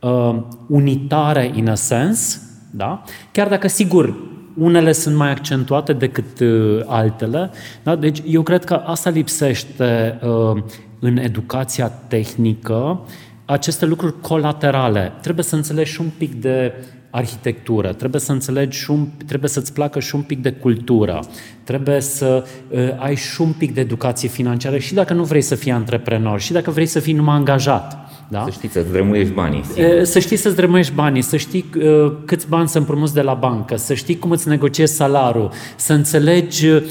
uh, 0.00 0.42
unitare 0.68 1.50
in 1.54 1.68
a 1.68 1.74
sense, 1.74 2.40
da? 2.70 3.02
chiar 3.32 3.48
dacă 3.48 3.68
sigur 3.68 4.16
unele 4.56 4.92
sunt 4.92 5.16
mai 5.16 5.30
accentuate 5.30 5.92
decât 5.92 6.40
uh, 6.40 6.80
altele. 6.86 7.50
Da? 7.82 7.96
Deci 7.96 8.22
eu 8.26 8.42
cred 8.42 8.64
că 8.64 8.74
asta 8.74 9.10
lipsește 9.10 10.18
uh, 10.22 10.62
în 10.98 11.16
educația 11.16 11.88
tehnică, 11.88 13.00
aceste 13.44 13.86
lucruri 13.86 14.20
colaterale. 14.20 15.12
Trebuie 15.20 15.44
să 15.44 15.54
înțelegi 15.54 15.92
și 15.92 16.00
un 16.00 16.10
pic 16.18 16.34
de 16.34 16.72
arhitectură, 17.10 17.92
trebuie 17.92 18.20
să 18.20 18.32
înțelegi 18.32 18.78
și 18.78 18.90
un, 18.90 19.06
trebuie 19.26 19.50
să-ți 19.50 19.72
placă 19.72 20.00
și 20.00 20.14
un 20.14 20.22
pic 20.22 20.42
de 20.42 20.50
cultură, 20.50 21.20
trebuie 21.64 22.00
să 22.00 22.44
uh, 22.68 22.78
ai 22.98 23.14
și 23.14 23.40
un 23.40 23.52
pic 23.52 23.74
de 23.74 23.80
educație 23.80 24.28
financiară 24.28 24.78
și 24.78 24.94
dacă 24.94 25.12
nu 25.12 25.24
vrei 25.24 25.42
să 25.42 25.54
fii 25.54 25.72
antreprenor, 25.72 26.40
și 26.40 26.52
dacă 26.52 26.70
vrei 26.70 26.86
să 26.86 26.98
fii 26.98 27.12
numai 27.12 27.34
angajat. 27.34 27.98
Da? 28.28 28.44
Să 28.44 28.50
știi 28.50 28.68
să-ți 28.68 28.90
drămuiești 28.92 29.32
banii. 29.32 29.64
Sigur. 29.64 30.04
Să 30.04 30.18
știi 30.18 30.36
să-ți 30.36 30.56
drămuiești 30.56 30.92
banii, 30.92 31.22
să 31.22 31.36
știi 31.36 31.64
uh, 31.76 32.12
câți 32.24 32.48
bani 32.48 32.68
să 32.68 32.78
împrumuți 32.78 33.14
de 33.14 33.20
la 33.20 33.34
bancă, 33.34 33.76
să 33.76 33.94
știi 33.94 34.18
cum 34.18 34.30
îți 34.30 34.48
negociezi 34.48 34.94
salariul, 34.94 35.50
să 35.76 35.92
înțelegi 35.92 36.66
uh, 36.66 36.82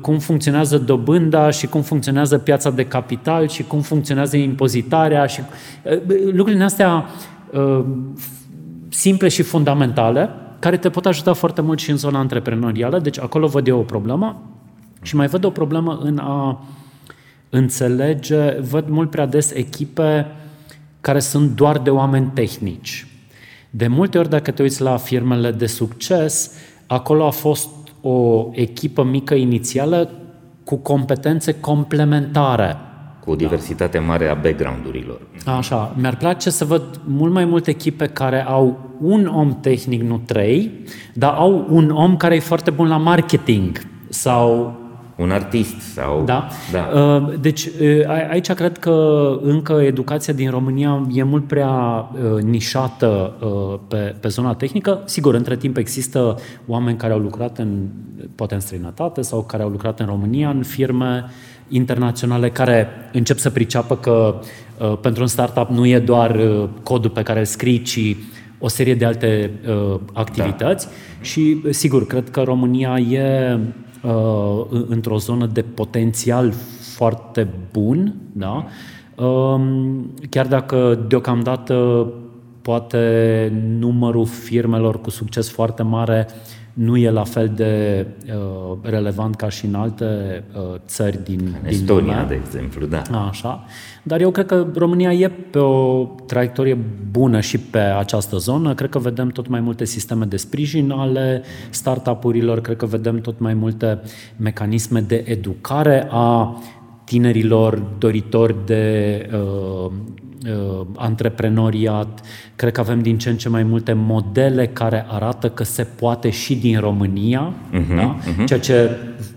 cum 0.00 0.18
funcționează 0.18 0.78
dobânda 0.78 1.50
și 1.50 1.66
cum 1.66 1.82
funcționează 1.82 2.38
piața 2.38 2.70
de 2.70 2.84
capital 2.84 3.48
și 3.48 3.62
cum 3.62 3.80
funcționează 3.80 4.36
impozitarea 4.36 5.26
și 5.26 5.40
uh, 5.82 6.00
lucrurile 6.32 6.64
astea 6.64 7.04
uh, 7.50 7.84
simple 8.90 9.28
și 9.28 9.42
fundamentale 9.42 10.30
care 10.58 10.76
te 10.76 10.90
pot 10.90 11.06
ajuta 11.06 11.32
foarte 11.32 11.60
mult 11.60 11.78
și 11.78 11.90
în 11.90 11.96
zona 11.96 12.18
antreprenorială. 12.18 12.98
Deci 12.98 13.18
acolo 13.18 13.46
văd 13.46 13.66
eu 13.66 13.78
o 13.78 13.82
problemă 13.82 14.42
și 15.02 15.16
mai 15.16 15.26
văd 15.26 15.44
o 15.44 15.50
problemă 15.50 15.98
în 16.02 16.18
a 16.18 16.64
înțelege, 17.50 18.60
văd 18.60 18.88
mult 18.88 19.10
prea 19.10 19.26
des 19.26 19.50
echipe 19.50 20.26
care 21.00 21.20
sunt 21.20 21.50
doar 21.50 21.78
de 21.78 21.90
oameni 21.90 22.30
tehnici. 22.34 23.06
De 23.70 23.86
multe 23.86 24.18
ori, 24.18 24.28
dacă 24.28 24.50
te 24.50 24.62
uiți 24.62 24.82
la 24.82 24.96
firmele 24.96 25.50
de 25.50 25.66
succes, 25.66 26.52
acolo 26.86 27.26
a 27.26 27.30
fost 27.30 27.68
o 28.00 28.48
echipă 28.52 29.04
mică 29.04 29.34
inițială 29.34 30.10
cu 30.64 30.76
competențe 30.76 31.60
complementare 31.60 32.76
cu 33.30 33.36
o 33.36 33.38
diversitate 33.38 33.98
mare 33.98 34.28
a 34.28 34.34
background-urilor. 34.34 35.20
Așa, 35.44 35.94
mi-ar 35.96 36.16
place 36.16 36.50
să 36.50 36.64
văd 36.64 36.82
mult 37.04 37.32
mai 37.32 37.44
multe 37.44 37.70
echipe 37.70 38.06
care 38.06 38.44
au 38.46 38.78
un 39.00 39.26
om 39.26 39.60
tehnic, 39.60 40.02
nu 40.02 40.20
trei, 40.26 40.70
dar 41.14 41.34
au 41.34 41.66
un 41.68 41.90
om 41.90 42.16
care 42.16 42.34
e 42.34 42.40
foarte 42.40 42.70
bun 42.70 42.88
la 42.88 42.96
marketing 42.96 43.80
sau 44.08 44.78
un 45.16 45.30
artist 45.30 45.80
sau... 45.80 46.22
Da. 46.24 46.48
da. 46.72 47.00
Uh, 47.00 47.40
deci 47.40 47.64
uh, 47.64 48.28
aici 48.30 48.52
cred 48.52 48.78
că 48.78 49.38
încă 49.42 49.72
educația 49.72 50.32
din 50.32 50.50
România 50.50 51.06
e 51.12 51.22
mult 51.22 51.46
prea 51.46 51.70
uh, 51.70 52.42
nișată 52.42 53.34
pe, 53.88 54.14
pe 54.20 54.28
zona 54.28 54.54
tehnică. 54.54 55.02
Sigur, 55.04 55.34
între 55.34 55.56
timp 55.56 55.76
există 55.76 56.38
oameni 56.66 56.96
care 56.96 57.12
au 57.12 57.18
lucrat 57.18 57.58
în, 57.58 57.88
poate 58.34 58.54
în 58.54 58.60
străinătate 58.60 59.22
sau 59.22 59.42
care 59.42 59.62
au 59.62 59.68
lucrat 59.68 60.00
în 60.00 60.06
România 60.06 60.48
în 60.48 60.62
firme 60.62 61.24
internaționale 61.70 62.50
care 62.50 62.88
încep 63.12 63.38
să 63.38 63.50
priceapă 63.50 63.96
că 63.96 64.40
uh, 64.78 64.98
pentru 65.00 65.22
un 65.22 65.28
startup 65.28 65.68
nu 65.68 65.86
e 65.86 65.98
doar 65.98 66.34
uh, 66.34 66.68
codul 66.82 67.10
pe 67.10 67.22
care 67.22 67.38
îl 67.38 67.44
scrii, 67.44 67.82
ci 67.82 68.16
o 68.58 68.68
serie 68.68 68.94
de 68.94 69.04
alte 69.04 69.50
uh, 69.68 70.00
activități 70.12 70.86
da. 70.86 70.92
și, 71.20 71.62
sigur, 71.70 72.06
cred 72.06 72.30
că 72.30 72.42
România 72.42 72.98
e 72.98 73.58
uh, 74.02 74.66
într-o 74.86 75.18
zonă 75.18 75.46
de 75.46 75.62
potențial 75.62 76.52
foarte 76.94 77.48
bun, 77.72 78.14
da? 78.32 78.66
Uh, 79.14 79.60
chiar 80.30 80.46
dacă 80.46 81.04
deocamdată 81.08 82.06
poate 82.62 83.52
numărul 83.78 84.26
firmelor 84.26 85.00
cu 85.00 85.10
succes 85.10 85.50
foarte 85.50 85.82
mare 85.82 86.26
uh, 86.28 86.59
nu 86.80 86.96
e 86.96 87.10
la 87.10 87.24
fel 87.24 87.52
de 87.54 88.06
uh, 88.26 88.76
relevant 88.82 89.36
ca 89.36 89.48
și 89.48 89.66
în 89.66 89.74
alte 89.74 90.04
uh, 90.54 90.78
țări 90.86 91.24
din, 91.24 91.40
în 91.40 91.52
din 91.62 91.68
Estonia, 91.68 92.02
lumea. 92.02 92.24
de 92.24 92.40
exemplu, 92.44 92.86
da. 92.86 93.02
Așa. 93.28 93.64
Dar 94.02 94.20
eu 94.20 94.30
cred 94.30 94.46
că 94.46 94.66
România 94.74 95.12
e 95.12 95.28
pe 95.28 95.58
o 95.58 96.04
traiectorie 96.26 96.78
bună 97.10 97.40
și 97.40 97.58
pe 97.58 97.78
această 97.78 98.36
zonă. 98.36 98.74
Cred 98.74 98.90
că 98.90 98.98
vedem 98.98 99.28
tot 99.28 99.48
mai 99.48 99.60
multe 99.60 99.84
sisteme 99.84 100.24
de 100.24 100.36
sprijin 100.36 100.90
ale 100.90 101.42
startup-urilor, 101.70 102.60
cred 102.60 102.76
că 102.76 102.86
vedem 102.86 103.20
tot 103.20 103.38
mai 103.38 103.54
multe 103.54 104.00
mecanisme 104.36 105.00
de 105.00 105.24
educare 105.26 106.08
a 106.10 106.56
tinerilor 107.10 107.82
doritori 107.98 108.54
de 108.66 109.26
uh, 109.32 109.90
uh, 110.46 110.86
antreprenoriat. 110.96 112.20
Cred 112.56 112.72
că 112.72 112.80
avem 112.80 113.00
din 113.00 113.18
ce 113.18 113.28
în 113.28 113.36
ce 113.36 113.48
mai 113.48 113.62
multe 113.62 113.92
modele 113.92 114.66
care 114.66 115.04
arată 115.08 115.48
că 115.48 115.64
se 115.64 115.82
poate 115.82 116.30
și 116.30 116.56
din 116.56 116.80
România, 116.80 117.52
uh-huh, 117.52 117.96
da? 117.96 118.18
uh-huh. 118.18 118.44
ceea 118.46 118.58
ce 118.58 118.90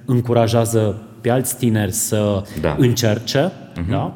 încurajează 0.05 1.01
pe 1.21 1.29
alți 1.29 1.57
tineri 1.57 1.91
să 1.91 2.43
da. 2.61 2.75
încerce. 2.79 3.51
Uh-huh. 3.51 3.89
Da? 3.89 4.15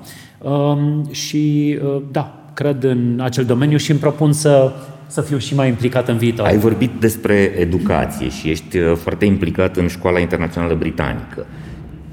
Um, 0.49 1.11
și 1.11 1.77
uh, 1.83 2.01
da, 2.11 2.51
cred 2.53 2.83
în 2.83 3.19
acel 3.23 3.45
domeniu 3.45 3.77
și 3.77 3.91
îmi 3.91 3.99
propun 3.99 4.33
să 4.33 4.71
să 5.09 5.21
fiu 5.21 5.37
și 5.37 5.55
mai 5.55 5.67
implicat 5.67 6.07
în 6.07 6.17
viitor. 6.17 6.45
Ai 6.45 6.57
vorbit 6.57 6.91
despre 6.99 7.53
educație 7.57 8.29
și 8.29 8.49
ești 8.49 8.77
uh, 8.77 8.95
foarte 8.95 9.25
implicat 9.25 9.77
în 9.77 9.87
școala 9.87 10.19
internațională 10.19 10.75
britanică. 10.75 11.45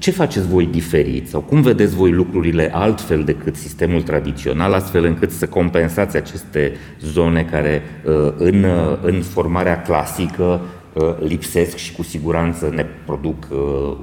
Ce 0.05 0.11
faceți 0.11 0.47
voi 0.47 0.65
diferit 0.65 1.29
sau 1.29 1.41
cum 1.41 1.61
vedeți 1.61 1.95
voi 1.95 2.11
lucrurile 2.11 2.69
altfel 2.73 3.23
decât 3.23 3.55
sistemul 3.55 4.01
tradițional, 4.01 4.73
astfel 4.73 5.05
încât 5.05 5.31
să 5.31 5.47
compensați 5.47 6.17
aceste 6.17 6.71
zone 7.01 7.43
care 7.43 7.81
uh, 8.05 8.33
în, 8.37 8.63
uh, 8.63 8.97
în 9.01 9.21
formarea 9.21 9.81
clasică 9.81 10.61
uh, 10.93 11.03
lipsesc 11.19 11.75
și 11.75 11.95
cu 11.95 12.03
siguranță 12.03 12.69
ne 12.69 12.85
produc 13.05 13.47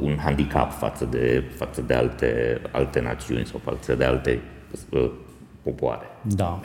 un 0.00 0.16
handicap 0.24 0.72
față 0.72 1.08
de, 1.10 1.44
față 1.56 1.84
de 1.86 1.94
alte, 1.94 2.60
alte 2.70 3.00
națiuni 3.00 3.46
sau 3.46 3.60
față 3.64 3.94
de 3.94 4.04
alte 4.04 4.40
popoare. 5.62 6.06
Da. 6.22 6.60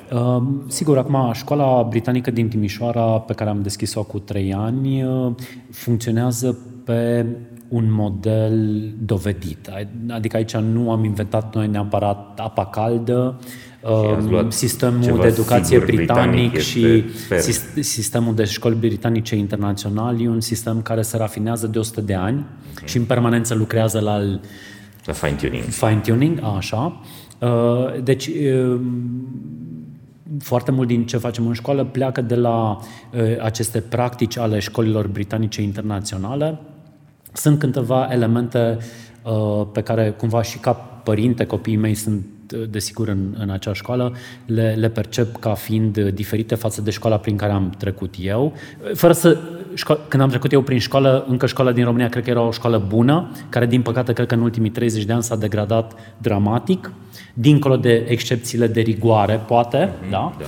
Sigur, 0.67 0.97
acum 0.97 1.31
școala 1.33 1.83
britanică 1.83 2.31
din 2.31 2.47
Timișoara, 2.47 3.05
pe 3.19 3.33
care 3.33 3.49
am 3.49 3.61
deschis-o 3.61 4.03
cu 4.03 4.19
trei 4.19 4.53
ani, 4.53 5.05
funcționează 5.71 6.57
pe 6.85 7.25
un 7.67 7.85
model 7.89 8.79
dovedit. 9.05 9.69
Adică 10.09 10.37
aici 10.37 10.55
nu 10.55 10.91
am 10.91 11.03
inventat 11.03 11.55
noi 11.55 11.67
neapărat 11.67 12.39
apa 12.39 12.65
caldă, 12.65 13.39
um, 13.83 14.49
sistemul 14.49 15.19
de 15.21 15.27
educație 15.27 15.79
britanic 15.79 16.57
și 16.57 17.03
sistemul 17.79 18.35
de 18.35 18.43
școli 18.43 18.75
britanice 18.75 19.35
internațional 19.35 20.21
e 20.21 20.27
un 20.27 20.41
sistem 20.41 20.81
care 20.81 21.01
se 21.01 21.17
rafinează 21.17 21.67
de 21.67 21.79
100 21.79 22.01
de 22.01 22.13
ani 22.13 22.45
okay. 22.71 22.87
și 22.87 22.97
în 22.97 23.03
permanență 23.03 23.55
lucrează 23.55 23.99
la, 23.99 24.17
la 25.05 25.13
fine-tuning. 25.13 25.63
Fine-tuning, 25.63 26.39
așa. 26.57 27.01
Uh, 27.39 28.03
deci, 28.03 28.27
um, 28.27 28.81
foarte 30.39 30.71
mult 30.71 30.87
din 30.87 31.05
ce 31.05 31.17
facem 31.17 31.47
în 31.47 31.53
școală 31.53 31.83
pleacă 31.83 32.21
de 32.21 32.35
la 32.35 32.77
uh, 32.77 33.21
aceste 33.41 33.79
practici 33.79 34.37
ale 34.37 34.59
școlilor 34.59 35.07
britanice 35.07 35.61
internaționale, 35.61 36.59
sunt 37.37 37.59
câteva 37.59 38.07
elemente 38.11 38.77
uh, 39.23 39.67
pe 39.71 39.81
care 39.81 40.13
cumva 40.17 40.41
și 40.41 40.57
ca 40.57 40.73
părinte 41.03 41.45
copiii 41.45 41.77
mei 41.77 41.93
sunt 41.93 42.25
uh, 42.53 42.63
desigur 42.69 43.07
în, 43.07 43.35
în 43.37 43.49
acea 43.49 43.73
școală, 43.73 44.15
le, 44.45 44.75
le 44.77 44.89
percep 44.89 45.39
ca 45.39 45.53
fiind 45.53 45.99
diferite 45.99 46.55
față 46.55 46.81
de 46.81 46.91
școala 46.91 47.17
prin 47.17 47.35
care 47.35 47.51
am 47.51 47.73
trecut 47.77 48.15
eu. 48.19 48.53
Fără 48.93 49.13
să, 49.13 49.37
șco- 49.73 50.07
când 50.07 50.23
am 50.23 50.29
trecut 50.29 50.51
eu 50.51 50.61
prin 50.61 50.79
școală, 50.79 51.25
încă 51.29 51.45
școala 51.45 51.71
din 51.71 51.83
România 51.83 52.09
cred 52.09 52.23
că 52.23 52.29
era 52.29 52.41
o 52.41 52.51
școală 52.51 52.83
bună, 52.87 53.31
care 53.49 53.65
din 53.65 53.81
păcate 53.81 54.13
cred 54.13 54.27
că 54.27 54.33
în 54.33 54.41
ultimii 54.41 54.69
30 54.69 55.03
de 55.03 55.13
ani 55.13 55.23
s-a 55.23 55.35
degradat 55.35 55.93
dramatic, 56.17 56.91
dincolo 57.33 57.77
de 57.77 58.05
excepțiile 58.07 58.67
de 58.67 58.81
rigoare, 58.81 59.43
poate, 59.47 59.89
mm-hmm, 59.89 60.09
da? 60.09 60.35
da. 60.39 60.45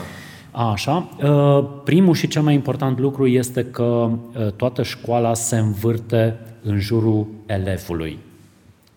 Așa. 0.51 1.09
Uh, 1.23 1.65
primul 1.83 2.13
și 2.13 2.27
cel 2.27 2.41
mai 2.41 2.53
important 2.53 2.99
lucru 2.99 3.27
este 3.27 3.65
că 3.65 4.09
toată 4.55 4.83
școala 4.83 5.33
se 5.33 5.57
învârte 5.57 6.35
în 6.61 6.79
jurul 6.79 7.27
elevului. 7.45 8.17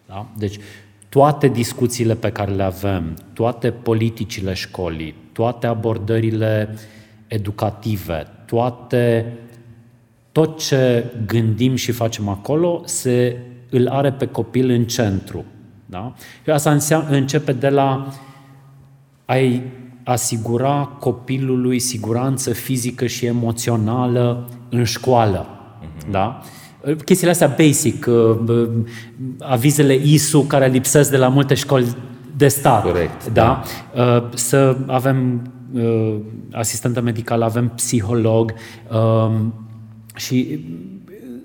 Da? 0.07 0.27
Deci, 0.37 0.59
toate 1.09 1.49
discuțiile 1.49 2.15
pe 2.15 2.33
care 2.33 2.53
le 2.53 2.63
avem, 2.63 3.17
toate 3.33 3.71
politicile 3.71 4.53
școlii, 4.53 5.15
toate 5.33 5.67
abordările 5.67 6.75
educative, 7.27 8.27
toate, 8.47 9.33
tot 10.33 10.59
ce 10.59 11.05
gândim 11.27 11.75
și 11.75 11.93
facem 11.93 12.29
acolo, 12.29 12.83
se 12.85 13.37
îl 13.71 13.89
are 13.89 14.13
pe 14.13 14.27
copil 14.27 14.71
în 14.71 14.85
centru. 14.85 15.45
Da? 15.87 16.15
Și 16.45 16.51
asta 16.51 16.71
înseamnă, 16.71 17.17
începe 17.17 17.53
de 17.53 17.69
la 17.69 18.13
a-i 19.25 19.63
asigura 20.05 20.97
copilului 21.01 21.79
siguranță 21.79 22.53
fizică 22.53 23.07
și 23.07 23.27
emoțională 23.27 24.49
în 24.69 24.85
școală. 24.85 25.47
Mm-hmm. 25.47 26.11
Da? 26.11 26.43
chestiile 27.05 27.33
astea 27.33 27.55
basic, 27.59 28.07
uh, 28.09 28.69
avizele 29.39 29.95
ISU 29.95 30.41
care 30.41 30.67
lipsesc 30.67 31.11
de 31.11 31.17
la 31.17 31.29
multe 31.29 31.55
școli 31.55 31.97
de 32.37 32.49
stat. 32.49 32.83
Corect. 32.83 33.33
Da? 33.33 33.63
da. 33.95 34.03
Uh, 34.03 34.25
să 34.35 34.77
avem 34.87 35.51
uh, 35.73 36.15
asistentă 36.53 37.01
medicală, 37.01 37.45
avem 37.45 37.69
psiholog 37.69 38.55
um, 38.93 39.55
și 40.15 40.65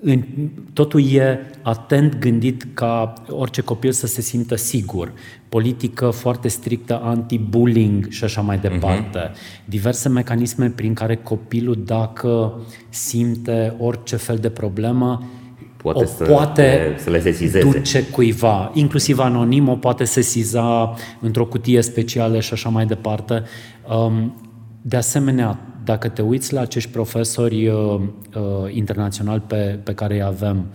în, 0.00 0.24
totul 0.72 1.12
e 1.12 1.50
atent 1.62 2.18
gândit 2.18 2.66
ca 2.74 3.12
orice 3.28 3.60
copil 3.60 3.92
să 3.92 4.06
se 4.06 4.20
simtă 4.20 4.56
sigur. 4.56 5.12
Politică 5.48 6.10
foarte 6.10 6.48
strictă 6.48 7.00
anti-bullying 7.02 8.08
și 8.08 8.24
așa 8.24 8.40
mai 8.40 8.58
departe. 8.58 9.18
Uh-huh. 9.18 9.64
Diverse 9.64 10.08
mecanisme 10.08 10.70
prin 10.70 10.94
care 10.94 11.16
copilul, 11.16 11.82
dacă 11.84 12.60
simte 12.88 13.74
orice 13.78 14.16
fel 14.16 14.36
de 14.36 14.48
problemă, 14.48 15.30
poate, 15.76 16.02
o 16.02 16.06
să, 16.06 16.24
poate 16.24 16.94
să 16.98 17.10
le 17.10 17.20
sesizeze. 17.20 17.70
duce 17.70 18.04
cuiva, 18.04 18.70
inclusiv 18.74 19.18
anonim, 19.18 19.68
o 19.68 19.76
poate 19.76 20.04
sesiza 20.04 20.94
într-o 21.20 21.46
cutie 21.46 21.82
specială 21.82 22.40
și 22.40 22.52
așa 22.52 22.68
mai 22.68 22.86
departe. 22.86 23.42
Um, 23.88 24.34
de 24.82 24.96
asemenea, 24.96 25.58
dacă 25.88 26.08
te 26.08 26.22
uiți 26.22 26.52
la 26.52 26.60
acești 26.60 26.90
profesori 26.90 27.68
uh, 27.68 27.74
uh, 27.74 28.74
internaționali 28.74 29.42
pe, 29.46 29.78
pe 29.82 29.94
care 29.94 30.14
îi 30.14 30.22
avem, 30.22 30.66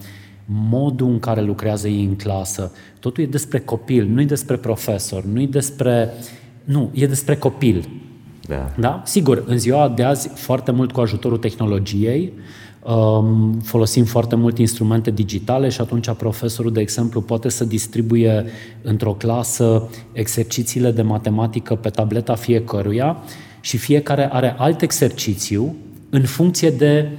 modul 0.46 1.08
în 1.08 1.20
care 1.20 1.42
lucrează 1.42 1.88
ei 1.88 2.04
în 2.04 2.16
clasă, 2.16 2.72
totul 3.00 3.24
e 3.24 3.28
despre 3.28 3.60
copil, 3.60 4.06
nu 4.06 4.22
e 4.22 4.26
despre 4.26 4.56
profesor, 4.56 5.24
nu 5.24 5.42
e 5.42 5.48
despre... 5.48 6.14
Nu, 6.64 6.90
e 6.94 7.08
despre 7.08 7.36
copil. 7.36 7.90
Da. 8.48 8.72
da? 8.80 9.02
Sigur, 9.06 9.44
în 9.46 9.58
ziua 9.58 9.90
de 9.90 10.04
azi, 10.04 10.28
foarte 10.28 10.72
mult 10.72 10.92
cu 10.92 11.00
ajutorul 11.00 11.38
tehnologiei, 11.38 12.34
um, 12.84 13.60
folosim 13.60 14.04
foarte 14.04 14.36
mult 14.36 14.58
instrumente 14.58 15.12
digitale 15.12 15.70
și 15.70 15.82
atunci 15.82 16.12
profesorul, 16.12 16.72
de 16.72 16.82
exemplu, 16.82 17.22
poate 17.22 17.50
să 17.50 17.66
distribuie 17.66 18.46
într-o 18.82 19.14
clasă 19.14 19.90
exercițiile 20.12 20.92
de 20.92 21.02
matematică 21.02 21.76
pe 21.76 21.90
tableta 21.90 22.36
fiecăruia 22.36 23.18
și 23.64 23.78
fiecare 23.78 24.30
are 24.32 24.56
alt 24.58 24.82
exercițiu 24.82 25.76
în 26.10 26.24
funcție 26.24 26.70
de 26.70 27.10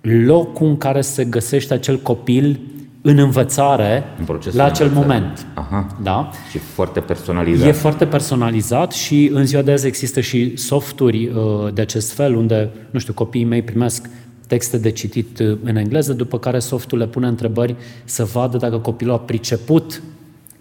locul 0.00 0.66
în 0.66 0.76
care 0.76 1.00
se 1.00 1.24
găsește 1.24 1.74
acel 1.74 1.98
copil 1.98 2.60
în 3.02 3.18
învățare 3.18 4.04
în 4.18 4.38
la 4.52 4.64
acel 4.64 4.86
învățare. 4.86 5.06
moment. 5.06 5.46
Aha. 5.54 5.96
Da? 6.02 6.30
Și 6.50 6.58
foarte 6.58 7.00
personalizat. 7.00 7.68
E 7.68 7.72
foarte 7.72 8.06
personalizat 8.06 8.92
și 8.92 9.30
în 9.32 9.46
ziua 9.46 9.62
de 9.62 9.72
azi 9.72 9.86
există 9.86 10.20
și 10.20 10.56
softuri 10.56 11.26
uh, 11.26 11.72
de 11.74 11.80
acest 11.80 12.12
fel 12.12 12.34
unde, 12.34 12.70
nu 12.90 12.98
știu, 12.98 13.12
copiii 13.12 13.44
mei 13.44 13.62
primesc 13.62 14.08
texte 14.46 14.78
de 14.78 14.90
citit 14.90 15.38
uh, 15.38 15.58
în 15.64 15.76
engleză, 15.76 16.12
după 16.12 16.38
care 16.38 16.58
softul 16.58 16.98
le 16.98 17.06
pune 17.06 17.26
întrebări 17.26 17.76
să 18.04 18.24
vadă 18.24 18.56
dacă 18.56 18.78
copilul 18.78 19.14
a 19.14 19.18
priceput 19.18 20.02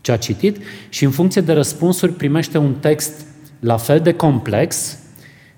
ce 0.02 0.12
a 0.12 0.18
citit 0.18 0.58
și 0.90 1.06
în 1.06 1.12
funcție 1.12 1.42
de 1.42 1.54
răspunsuri 1.54 2.12
primește 2.12 2.58
un 2.58 2.74
text 2.80 3.26
la 3.60 3.78
fel 3.78 4.00
de 4.00 4.14
complex 4.14 4.98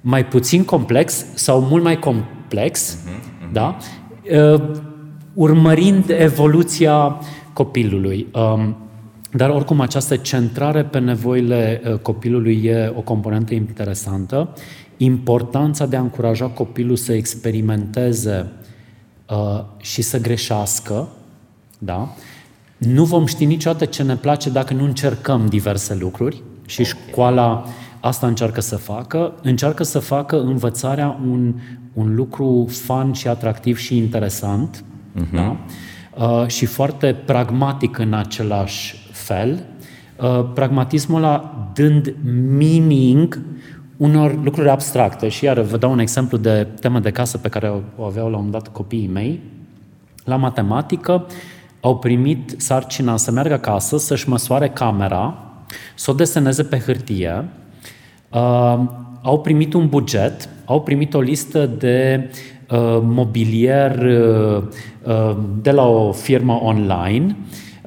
mai 0.02 0.26
puțin 0.26 0.66
complex 0.66 1.26
sau 1.34 1.62
mult 1.62 1.84
mai 1.84 2.00
complex, 2.00 2.96
uh-huh, 2.96 3.10
uh-huh. 3.10 3.52
da? 3.52 3.78
Uh, 4.32 4.64
urmărind 5.34 6.10
evoluția 6.10 7.20
copilului. 7.54 8.28
Um, 8.34 8.76
dar 9.32 9.50
oricum 9.50 9.80
această 9.80 10.16
centrare 10.16 10.84
pe 10.84 11.00
nevoile 11.00 11.82
uh, 11.86 11.98
copilului 11.98 12.64
e 12.64 12.94
o 12.96 13.02
componentă 13.02 13.54
interesantă. 13.54 14.54
Importanța 14.98 15.86
de 15.86 15.96
a 15.96 16.00
încuraja 16.00 16.46
copilul 16.46 16.96
să 16.96 17.14
experimenteze 17.14 18.48
uh, 19.30 19.64
și 19.78 20.02
să 20.02 20.22
greșească, 20.22 21.08
da? 21.78 22.16
Nu 22.78 23.04
vom 23.04 23.26
ști 23.26 23.46
niciodată 23.46 23.86
ce 23.86 24.04
ne 24.04 24.16
place 24.16 24.50
dacă 24.50 24.74
nu 24.74 24.84
încercăm 24.84 25.46
diverse 25.48 25.96
lucruri 25.96 26.42
și 26.66 26.82
okay. 26.82 26.94
școala 27.10 27.66
Asta 28.00 28.28
încearcă 28.28 28.62
să 28.62 28.76
facă. 28.76 29.34
Încearcă 29.42 29.84
să 29.84 30.00
facă 30.00 30.42
învățarea 30.42 31.20
un, 31.30 31.54
un 31.94 32.16
lucru 32.16 32.68
fun 32.70 33.14
și 33.14 33.28
atractiv 33.28 33.78
și 33.78 33.98
interesant. 33.98 34.84
Uh-huh. 35.16 35.34
Da? 35.34 35.58
Uh, 36.18 36.48
și 36.48 36.66
foarte 36.66 37.16
pragmatic 37.26 37.98
în 37.98 38.14
același 38.14 39.10
fel. 39.12 39.66
Uh, 40.22 40.46
pragmatismul 40.54 41.24
ăla 41.24 41.70
dând 41.74 42.14
meaning 42.58 43.42
unor 43.98 44.44
lucruri 44.44 44.70
abstracte. 44.70 45.28
Și 45.28 45.46
iar 45.46 45.60
vă 45.60 45.78
dau 45.78 45.92
un 45.92 46.00
exemplu 46.00 46.38
de 46.38 46.68
temă 46.80 47.00
de 47.00 47.12
casă 47.12 47.38
pe 47.38 47.50
care 47.50 47.74
o 47.96 48.04
aveau 48.04 48.30
la 48.30 48.38
un 48.38 48.52
dat 48.52 48.68
copiii 48.68 49.08
mei. 49.08 49.42
La 50.24 50.36
matematică 50.36 51.26
au 51.82 51.98
primit 51.98 52.54
sarcina 52.58 53.18
să 53.18 53.32
meargă 53.32 53.54
acasă, 53.54 53.98
să-și 53.98 54.30
măsoare 54.30 54.70
camera, 54.70 55.38
să 55.96 56.12
o 56.12 56.14
deseneze 56.14 56.64
pe 56.64 56.80
hârtie 56.80 57.50
uh, 58.34 58.80
au 59.22 59.40
primit 59.40 59.74
un 59.74 59.86
buget, 59.86 60.50
au 60.66 60.82
primit 60.82 61.14
o 61.14 61.22
listă 61.22 61.66
de 61.66 62.30
uh, 62.72 63.00
mobilier 63.02 63.98
uh, 63.98 64.64
uh, 65.04 65.38
de 65.62 65.72
la 65.72 65.88
o 65.88 66.12
firmă 66.12 66.60
online. 66.64 67.36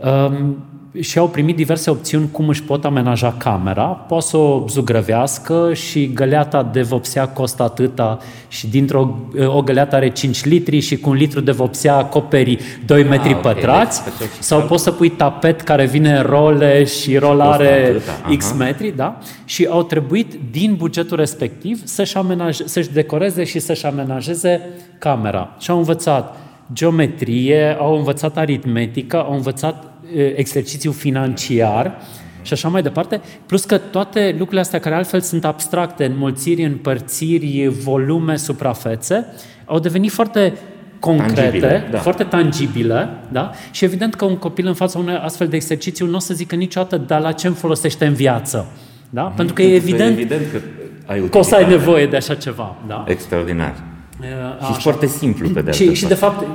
Uh, 0.04 0.54
și 1.00 1.18
au 1.18 1.28
primit 1.28 1.56
diverse 1.56 1.90
opțiuni 1.90 2.30
cum 2.30 2.48
își 2.48 2.62
pot 2.62 2.84
amenaja 2.84 3.34
camera. 3.38 3.82
Poate 3.82 4.26
să 4.26 4.36
o 4.36 4.64
zugrăvească 4.68 5.74
și 5.74 6.12
găleata 6.12 6.62
de 6.62 6.82
vopsea 6.82 7.28
costă 7.28 7.62
atâta 7.62 8.18
și 8.48 8.66
dintr-o 8.66 9.18
o 9.46 9.62
găleată 9.62 9.96
are 9.96 10.10
5 10.10 10.44
litri 10.44 10.80
și 10.80 10.96
cu 10.96 11.10
un 11.10 11.16
litru 11.16 11.40
de 11.40 11.50
vopsea 11.50 11.96
acoperi 11.96 12.58
2 12.86 13.02
ah, 13.02 13.08
metri 13.08 13.34
okay. 13.34 13.40
pătrați. 13.40 14.02
Deci, 14.18 14.28
sau 14.38 14.60
poți 14.60 14.82
să 14.82 14.90
pui 14.90 15.10
tapet 15.10 15.60
care 15.60 15.86
vine 15.86 16.16
în 16.16 16.22
role 16.22 16.84
și 16.84 17.16
rolare 17.16 18.00
X 18.36 18.54
metri, 18.58 18.92
da? 18.96 19.18
Și 19.44 19.66
au 19.70 19.82
trebuit 19.82 20.34
din 20.50 20.74
bugetul 20.74 21.16
respectiv 21.16 21.80
să-și, 21.84 22.16
amenaje, 22.16 22.66
să-și 22.66 22.90
decoreze 22.90 23.44
și 23.44 23.58
să-și 23.58 23.86
amenajeze 23.86 24.60
camera. 24.98 25.50
Și 25.58 25.70
au 25.70 25.76
învățat 25.76 26.36
geometrie, 26.72 27.76
au 27.78 27.96
învățat 27.96 28.36
aritmetică, 28.36 29.16
au 29.16 29.34
învățat 29.34 29.89
exercițiu 30.36 30.90
financiar 30.90 32.00
și 32.42 32.52
așa 32.52 32.68
mai 32.68 32.82
departe, 32.82 33.20
plus 33.46 33.64
că 33.64 33.78
toate 33.78 34.28
lucrurile 34.30 34.60
astea 34.60 34.78
care 34.78 34.94
altfel 34.94 35.20
sunt 35.20 35.44
abstracte, 35.44 36.04
înmulțiri, 36.04 36.64
împărțiri, 36.64 37.66
volume, 37.66 38.36
suprafețe, 38.36 39.26
au 39.64 39.78
devenit 39.78 40.10
foarte 40.10 40.52
concrete, 40.98 41.40
tangibile, 41.40 41.88
da. 41.90 41.98
foarte 41.98 42.24
tangibile, 42.24 43.08
da? 43.28 43.50
Și 43.70 43.84
evident 43.84 44.14
că 44.14 44.24
un 44.24 44.36
copil 44.36 44.66
în 44.66 44.74
fața 44.74 44.98
unui 44.98 45.14
astfel 45.14 45.48
de 45.48 45.56
exercițiu 45.56 46.06
nu 46.06 46.16
o 46.16 46.18
să 46.18 46.34
zică 46.34 46.54
niciodată, 46.54 46.96
dar 46.96 47.20
la 47.20 47.32
ce 47.32 47.46
îmi 47.46 47.56
folosește 47.56 48.06
în 48.06 48.14
viață? 48.14 48.72
Da? 49.10 49.32
Mm-hmm. 49.32 49.36
Pentru 49.36 49.54
că 49.54 49.62
e 49.62 49.74
evident, 49.74 50.18
e 50.18 50.20
evident 50.20 50.50
că, 50.52 50.58
ai 51.06 51.28
că 51.28 51.38
o 51.38 51.42
să 51.42 51.54
ai 51.54 51.68
nevoie 51.68 52.06
de 52.06 52.16
așa 52.16 52.34
ceva. 52.34 52.76
Da? 52.86 53.04
Extraordinar. 53.08 53.74
Uh, 54.20 54.74
și 54.74 54.80
foarte 54.80 55.06
simplu 55.06 55.48
pe 55.48 55.62
de 55.62 55.70
și, 55.70 55.94
și 55.94 56.06
de 56.06 56.14
fapt 56.14 56.46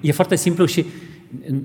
e 0.00 0.12
foarte 0.12 0.36
simplu 0.36 0.64
și 0.64 0.86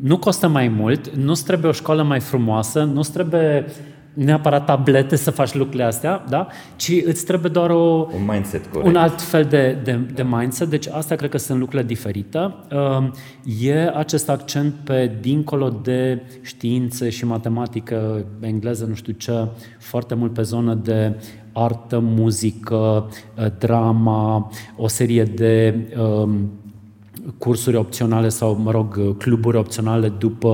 nu 0.02 0.18
costă 0.18 0.48
mai 0.48 0.68
mult, 0.68 1.16
nu 1.16 1.34
trebuie 1.34 1.70
o 1.70 1.74
școală 1.74 2.04
mai 2.04 2.20
frumoasă, 2.20 2.84
nu 2.84 3.02
trebuie 3.02 3.66
neapărat 4.14 4.66
tablete 4.66 5.16
să 5.16 5.32
faci 5.32 5.54
lucrurile 5.54 5.84
astea, 5.84 6.26
da? 6.30 6.48
ci 6.76 6.92
îți 7.06 7.26
trebuie 7.26 7.52
doar 7.52 7.70
o, 7.70 8.08
un, 8.14 8.26
mindset 8.28 8.66
corect. 8.66 8.90
un 8.90 8.96
alt 8.96 9.22
fel 9.22 9.44
de, 9.44 9.78
de, 9.84 10.00
de 10.14 10.24
mindset. 10.24 10.70
Deci 10.70 10.88
astea 10.88 11.16
cred 11.16 11.30
că 11.30 11.38
sunt 11.38 11.60
lucrurile 11.60 11.88
diferite. 11.88 12.54
Um, 12.72 13.12
e 13.62 13.92
acest 13.96 14.30
accent 14.30 14.74
pe 14.84 15.18
dincolo 15.22 15.70
de 15.70 16.22
științe 16.42 17.10
și 17.10 17.26
matematică, 17.26 18.26
engleză, 18.40 18.86
nu 18.86 18.94
știu 18.94 19.14
ce, 19.14 19.48
foarte 19.80 20.16
mult 20.16 20.34
pe 20.34 20.42
zonă 20.42 20.74
de 20.74 21.16
artă, 21.52 22.00
muzică, 22.00 23.10
uh, 23.38 23.46
drama, 23.60 24.52
o 24.76 24.88
serie 24.88 25.24
de 25.24 25.76
um, 25.98 26.52
cursuri 27.38 27.76
opționale 27.76 28.30
sau, 28.30 28.56
mă 28.64 28.72
rog, 28.72 29.18
cluburi 29.18 29.58
opționale 29.58 30.10
după 30.10 30.48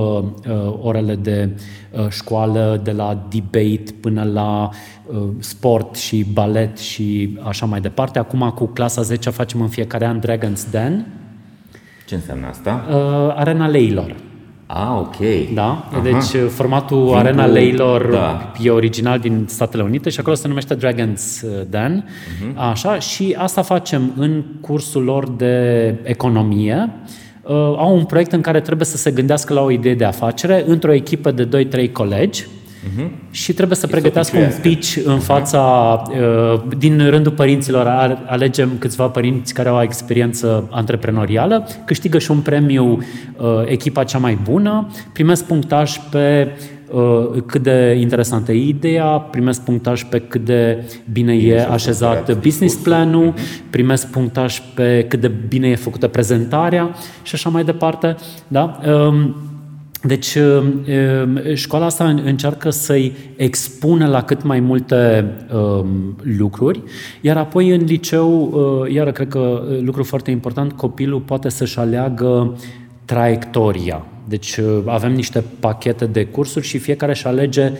uh, 0.48 0.78
orele 0.82 1.14
de 1.14 1.56
uh, 1.90 2.08
școală, 2.08 2.80
de 2.82 2.92
la 2.92 3.26
debate 3.30 3.92
până 4.00 4.22
la 4.32 4.68
uh, 5.06 5.28
sport 5.38 5.96
și 5.96 6.26
balet 6.32 6.78
și 6.78 7.38
așa 7.42 7.66
mai 7.66 7.80
departe. 7.80 8.18
Acum, 8.18 8.50
cu 8.50 8.66
clasa 8.66 9.02
10 9.02 9.30
facem 9.30 9.60
în 9.60 9.68
fiecare 9.68 10.06
an 10.06 10.20
Dragon's 10.20 10.70
Den. 10.70 11.06
Ce 12.06 12.14
înseamnă 12.14 12.46
asta? 12.46 12.86
Uh, 12.90 13.34
arena 13.36 13.66
leilor. 13.66 14.16
Ah, 14.72 14.98
ok. 14.98 15.16
Da? 15.54 15.88
Aha. 15.90 16.00
Deci 16.02 16.42
uh, 16.42 16.48
formatul 16.48 17.04
Vin 17.04 17.14
Arena 17.14 17.44
cu... 17.44 17.50
Leilor 17.50 18.06
da. 18.06 18.52
e 18.62 18.70
original 18.70 19.18
din 19.18 19.44
Statele 19.48 19.82
Unite 19.82 20.10
și 20.10 20.20
acolo 20.20 20.34
se 20.34 20.48
numește 20.48 20.76
Dragon's 20.76 21.42
uh, 21.42 21.50
Den. 21.68 22.04
Uh-huh. 22.04 22.54
Așa, 22.54 22.98
și 22.98 23.36
asta 23.38 23.62
facem 23.62 24.12
în 24.16 24.42
cursul 24.60 25.02
lor 25.02 25.28
de 25.28 25.94
economie. 26.02 26.90
Uh, 27.42 27.54
au 27.54 27.96
un 27.96 28.04
proiect 28.04 28.32
în 28.32 28.40
care 28.40 28.60
trebuie 28.60 28.86
să 28.86 28.96
se 28.96 29.10
gândească 29.10 29.52
la 29.52 29.62
o 29.62 29.70
idee 29.70 29.94
de 29.94 30.04
afacere 30.04 30.64
într-o 30.66 30.92
echipă 30.92 31.30
de 31.30 31.68
2-3 31.88 31.92
colegi 31.92 32.46
Uh-huh. 32.80 33.08
Și 33.30 33.52
trebuie 33.52 33.76
să 33.76 33.86
pregătească 33.86 34.38
un 34.38 34.50
pitch 34.62 34.98
în 35.04 35.18
uh-huh. 35.18 35.22
fața, 35.22 35.62
uh, 36.10 36.60
din 36.78 37.10
rândul 37.10 37.32
părinților, 37.32 37.86
alegem 38.26 38.70
câțiva 38.78 39.06
părinți 39.06 39.54
care 39.54 39.68
au 39.68 39.82
experiență 39.82 40.68
antreprenorială, 40.70 41.68
câștigă 41.84 42.18
și 42.18 42.30
un 42.30 42.40
premiu 42.40 42.98
uh, 43.36 43.46
echipa 43.64 44.04
cea 44.04 44.18
mai 44.18 44.38
bună, 44.42 44.88
primesc 45.12 45.44
punctaj 45.44 46.00
pe 46.10 46.48
uh, 46.90 47.42
cât 47.46 47.62
de 47.62 47.96
interesantă 48.00 48.52
e 48.52 48.66
ideea, 48.66 49.06
primesc 49.06 49.60
punctaj 49.60 50.04
pe 50.04 50.18
cât 50.18 50.44
de 50.44 50.84
bine 51.12 51.34
e 51.34 51.66
așezat 51.70 52.38
business 52.38 52.74
planul, 52.74 53.26
mhm. 53.26 53.70
primesc 53.70 54.10
punctaj 54.10 54.62
pe 54.74 55.06
cât 55.08 55.20
de 55.20 55.30
bine 55.48 55.68
e 55.68 55.74
făcută 55.74 56.08
prezentarea 56.08 56.90
și 57.22 57.34
așa 57.34 57.48
mai 57.48 57.64
departe. 57.64 58.16
Da? 58.48 58.80
Um, 60.02 60.08
deci, 60.08 60.36
școala 61.54 61.84
asta 61.84 62.04
încearcă 62.04 62.70
să-i 62.70 63.12
expună 63.36 64.06
la 64.06 64.22
cât 64.22 64.42
mai 64.42 64.60
multe 64.60 65.24
um, 65.54 66.16
lucruri, 66.38 66.82
iar 67.20 67.36
apoi 67.36 67.70
în 67.70 67.84
liceu, 67.84 68.50
uh, 68.82 68.92
iar 68.92 69.12
cred 69.12 69.28
că 69.28 69.62
lucru 69.80 70.02
foarte 70.02 70.30
important, 70.30 70.72
copilul 70.72 71.20
poate 71.20 71.48
să-și 71.48 71.78
aleagă 71.78 72.58
traiectoria. 73.04 74.04
Deci 74.28 74.60
avem 74.86 75.12
niște 75.12 75.44
pachete 75.60 76.06
de 76.06 76.24
cursuri 76.24 76.66
și 76.66 76.78
fiecare 76.78 77.12
își 77.12 77.26
alege 77.26 77.72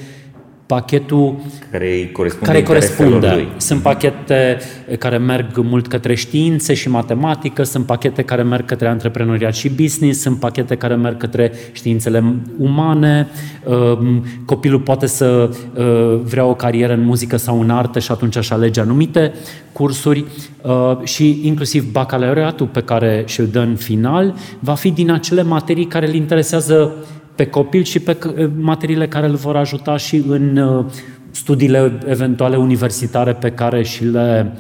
pachetul 0.70 1.34
care 1.70 2.10
corespunde. 2.12 2.46
Care 2.52 2.62
corespunde. 2.62 3.30
Lui. 3.34 3.48
Sunt 3.56 3.82
pachete 3.82 4.58
care 4.98 5.18
merg 5.18 5.56
mult 5.56 5.86
către 5.86 6.14
științe 6.14 6.74
și 6.74 6.88
matematică, 6.88 7.62
sunt 7.62 7.86
pachete 7.86 8.22
care 8.22 8.42
merg 8.42 8.64
către 8.64 8.88
antreprenoriat 8.88 9.54
și 9.54 9.68
business, 9.68 10.20
sunt 10.20 10.38
pachete 10.38 10.74
care 10.74 10.94
merg 10.94 11.16
către 11.16 11.52
științele 11.72 12.24
umane. 12.58 13.28
Um, 13.64 14.24
copilul 14.44 14.80
poate 14.80 15.06
să 15.06 15.50
uh, 15.74 16.20
vrea 16.24 16.44
o 16.44 16.54
carieră 16.54 16.92
în 16.92 17.04
muzică 17.04 17.36
sau 17.36 17.60
în 17.60 17.70
artă 17.70 17.98
și 17.98 18.12
atunci 18.12 18.36
aș 18.36 18.50
alege 18.50 18.80
anumite 18.80 19.32
cursuri 19.72 20.24
uh, 20.62 20.98
și 21.04 21.40
inclusiv 21.42 21.92
bacalaureatul 21.92 22.66
pe 22.66 22.80
care 22.80 23.22
și-l 23.26 23.46
dă 23.46 23.58
în 23.60 23.74
final 23.74 24.34
va 24.58 24.74
fi 24.74 24.90
din 24.90 25.10
acele 25.10 25.42
materii 25.42 25.86
care 25.86 26.08
îl 26.08 26.14
interesează 26.14 26.94
pe 27.41 27.47
copil 27.47 27.82
și 27.82 28.01
pe 28.01 28.16
materiile 28.59 29.09
care 29.09 29.26
îl 29.26 29.34
vor 29.34 29.57
ajuta 29.57 29.97
și 29.97 30.24
în 30.28 30.57
uh, 30.57 30.84
studiile 31.30 31.99
eventuale 32.07 32.57
universitare 32.57 33.32
pe 33.32 33.51
care 33.51 33.82
și 33.82 34.05
le 34.05 34.53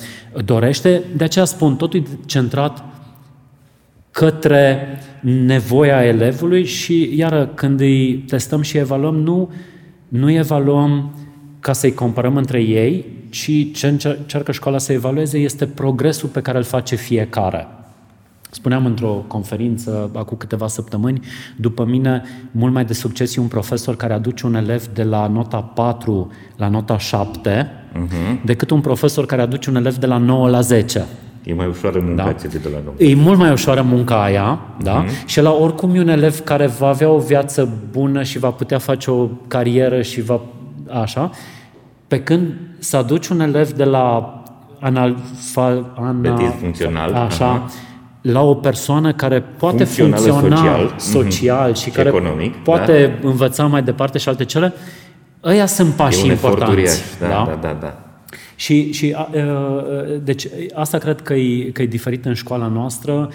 dorește. 0.44 1.02
De 1.16 1.24
aceea 1.24 1.44
spun, 1.44 1.76
totul 1.76 2.00
e 2.00 2.02
centrat 2.26 2.84
către 4.10 4.98
nevoia 5.20 6.04
elevului 6.04 6.64
și, 6.64 7.12
iară, 7.16 7.46
când 7.54 7.80
îi 7.80 8.16
testăm 8.16 8.62
și 8.62 8.78
evaluăm, 8.78 9.16
nu, 9.16 9.52
nu 10.08 10.30
evaluăm 10.30 11.14
ca 11.60 11.72
să-i 11.72 11.94
comparăm 11.94 12.36
între 12.36 12.62
ei, 12.62 13.04
ci 13.30 13.72
ce 13.72 13.86
încearcă 13.86 14.52
școala 14.52 14.78
să 14.78 14.92
evalueze 14.92 15.38
este 15.38 15.66
progresul 15.66 16.28
pe 16.28 16.40
care 16.40 16.58
îl 16.58 16.64
face 16.64 16.96
fiecare. 16.96 17.66
Spuneam 18.50 18.86
într-o 18.86 19.24
conferință 19.26 20.10
acum 20.14 20.36
câteva 20.36 20.66
săptămâni, 20.66 21.20
după 21.56 21.84
mine, 21.84 22.22
mult 22.50 22.72
mai 22.72 22.84
de 22.84 22.92
succes 22.92 23.36
e 23.36 23.40
un 23.40 23.46
profesor 23.46 23.96
care 23.96 24.12
aduce 24.12 24.46
un 24.46 24.54
elev 24.54 24.86
de 24.86 25.02
la 25.02 25.26
nota 25.26 25.58
4 25.58 26.32
la 26.56 26.68
nota 26.68 26.98
7, 26.98 27.70
uh-huh. 27.92 27.98
Mhm. 27.98 28.44
decât 28.44 28.70
un 28.70 28.80
profesor 28.80 29.26
care 29.26 29.42
aduce 29.42 29.70
un 29.70 29.76
elev 29.76 29.96
de 29.96 30.06
la 30.06 30.16
9 30.16 30.48
la 30.48 30.60
10. 30.60 31.04
E 31.44 31.54
mai 31.54 31.66
ușoară 31.66 32.00
munca 32.00 32.24
da? 32.24 32.48
de 32.48 32.68
la 32.72 32.78
9. 32.84 33.10
E 33.10 33.14
mult 33.14 33.38
mai 33.38 33.52
ușoară 33.52 33.82
munca 33.82 34.22
aia, 34.22 34.58
da? 34.82 35.04
Uh-huh. 35.04 35.26
Și 35.26 35.40
la 35.40 35.52
oricum 35.52 35.94
e 35.94 36.00
un 36.00 36.08
elev 36.08 36.38
care 36.38 36.66
va 36.66 36.88
avea 36.88 37.10
o 37.10 37.18
viață 37.18 37.68
bună 37.90 38.22
și 38.22 38.38
va 38.38 38.50
putea 38.50 38.78
face 38.78 39.10
o 39.10 39.26
carieră 39.48 40.02
și 40.02 40.20
va... 40.20 40.40
așa. 40.88 41.30
Pe 42.08 42.22
când 42.22 42.52
să 42.78 42.96
aduci 42.96 43.28
un 43.28 43.40
elev 43.40 43.72
de 43.72 43.84
la 43.84 44.34
analfa... 44.80 45.92
Ana, 45.96 46.36
funcțional. 46.60 47.12
Așa. 47.12 47.64
Uh-huh 47.64 47.88
la 48.20 48.42
o 48.42 48.54
persoană 48.54 49.12
care 49.12 49.40
poate 49.40 49.84
funcționa 49.84 50.16
social, 50.16 50.94
social 51.14 51.74
și, 51.74 51.82
și 51.82 51.90
care 51.90 52.08
economic, 52.08 52.56
poate 52.56 53.18
da? 53.22 53.28
învăța 53.28 53.66
mai 53.66 53.82
departe 53.82 54.18
și 54.18 54.28
alte 54.28 54.44
cele, 54.44 54.72
ăia 55.44 55.66
sunt 55.66 55.94
pașii 55.94 56.28
importanți. 56.28 57.02
Da, 57.20 57.26
da, 57.28 57.44
da, 57.44 57.68
da, 57.68 57.78
da. 57.80 58.04
Și, 58.54 58.92
și 58.92 59.16
deci 60.22 60.46
asta 60.74 60.98
cred 60.98 61.20
că 61.20 61.34
e, 61.34 61.70
că 61.70 61.82
e 61.82 61.86
diferit 61.86 62.24
în 62.24 62.34
școala 62.34 62.66
noastră 62.66 63.30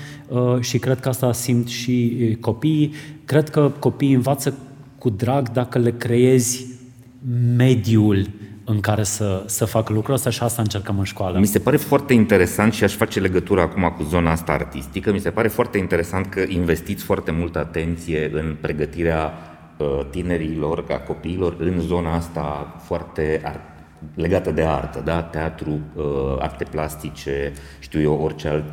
și 0.59 0.77
cred 0.77 0.99
că 0.99 1.09
asta 1.09 1.33
simt 1.33 1.67
și 1.67 2.37
copiii. 2.39 2.93
Cred 3.25 3.49
că 3.49 3.71
copiii 3.79 4.13
învață 4.13 4.53
cu 4.97 5.09
drag 5.09 5.51
dacă 5.51 5.77
le 5.77 5.91
creezi 5.91 6.65
mediul 7.57 8.27
în 8.65 8.79
care 8.79 9.03
să, 9.03 9.43
să 9.45 9.65
fac 9.65 9.89
lucrul 9.89 10.13
ăsta 10.13 10.29
și 10.29 10.43
asta 10.43 10.61
încercăm 10.61 10.97
în 10.97 11.03
școală. 11.03 11.39
Mi 11.39 11.45
se 11.45 11.59
pare 11.59 11.77
foarte 11.77 12.13
interesant 12.13 12.73
și 12.73 12.83
aș 12.83 12.93
face 12.93 13.19
legătura 13.19 13.61
acum 13.61 13.93
cu 13.97 14.03
zona 14.03 14.31
asta 14.31 14.51
artistică. 14.51 15.11
Mi 15.11 15.19
se 15.19 15.29
pare 15.29 15.47
foarte 15.47 15.77
interesant 15.77 16.25
că 16.25 16.43
investiți 16.47 17.03
foarte 17.03 17.31
multă 17.31 17.59
atenție 17.59 18.29
în 18.33 18.55
pregătirea 18.61 19.33
uh, 19.77 19.99
tinerilor, 20.09 20.85
ca 20.85 20.97
copiilor, 20.97 21.55
în 21.59 21.79
zona 21.79 22.13
asta 22.13 22.75
foarte 22.83 23.41
art- 23.43 23.73
legată 24.13 24.51
de 24.51 24.63
artă, 24.63 25.01
da? 25.05 25.21
teatru, 25.21 25.79
uh, 25.95 26.03
arte 26.39 26.63
plastice, 26.63 27.53
știu 27.79 28.01
eu, 28.01 28.19
orice 28.21 28.47
alt 28.47 28.65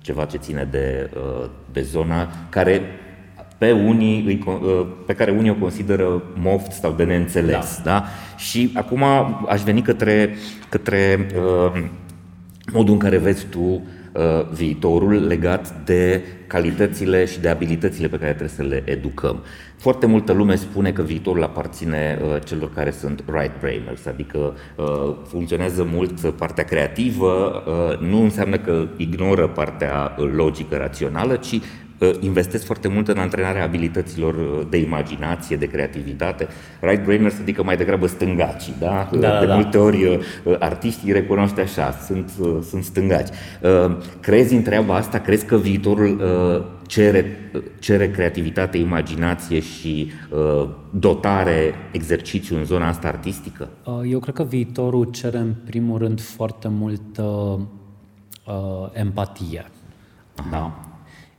ceva 0.00 0.24
ce 0.24 0.36
ține 0.36 0.68
de, 0.70 1.10
uh, 1.14 1.50
de 1.72 1.82
zona, 1.82 2.28
care 2.48 2.82
pe, 3.60 3.72
unii, 3.72 4.42
ă, 4.46 4.86
pe 5.06 5.14
care 5.14 5.30
unii 5.30 5.50
o 5.50 5.54
consideră 5.54 6.22
moft 6.34 6.72
sau 6.72 6.92
de 6.92 7.04
neînțeles. 7.04 7.80
Da. 7.84 7.90
Da? 7.90 8.04
Și 8.36 8.70
acum 8.74 9.02
aș 9.48 9.62
veni 9.62 9.82
către, 9.82 10.34
către 10.68 11.26
uh, 11.36 11.82
modul 12.72 12.92
în 12.92 12.98
care 12.98 13.18
vezi 13.18 13.46
tu 13.46 13.60
uh, 13.60 13.82
viitorul 14.52 15.26
legat 15.26 15.84
de 15.84 16.22
calitățile 16.46 17.24
și 17.24 17.40
de 17.40 17.48
abilitățile 17.48 18.08
pe 18.08 18.16
care 18.16 18.30
trebuie 18.30 18.56
să 18.56 18.62
le 18.62 18.82
educăm. 18.84 19.42
Foarte 19.76 20.06
multă 20.06 20.32
lume 20.32 20.54
spune 20.54 20.92
că 20.92 21.02
viitorul 21.02 21.42
aparține 21.42 22.18
uh, 22.22 22.36
celor 22.44 22.72
care 22.74 22.90
sunt 22.90 23.24
right 23.26 23.60
brainers, 23.60 24.06
adică 24.06 24.38
uh, 24.76 25.14
funcționează 25.26 25.88
mult 25.92 26.30
partea 26.30 26.64
creativă, 26.64 27.62
uh, 27.66 27.98
nu 28.08 28.22
înseamnă 28.22 28.56
că 28.58 28.86
ignoră 28.96 29.48
partea 29.48 30.16
logică 30.16 30.76
rațională, 30.76 31.36
ci 31.36 31.60
investesc 32.20 32.64
foarte 32.64 32.88
mult 32.88 33.08
în 33.08 33.18
antrenarea 33.18 33.64
abilităților 33.64 34.34
uh, 34.34 34.66
de 34.70 34.76
imaginație, 34.76 35.56
de 35.56 35.66
creativitate. 35.66 36.48
Right 36.80 37.04
brainers, 37.04 37.38
adică 37.40 37.62
mai 37.62 37.76
degrabă 37.76 38.06
stângaci, 38.06 38.64
da? 38.78 39.08
da, 39.12 39.18
da 39.18 39.40
de 39.40 39.46
da. 39.46 39.54
multe 39.54 39.78
ori 39.78 40.04
uh, 40.04 40.56
artiștii 40.58 41.12
recunoaște 41.12 41.60
așa, 41.60 41.90
sunt, 41.90 42.30
uh, 42.40 42.58
sunt 42.68 42.84
stângaci. 42.84 43.28
Crezi 44.20 44.54
în 44.54 44.62
treaba 44.62 44.94
asta? 44.94 45.18
Crezi 45.18 45.44
că 45.44 45.56
viitorul 45.56 46.20
cere, 46.86 47.52
cere 47.78 48.10
creativitate, 48.10 48.78
imaginație 48.78 49.60
și 49.60 50.10
dotare, 50.90 51.74
exercițiu 51.92 52.56
în 52.56 52.64
zona 52.64 52.88
asta 52.88 53.08
artistică? 53.08 53.68
Eu 54.06 54.18
cred 54.18 54.34
că 54.34 54.42
viitorul 54.42 55.04
cere 55.04 55.38
în 55.38 55.54
primul 55.64 55.98
rând 55.98 56.20
foarte 56.20 56.68
multă 56.68 57.22
uh, 58.46 58.88
empatie. 58.92 59.64
Aha. 60.36 60.48
Da? 60.50 60.89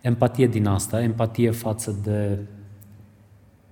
Empatie 0.02 0.47
din 0.47 0.68
asta, 0.68 1.02
empatie 1.02 1.52
față 1.52 1.99
de 2.04 2.38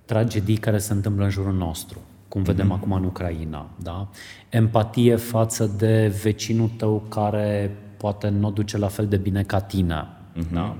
tragedii 0.04 0.56
care 0.56 0.78
se 0.78 0.92
întâmplă 0.92 1.24
în 1.24 1.30
jurul 1.30 1.54
nostru, 1.54 1.98
cum 2.28 2.42
vedem 2.42 2.66
mm-hmm. 2.66 2.76
acum 2.76 2.92
în 2.92 3.04
Ucraina, 3.04 3.66
da? 3.82 4.08
Empatie 4.48 5.16
față 5.16 5.70
de 5.76 6.18
vecinul 6.22 6.70
tău 6.76 7.02
care 7.08 7.76
poate 7.96 8.28
nu 8.28 8.50
duce 8.50 8.78
la 8.78 8.88
fel 8.88 9.06
de 9.06 9.16
bine 9.16 9.42
ca 9.42 9.60
tine, 9.60 10.06
mm-hmm. 10.34 10.52
da? 10.52 10.76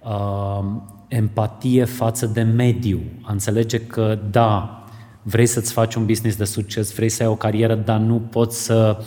Uh, 0.00 0.64
empatie 1.08 1.84
față 1.84 2.26
de 2.26 2.42
mediu, 2.42 3.00
a 3.22 3.32
înțelege 3.32 3.80
că, 3.80 4.18
da, 4.30 4.84
vrei 5.22 5.46
să-ți 5.46 5.72
faci 5.72 5.94
un 5.94 6.06
business 6.06 6.36
de 6.36 6.44
succes, 6.44 6.94
vrei 6.94 7.08
să 7.08 7.22
ai 7.22 7.28
o 7.28 7.36
carieră, 7.36 7.74
dar 7.74 7.98
nu 7.98 8.20
poți 8.20 8.64
să 8.64 9.04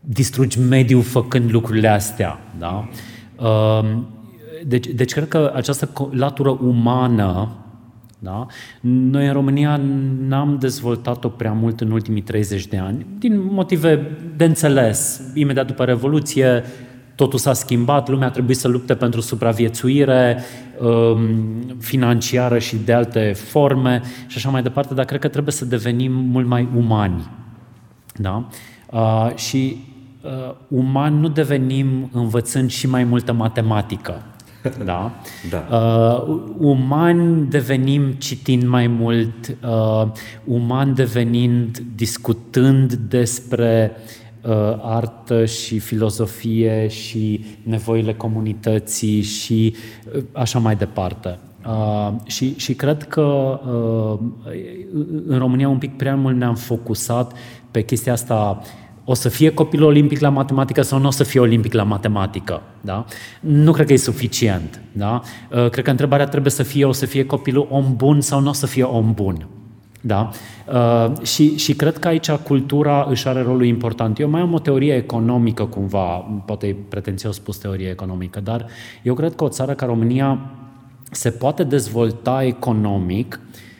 distrugi 0.00 0.60
mediul 0.60 1.02
făcând 1.02 1.50
lucrurile 1.50 1.88
astea, 1.88 2.38
da? 2.58 2.88
Mm-hmm 2.88 2.90
Ehm, 2.90 3.11
deci, 4.66 4.86
deci 4.86 5.12
cred 5.12 5.28
că 5.28 5.52
această 5.54 6.10
latură 6.10 6.50
umană, 6.50 7.48
da? 8.18 8.46
Noi 8.80 9.26
în 9.26 9.32
România 9.32 9.80
n-am 10.18 10.56
dezvoltat-o 10.60 11.28
prea 11.28 11.52
mult 11.52 11.80
în 11.80 11.90
ultimii 11.90 12.22
30 12.22 12.66
de 12.66 12.76
ani, 12.76 13.06
din 13.18 13.44
motive 13.50 14.10
de 14.36 14.44
înțeles. 14.44 15.22
Imediat 15.34 15.66
după 15.66 15.84
Revoluție, 15.84 16.64
totul 17.14 17.38
s-a 17.38 17.52
schimbat, 17.52 18.08
lumea 18.08 18.26
a 18.26 18.30
trebuit 18.30 18.56
să 18.56 18.68
lupte 18.68 18.94
pentru 18.94 19.20
supraviețuire 19.20 20.38
um, 20.80 21.18
financiară 21.78 22.58
și 22.58 22.76
de 22.76 22.92
alte 22.92 23.32
forme 23.32 24.02
și 24.26 24.36
așa 24.36 24.48
mai 24.48 24.62
departe, 24.62 24.94
dar 24.94 25.04
cred 25.04 25.20
că 25.20 25.28
trebuie 25.28 25.52
să 25.52 25.64
devenim 25.64 26.12
mult 26.12 26.46
mai 26.46 26.68
umani. 26.76 27.30
Da? 28.14 28.48
Uh, 28.90 29.34
și 29.34 29.91
uh, 30.22 30.54
uman 30.68 31.20
nu 31.20 31.28
devenim 31.28 32.10
învățând 32.12 32.70
și 32.70 32.88
mai 32.88 33.04
multă 33.04 33.32
matematică. 33.32 34.22
Da? 34.84 35.12
da. 35.50 35.76
Uh, 35.76 36.40
uman 36.58 37.48
devenim 37.48 38.12
citind 38.12 38.62
mai 38.62 38.86
mult, 38.86 39.56
uh, 39.64 40.12
uman 40.44 40.94
devenind 40.94 41.78
discutând 41.94 42.92
despre 42.92 43.92
uh, 44.42 44.50
artă 44.80 45.44
și 45.44 45.78
filozofie 45.78 46.88
și 46.88 47.44
nevoile 47.62 48.14
comunității 48.14 49.22
și 49.22 49.74
uh, 50.14 50.22
așa 50.32 50.58
mai 50.58 50.76
departe. 50.76 51.38
Uh, 51.66 52.12
și, 52.26 52.56
și 52.56 52.74
cred 52.74 53.02
că 53.02 53.22
uh, 53.22 54.18
în 55.26 55.38
România 55.38 55.68
un 55.68 55.78
pic 55.78 55.96
prea 55.96 56.16
mult 56.16 56.36
ne-am 56.36 56.54
focusat 56.54 57.32
pe 57.70 57.82
chestia 57.82 58.12
asta 58.12 58.60
o 59.04 59.14
să 59.14 59.28
fie 59.28 59.54
copilul 59.54 59.86
olimpic 59.86 60.20
la 60.20 60.28
matematică 60.28 60.82
sau 60.82 60.98
nu 60.98 61.06
o 61.06 61.10
să 61.10 61.24
fie 61.24 61.40
olimpic 61.40 61.72
la 61.72 61.82
matematică. 61.82 62.62
Da? 62.80 63.04
Nu 63.40 63.72
cred 63.72 63.86
că 63.86 63.92
e 63.92 63.96
suficient. 63.96 64.80
Da? 64.92 65.22
Uh, 65.50 65.68
cred 65.68 65.84
că 65.84 65.90
întrebarea 65.90 66.26
trebuie 66.26 66.52
să 66.52 66.62
fie 66.62 66.84
o 66.84 66.92
să 66.92 67.06
fie 67.06 67.26
copilul 67.26 67.66
om 67.70 67.96
bun 67.96 68.20
sau 68.20 68.40
nu 68.40 68.48
o 68.48 68.52
să 68.52 68.66
fie 68.66 68.82
om 68.82 69.12
bun. 69.12 69.46
Da? 70.00 70.30
Uh, 70.72 71.24
și, 71.26 71.56
și 71.56 71.74
cred 71.74 71.98
că 71.98 72.08
aici 72.08 72.30
cultura 72.30 73.06
își 73.10 73.28
are 73.28 73.42
rolul 73.42 73.64
important. 73.64 74.18
Eu 74.18 74.28
mai 74.28 74.40
am 74.40 74.52
o 74.52 74.58
teorie 74.58 74.94
economică 74.94 75.64
cumva, 75.64 76.06
poate 76.46 76.66
e 76.66 76.76
pretențios 76.88 77.34
spus 77.34 77.56
teorie 77.56 77.88
economică, 77.88 78.40
dar 78.40 78.66
eu 79.02 79.14
cred 79.14 79.34
că 79.34 79.44
o 79.44 79.48
țară 79.48 79.74
ca 79.74 79.86
România 79.86 80.38
se 81.10 81.30
poate 81.30 81.64
dezvolta 81.64 82.44
economic 82.44 83.40
uh, 83.40 83.70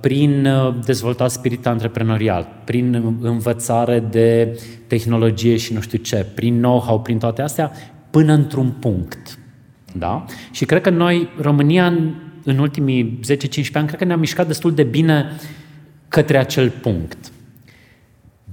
prin 0.00 0.46
uh, 0.46 0.74
dezvoltat 0.84 1.30
spirit 1.30 1.66
antreprenorial, 1.66 2.48
prin 2.64 3.16
învățare 3.20 4.00
de 4.00 4.58
tehnologie 4.86 5.56
și 5.56 5.72
nu 5.72 5.80
știu 5.80 5.98
ce, 5.98 6.26
prin 6.34 6.56
know-how, 6.56 7.00
prin 7.00 7.18
toate 7.18 7.42
astea, 7.42 7.72
până 8.10 8.32
într-un 8.32 8.70
punct. 8.70 9.38
Da? 9.92 10.24
Și 10.50 10.64
cred 10.64 10.80
că 10.82 10.90
noi, 10.90 11.28
România, 11.40 11.86
în 12.44 12.58
ultimii 12.58 13.20
10-15 13.32 13.72
ani, 13.72 13.86
cred 13.86 13.98
că 13.98 14.04
ne-am 14.04 14.18
mișcat 14.18 14.46
destul 14.46 14.74
de 14.74 14.82
bine 14.82 15.30
către 16.08 16.38
acel 16.38 16.70
punct. 16.70 17.32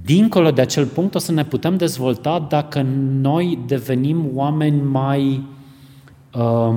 Dincolo 0.04 0.50
de 0.50 0.60
acel 0.60 0.86
punct 0.86 1.14
o 1.14 1.18
să 1.18 1.32
ne 1.32 1.44
putem 1.44 1.76
dezvolta 1.76 2.46
dacă 2.48 2.86
noi 3.20 3.58
devenim 3.66 4.30
oameni 4.34 4.82
mai 4.82 5.46
uh, 6.34 6.74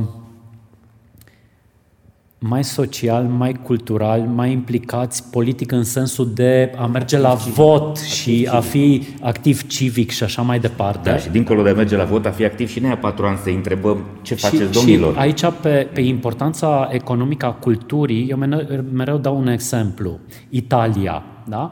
mai 2.48 2.64
social, 2.64 3.24
mai 3.24 3.60
cultural, 3.64 4.22
mai 4.22 4.52
implicați 4.52 5.30
politic 5.30 5.72
în 5.72 5.84
sensul 5.84 6.32
de 6.34 6.72
a 6.78 6.86
merge 6.86 7.18
la 7.18 7.34
vot 7.34 7.98
și 7.98 8.48
a 8.52 8.60
fi 8.60 9.08
activ 9.22 9.68
civic 9.68 10.12
și 10.12 10.24
așa 10.24 10.42
mai 10.42 10.60
departe. 10.60 11.10
Da, 11.10 11.18
și 11.18 11.30
dincolo 11.30 11.64
de 11.64 11.70
a 11.70 11.74
merge 11.74 11.96
la 11.96 12.04
vot, 12.04 12.26
a 12.26 12.32
fi 12.32 12.46
activ 12.46 12.70
și 12.70 12.80
ne 12.80 12.96
patron 12.96 13.40
să 13.44 13.50
întrebăm 13.50 13.98
ce 14.22 14.36
și, 14.36 14.50
faceți 14.50 14.72
domnilor. 14.72 15.14
Și 15.14 15.20
aici, 15.20 15.44
pe, 15.62 15.88
pe 15.94 16.02
importanța 16.02 16.90
economică 16.92 17.46
a 17.46 17.52
culturii, 17.52 18.28
eu 18.30 18.38
mereu, 18.38 18.84
mereu 18.92 19.18
dau 19.18 19.38
un 19.38 19.48
exemplu. 19.48 20.20
Italia, 20.50 21.24
da? 21.44 21.72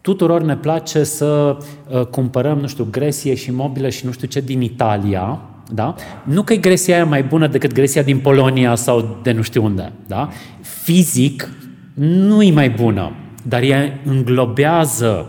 Tuturor 0.00 0.42
ne 0.42 0.56
place 0.56 1.04
să 1.04 1.56
uh, 1.88 2.06
cumpărăm, 2.06 2.58
nu 2.58 2.66
știu, 2.66 2.86
gresie 2.90 3.34
și 3.34 3.52
mobile 3.52 3.88
și 3.88 4.06
nu 4.06 4.12
știu 4.12 4.26
ce 4.26 4.40
din 4.40 4.60
Italia, 4.60 5.40
da? 5.70 5.94
Nu 6.22 6.42
că 6.42 6.52
e 6.52 6.56
Grecia 6.56 6.94
aia 6.94 7.04
mai 7.04 7.22
bună 7.22 7.46
decât 7.46 7.72
Grecia 7.72 8.02
din 8.02 8.18
Polonia 8.18 8.74
sau 8.74 9.18
de 9.22 9.32
nu 9.32 9.42
știu 9.42 9.64
unde. 9.64 9.92
Da? 10.06 10.28
Fizic 10.60 11.50
nu 11.94 12.42
e 12.42 12.52
mai 12.52 12.70
bună, 12.70 13.12
dar 13.42 13.62
ea 13.62 14.00
înglobează 14.04 15.26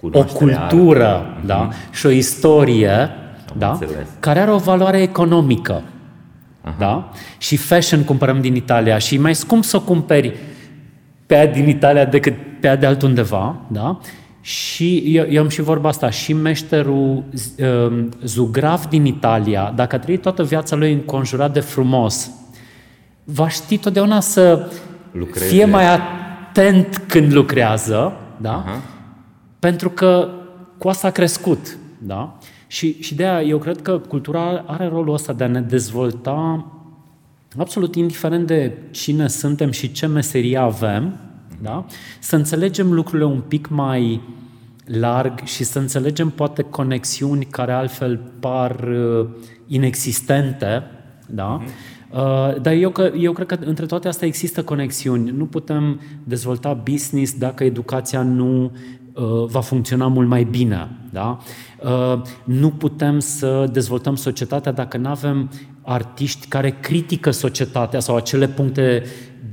o 0.00 0.24
cultură 0.24 1.36
da? 1.44 1.68
Mm-hmm. 1.68 1.94
și 1.94 2.06
o 2.06 2.10
istorie 2.10 3.10
da? 3.56 3.78
care 4.20 4.40
are 4.40 4.50
o 4.50 4.56
valoare 4.58 5.02
economică. 5.02 5.82
Aha. 6.62 6.74
Da? 6.78 7.10
Și 7.38 7.56
fashion 7.56 8.02
cumpărăm 8.02 8.40
din 8.40 8.54
Italia 8.54 8.98
și 8.98 9.14
e 9.14 9.18
mai 9.18 9.34
scump 9.34 9.64
să 9.64 9.76
o 9.76 9.80
cumperi 9.80 10.36
pe 11.26 11.34
aia 11.34 11.46
din 11.46 11.68
Italia 11.68 12.04
decât 12.04 12.34
pe 12.60 12.66
aia 12.66 12.76
de 12.76 12.86
altundeva. 12.86 13.56
Da? 13.68 13.98
Și 14.44 14.96
eu, 14.96 15.26
eu 15.28 15.42
am 15.42 15.48
și 15.48 15.62
vorba 15.62 15.88
asta, 15.88 16.10
și 16.10 16.32
meșterul 16.32 17.24
uh, 17.58 18.04
zugrav 18.24 18.86
din 18.86 19.04
Italia, 19.04 19.72
dacă 19.76 19.94
a 19.94 19.98
trăit 19.98 20.22
toată 20.22 20.44
viața 20.44 20.76
lui 20.76 20.92
înconjurat 20.92 21.52
de 21.52 21.60
frumos, 21.60 22.30
va 23.24 23.48
ști 23.48 23.78
totdeauna 23.78 24.20
să 24.20 24.72
Lucreze. 25.12 25.46
fie 25.46 25.64
mai 25.64 25.84
atent 25.94 27.02
când 27.08 27.32
lucrează, 27.32 28.12
da? 28.36 28.64
Uh-huh. 28.64 28.80
pentru 29.58 29.90
că 29.90 30.28
cu 30.78 30.88
asta 30.88 31.06
a 31.06 31.10
crescut. 31.10 31.76
Da? 31.98 32.38
Și, 32.66 33.02
și 33.02 33.14
de 33.14 33.26
aia 33.26 33.42
eu 33.42 33.58
cred 33.58 33.82
că 33.82 33.98
cultura 33.98 34.64
are 34.66 34.88
rolul 34.88 35.14
ăsta 35.14 35.32
de 35.32 35.44
a 35.44 35.46
ne 35.46 35.60
dezvolta 35.60 36.66
absolut 37.58 37.94
indiferent 37.94 38.46
de 38.46 38.72
cine 38.90 39.28
suntem 39.28 39.70
și 39.70 39.92
ce 39.92 40.06
meserie 40.06 40.56
avem, 40.56 41.18
da? 41.62 41.84
Să 42.20 42.36
înțelegem 42.36 42.92
lucrurile 42.92 43.24
un 43.24 43.40
pic 43.40 43.68
mai 43.68 44.20
larg 44.84 45.40
și 45.44 45.64
să 45.64 45.78
înțelegem 45.78 46.30
poate 46.30 46.62
conexiuni 46.62 47.44
care 47.44 47.72
altfel 47.72 48.20
par 48.40 48.88
uh, 48.88 49.28
inexistente, 49.66 50.82
da? 51.26 51.60
Mm-hmm. 51.60 52.00
Uh, 52.12 52.60
dar 52.60 52.72
eu, 52.72 52.90
că, 52.90 53.12
eu 53.18 53.32
cred 53.32 53.46
că 53.46 53.56
între 53.64 53.86
toate 53.86 54.08
astea 54.08 54.26
există 54.26 54.62
conexiuni. 54.62 55.30
Nu 55.30 55.46
putem 55.46 56.00
dezvolta 56.24 56.72
business 56.72 57.38
dacă 57.38 57.64
educația 57.64 58.22
nu 58.22 58.64
uh, 59.12 59.44
va 59.46 59.60
funcționa 59.60 60.06
mult 60.06 60.28
mai 60.28 60.44
bine. 60.44 60.90
Da? 61.10 61.38
Uh, 61.82 62.22
nu 62.44 62.70
putem 62.70 63.18
să 63.18 63.68
dezvoltăm 63.72 64.16
societatea 64.16 64.72
dacă 64.72 64.96
nu 64.96 65.08
avem 65.08 65.50
artiști 65.82 66.46
care 66.46 66.70
critică 66.80 67.30
societatea 67.30 68.00
sau 68.00 68.16
acele 68.16 68.48
puncte 68.48 69.02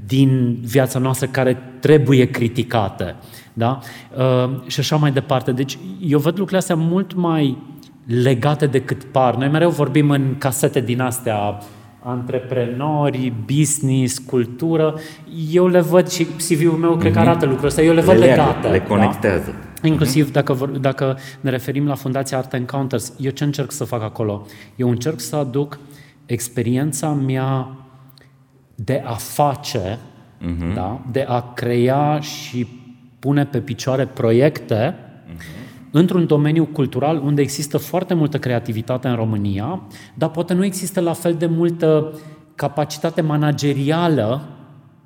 din 0.09 0.57
viața 0.61 0.99
noastră 0.99 1.27
care 1.27 1.61
trebuie 1.79 2.25
criticate. 2.25 3.15
Da? 3.53 3.79
Uh, 4.17 4.67
și 4.67 4.79
așa 4.79 4.95
mai 4.95 5.11
departe. 5.11 5.51
Deci 5.51 5.77
eu 6.01 6.19
văd 6.19 6.31
lucrurile 6.31 6.57
astea 6.57 6.75
mult 6.75 7.13
mai 7.13 7.57
legate 8.05 8.65
decât 8.65 9.03
par. 9.03 9.35
Noi 9.35 9.47
mereu 9.47 9.69
vorbim 9.69 10.09
în 10.09 10.35
casete 10.37 10.79
din 10.79 11.01
astea 11.01 11.57
antreprenori, 12.03 13.33
business, 13.45 14.17
cultură. 14.17 14.99
Eu 15.51 15.67
le 15.67 15.79
văd 15.79 16.07
și 16.07 16.23
CV-ul 16.23 16.77
meu 16.77 16.95
mm-hmm. 16.95 16.99
cred 16.99 17.13
că 17.13 17.19
mhm. 17.19 17.27
arată 17.27 17.45
lucrul 17.45 17.67
ăsta. 17.67 17.81
Eu 17.81 17.93
le 17.93 18.01
văd 18.01 18.17
le 18.17 18.25
legate. 18.25 18.67
Le 18.67 18.79
conectează. 18.79 19.53
Da? 19.81 19.87
Inclusiv 19.87 20.29
mm-hmm. 20.29 20.33
dacă, 20.33 20.53
vor, 20.53 20.69
dacă 20.69 21.17
ne 21.41 21.49
referim 21.49 21.87
la 21.87 21.95
Fundația 21.95 22.37
Art 22.37 22.53
Encounters, 22.53 23.13
eu 23.17 23.31
ce 23.31 23.43
încerc 23.43 23.71
să 23.71 23.83
fac 23.83 24.01
acolo? 24.01 24.45
Eu 24.75 24.89
încerc 24.89 25.19
să 25.19 25.35
aduc 25.35 25.79
experiența 26.25 27.09
mea 27.09 27.67
de 28.83 29.03
a 29.05 29.13
face, 29.13 29.97
uh-huh. 30.41 30.73
da? 30.73 31.01
de 31.11 31.25
a 31.27 31.53
crea 31.53 32.19
și 32.19 32.67
pune 33.19 33.45
pe 33.45 33.59
picioare 33.59 34.05
proiecte 34.05 34.95
uh-huh. 34.95 35.91
într-un 35.91 36.25
domeniu 36.25 36.65
cultural 36.65 37.17
unde 37.17 37.41
există 37.41 37.77
foarte 37.77 38.13
multă 38.13 38.39
creativitate 38.39 39.07
în 39.07 39.15
România, 39.15 39.81
dar 40.13 40.29
poate 40.29 40.53
nu 40.53 40.63
există 40.63 40.99
la 40.99 41.13
fel 41.13 41.33
de 41.33 41.45
multă 41.45 42.19
capacitate 42.55 43.21
managerială 43.21 44.47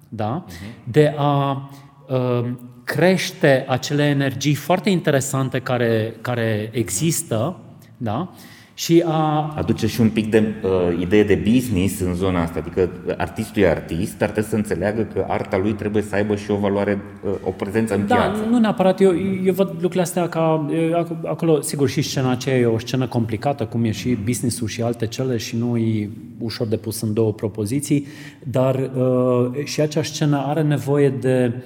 da? 0.10 0.46
uh-huh. 0.46 0.84
de 0.84 1.14
a 1.18 1.70
uh, 2.08 2.50
crește 2.84 3.66
acele 3.68 4.04
energii 4.04 4.54
foarte 4.54 4.90
interesante 4.90 5.60
care, 5.60 6.16
care 6.22 6.70
există 6.74 7.58
da? 7.98 8.34
Și 8.74 9.04
a... 9.06 9.54
Aduce 9.58 9.88
și 9.88 10.02
un 10.02 10.10
pic 10.10 10.30
de 10.30 10.54
uh, 10.64 11.00
idee 11.00 11.24
de 11.24 11.36
business 11.52 12.00
în 12.00 12.14
zona 12.14 12.42
asta, 12.42 12.60
adică 12.60 12.90
artistul 13.18 13.62
e 13.62 13.70
artist, 13.70 14.18
dar 14.18 14.30
trebuie 14.30 14.50
să 14.50 14.56
înțeleagă 14.56 15.08
că 15.14 15.26
arta 15.28 15.58
lui 15.58 15.74
trebuie 15.74 16.02
să 16.02 16.16
aibă 16.16 16.36
și 16.36 16.52
o 16.52 16.56
valoare, 16.56 17.02
uh, 17.26 17.32
o 17.44 17.50
prezență 17.50 17.96
în 17.96 18.08
da, 18.08 18.16
piață. 18.16 18.46
nu 18.50 18.60
neapărat, 18.60 19.02
eu, 19.02 19.12
eu 19.46 19.54
văd 19.54 19.68
lucrurile 19.68 20.02
astea 20.02 20.30
ca, 20.30 20.68
acolo, 21.26 21.62
sigur, 21.62 21.90
și 21.90 22.02
scena 22.02 22.32
aceea 22.32 22.58
e 22.58 22.66
o 22.66 22.80
scenă 22.80 23.08
complicată, 23.08 23.66
cum 23.66 23.84
e 23.84 23.92
și 23.92 24.18
business-ul 24.24 24.68
și 24.68 24.82
alte 24.82 25.08
cele 25.08 25.38
și 25.38 25.58
nu 25.58 25.78
e 25.78 26.10
ușor 26.40 26.68
de 26.68 26.78
pus 26.78 27.02
în 27.02 27.14
două 27.14 27.34
propoziții, 27.34 28.08
dar 28.44 28.92
uh, 28.96 29.64
și 29.64 29.82
acea 29.82 30.04
scenă 30.04 30.44
are 30.48 30.62
nevoie 30.62 31.10
de 31.10 31.52
um, 31.54 31.62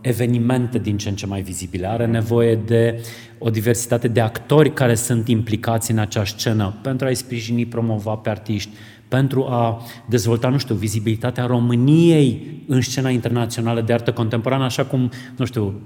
evenimente 0.00 0.78
din 0.78 0.96
ce 0.96 1.08
în 1.08 1.14
ce 1.14 1.26
mai 1.26 1.42
vizibile, 1.42 1.86
are 1.86 2.06
nevoie 2.06 2.54
de 2.54 3.02
o 3.38 3.50
diversitate 3.50 4.08
de 4.08 4.20
actori 4.20 4.72
care 4.72 4.94
sunt 4.94 5.28
implicați 5.28 5.90
în 5.90 5.98
acea 5.98 6.24
scenă 6.24 6.74
pentru 6.82 7.06
a-i 7.06 7.14
sprijini, 7.14 7.66
promova 7.66 8.14
pe 8.14 8.30
artiști, 8.30 8.70
pentru 9.08 9.44
a 9.44 9.82
dezvolta, 10.08 10.48
nu 10.48 10.58
știu, 10.58 10.74
vizibilitatea 10.74 11.46
României 11.46 12.62
în 12.66 12.80
scena 12.80 13.10
internațională 13.10 13.80
de 13.80 13.92
artă 13.92 14.12
contemporană, 14.12 14.64
așa 14.64 14.84
cum, 14.84 15.10
nu 15.36 15.44
știu, 15.44 15.80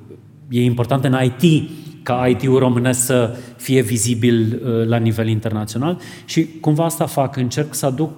e 0.48 0.62
important 0.62 1.04
în 1.04 1.16
IT 1.22 1.70
ca 2.02 2.26
IT-ul 2.26 2.58
românesc 2.58 3.04
să 3.04 3.36
fie 3.56 3.82
vizibil 3.82 4.60
uh, 4.64 4.86
la 4.86 4.96
nivel 4.96 5.28
internațional. 5.28 5.98
Și 6.24 6.46
cumva 6.60 6.84
asta 6.84 7.06
fac, 7.06 7.36
încerc 7.36 7.74
să 7.74 7.86
aduc 7.86 8.10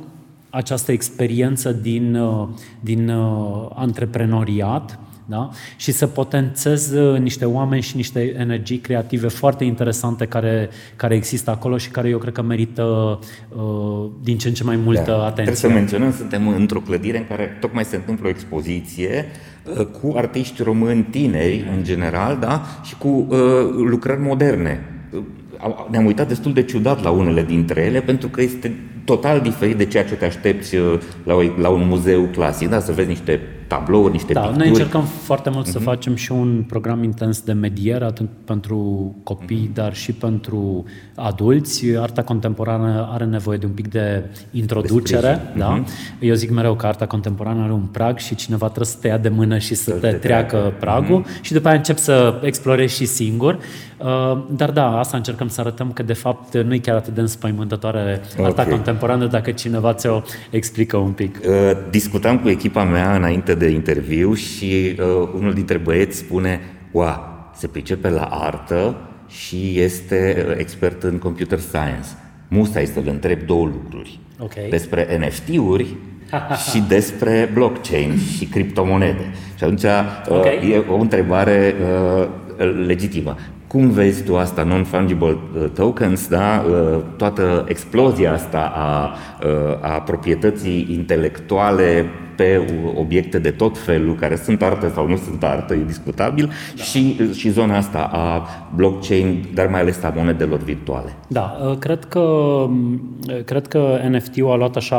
această 0.51 0.93
experiență 0.93 1.73
din, 1.73 2.15
uh, 2.15 2.49
din 2.81 3.09
uh, 3.09 3.67
antreprenoriat, 3.75 4.99
da? 5.31 5.51
și 5.77 5.93
să 5.93 6.07
potențez 6.07 6.93
uh, 6.93 7.19
niște 7.19 7.45
oameni 7.45 7.83
și 7.83 7.97
niște 7.97 8.35
energii 8.39 8.79
creative 8.79 9.29
foarte 9.29 9.65
interesante 9.65 10.27
care, 10.27 10.69
care 10.97 11.15
există 11.15 11.51
acolo 11.51 11.77
și 11.77 11.91
care 11.91 12.09
eu 12.09 12.19
cred 12.19 12.33
că 12.33 12.43
merită 12.43 13.19
uh, 13.49 14.11
din 14.23 14.39
ce 14.39 14.49
în 14.49 14.55
ce 14.55 14.65
mai 14.65 14.77
multă 14.77 15.11
da. 15.11 15.25
atenție. 15.25 15.53
Trebuie 15.53 15.57
să 15.57 15.69
menționăm, 15.69 16.13
suntem 16.13 16.49
într-o 16.49 16.81
clădire 16.81 17.19
în 17.19 17.27
care 17.29 17.57
tocmai 17.61 17.85
se 17.85 17.97
întâmplă 17.97 18.27
o 18.27 18.31
expoziție 18.31 19.27
uh, 19.79 19.87
cu 19.87 20.13
artiști 20.17 20.63
români 20.63 21.03
tineri 21.03 21.65
în 21.77 21.85
general 21.85 22.39
da? 22.41 22.63
și 22.83 22.97
cu 22.97 23.09
uh, 23.09 23.39
lucrări 23.91 24.21
moderne. 24.21 24.85
Uh, 25.13 25.21
ne-am 25.91 26.05
uitat 26.05 26.29
destul 26.29 26.53
de 26.53 26.63
ciudat 26.63 27.03
la 27.03 27.11
unele 27.11 27.43
dintre 27.43 27.81
ele 27.81 28.01
pentru 28.01 28.29
că 28.29 28.43
este 28.43 28.75
total 29.11 29.41
diferit 29.41 29.77
de 29.77 29.87
ceea 29.87 30.05
ce 30.05 30.15
te 30.15 30.25
aștepți 30.25 30.77
uh, 30.77 31.01
la, 31.25 31.35
o, 31.35 31.43
la 31.61 31.69
un 31.69 31.89
muzeu 31.89 32.23
clasic, 32.33 32.69
da? 32.69 32.81
să 32.81 32.93
vezi 32.93 33.09
niște 33.09 33.41
tablouri, 33.71 34.13
niște 34.13 34.33
da, 34.33 34.41
picturi. 34.41 34.59
noi 34.59 34.69
încercăm 34.69 35.03
foarte 35.03 35.51
mult 35.51 35.67
uh-huh. 35.67 35.71
să 35.71 35.79
mhm. 35.79 35.87
facem 35.87 36.15
și 36.15 36.33
un 36.33 36.65
program 36.69 37.03
intens 37.03 37.41
de 37.41 37.53
mediere, 37.53 38.05
atât 38.05 38.29
pentru 38.45 38.79
copii, 39.23 39.69
uh-huh. 39.71 39.75
dar 39.75 39.95
și 39.95 40.13
pentru 40.13 40.85
adulți. 41.15 41.85
Arta 41.97 42.23
contemporană 42.23 43.09
are 43.13 43.25
nevoie 43.25 43.59
de 43.59 43.67
un 43.67 43.73
pic 43.73 43.89
de 43.89 44.25
introducere. 44.51 45.41
De 45.53 45.59
da? 45.59 45.83
Uh-huh. 45.83 46.19
Eu 46.21 46.35
zic 46.35 46.51
mereu 46.51 46.75
că 46.75 46.87
arta 46.87 47.07
contemporană 47.07 47.63
are 47.63 47.73
un 47.73 47.87
prag 47.93 48.19
și 48.19 48.35
cineva 48.35 48.67
trebuie 48.67 48.87
să 48.87 48.97
te 49.01 49.09
ia 49.09 49.19
de 49.19 49.29
mână 49.29 49.59
și 49.59 49.75
să, 49.75 49.91
să 49.91 49.91
te, 49.91 50.11
te 50.11 50.17
treacă, 50.17 50.57
treacă 50.57 50.75
pragul 50.81 51.23
uh-huh. 51.23 51.41
și 51.41 51.53
după 51.53 51.69
aia 51.69 51.77
încep 51.77 51.99
să 51.99 52.41
explorezi 52.43 52.97
și 52.97 53.05
singur. 53.05 53.59
Uh, 53.99 54.39
dar 54.57 54.71
da, 54.71 54.99
asta 54.99 55.17
încercăm 55.17 55.49
să 55.49 55.61
arătăm 55.61 55.93
că 55.93 56.03
de 56.03 56.13
fapt 56.13 56.57
nu 56.57 56.75
e 56.75 56.79
chiar 56.79 56.97
atât 56.97 57.15
de 57.15 57.21
înspăimântătoare 57.21 58.21
okay. 58.33 58.45
arta 58.45 58.65
contemporană 58.65 59.00
dacă 59.27 59.51
cineva 59.51 59.95
ți-o 59.95 60.23
explică 60.51 60.97
un 60.97 61.13
pic. 61.13 61.41
Uh, 61.47 61.55
discutam 61.91 62.39
cu 62.39 62.49
echipa 62.49 62.85
mea 62.85 63.15
înainte 63.15 63.55
de 63.55 63.69
interviu 63.69 64.35
și 64.35 64.97
uh, 64.99 65.29
unul 65.35 65.53
dintre 65.53 65.77
băieți 65.77 66.19
spune, 66.19 66.61
ua, 66.93 67.31
se 67.57 67.67
pricepe 67.67 68.09
la 68.09 68.23
artă 68.23 68.97
și 69.29 69.81
este 69.81 70.47
uh, 70.49 70.55
expert 70.59 71.03
în 71.03 71.19
computer 71.19 71.59
science. 71.59 72.09
Musta 72.49 72.81
este 72.81 72.95
să-l 72.95 73.09
întreb 73.09 73.43
două 73.43 73.67
lucruri. 73.67 74.19
Okay. 74.39 74.67
Despre 74.71 75.19
NFT-uri 75.19 75.87
și 76.71 76.81
despre 76.89 77.51
blockchain 77.53 78.19
și 78.37 78.45
criptomonede. 78.45 79.33
Și 79.57 79.65
atunci 79.65 79.83
uh, 79.83 80.29
okay. 80.29 80.71
e 80.71 80.85
o 80.89 80.97
întrebare 80.97 81.75
uh, 81.81 82.29
legitimă. 82.87 83.37
Cum 83.71 83.91
vezi 83.91 84.25
tu 84.25 84.37
asta, 84.37 84.63
non-fungible 84.63 85.29
uh, 85.29 85.71
tokens, 85.75 86.29
da? 86.29 86.65
Uh, 86.69 87.01
toată 87.17 87.65
explozia 87.69 88.33
asta 88.33 88.73
a, 88.75 89.15
uh, 89.47 89.93
a 89.93 90.01
proprietății 90.01 90.87
intelectuale 90.91 92.05
pe 92.37 92.65
obiecte 92.95 93.39
de 93.39 93.51
tot 93.51 93.79
felul, 93.79 94.15
care 94.15 94.37
sunt 94.37 94.63
artă 94.63 94.91
sau 94.95 95.09
nu 95.09 95.17
sunt 95.17 95.43
artă, 95.45 95.75
e 95.75 95.85
discutabil, 95.87 96.51
da. 96.77 96.83
și, 96.83 97.33
și 97.33 97.51
zona 97.51 97.77
asta 97.77 97.99
a 98.13 98.47
blockchain, 98.75 99.45
dar 99.55 99.67
mai 99.67 99.81
ales 99.81 100.03
a 100.03 100.13
monedelor 100.17 100.59
virtuale. 100.59 101.17
Da, 101.29 101.77
cred 101.79 102.05
că, 102.05 102.67
cred 103.45 103.67
că 103.67 103.99
NFT-ul 104.11 104.51
a 104.51 104.57
luat 104.57 104.77
așa 104.77 104.99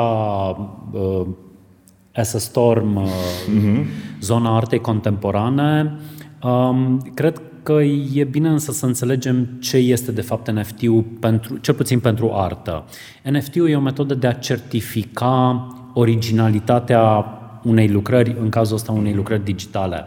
as 2.13 2.33
a 2.33 2.37
storm 2.37 2.99
uh-huh. 3.03 3.85
zona 4.19 4.55
artei 4.55 4.79
contemporane. 4.79 5.99
Um, 6.43 6.97
cred 7.13 7.41
că 7.63 7.81
e 8.13 8.23
bine 8.23 8.49
însă 8.49 8.71
să 8.71 8.85
înțelegem 8.85 9.47
ce 9.59 9.77
este 9.77 10.11
de 10.11 10.21
fapt 10.21 10.51
NFT-ul, 10.51 11.05
pentru, 11.19 11.57
cel 11.57 11.73
puțin 11.73 11.99
pentru 11.99 12.31
artă. 12.33 12.85
NFT-ul 13.23 13.69
e 13.69 13.75
o 13.75 13.79
metodă 13.79 14.13
de 14.13 14.27
a 14.27 14.33
certifica 14.33 15.67
originalitatea 15.93 17.25
unei 17.63 17.87
lucrări, 17.87 18.35
în 18.39 18.49
cazul 18.49 18.75
ăsta 18.75 18.91
unei 18.91 19.13
lucrări 19.13 19.43
digitale. 19.43 20.05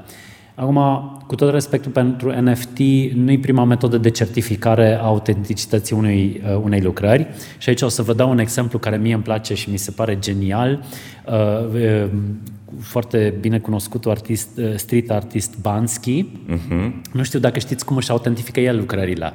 Acum, 0.55 0.79
cu 1.27 1.35
tot 1.35 1.53
respectul 1.53 1.91
pentru 1.91 2.41
NFT, 2.41 2.79
nu 3.15 3.31
e 3.31 3.39
prima 3.39 3.65
metodă 3.65 3.99
de 3.99 4.11
certificare 4.11 4.95
a 4.95 5.05
autenticității 5.05 5.97
unei, 5.97 6.41
uh, 6.45 6.61
unei 6.63 6.81
lucrări. 6.81 7.27
Și 7.59 7.69
aici 7.69 7.83
o 7.83 7.89
să 7.89 8.03
vă 8.03 8.13
dau 8.13 8.31
un 8.31 8.39
exemplu 8.39 8.79
care 8.79 8.97
mie 8.97 9.15
îmi 9.15 9.23
place 9.23 9.55
și 9.55 9.71
mi 9.71 9.77
se 9.77 9.91
pare 9.91 10.19
genial. 10.19 10.85
Uh, 11.27 11.75
uh, 11.75 12.09
foarte 12.81 13.35
bine 13.41 13.59
cunoscutul 13.59 14.11
artist, 14.11 14.49
uh, 14.59 14.73
street 14.77 15.11
artist 15.11 15.55
Bansky. 15.61 16.27
Uh-huh. 16.27 16.93
Nu 17.13 17.23
știu 17.23 17.39
dacă 17.39 17.59
știți 17.59 17.85
cum 17.85 17.97
își 17.97 18.11
autentifică 18.11 18.61
el 18.61 18.77
lucrările. 18.77 19.33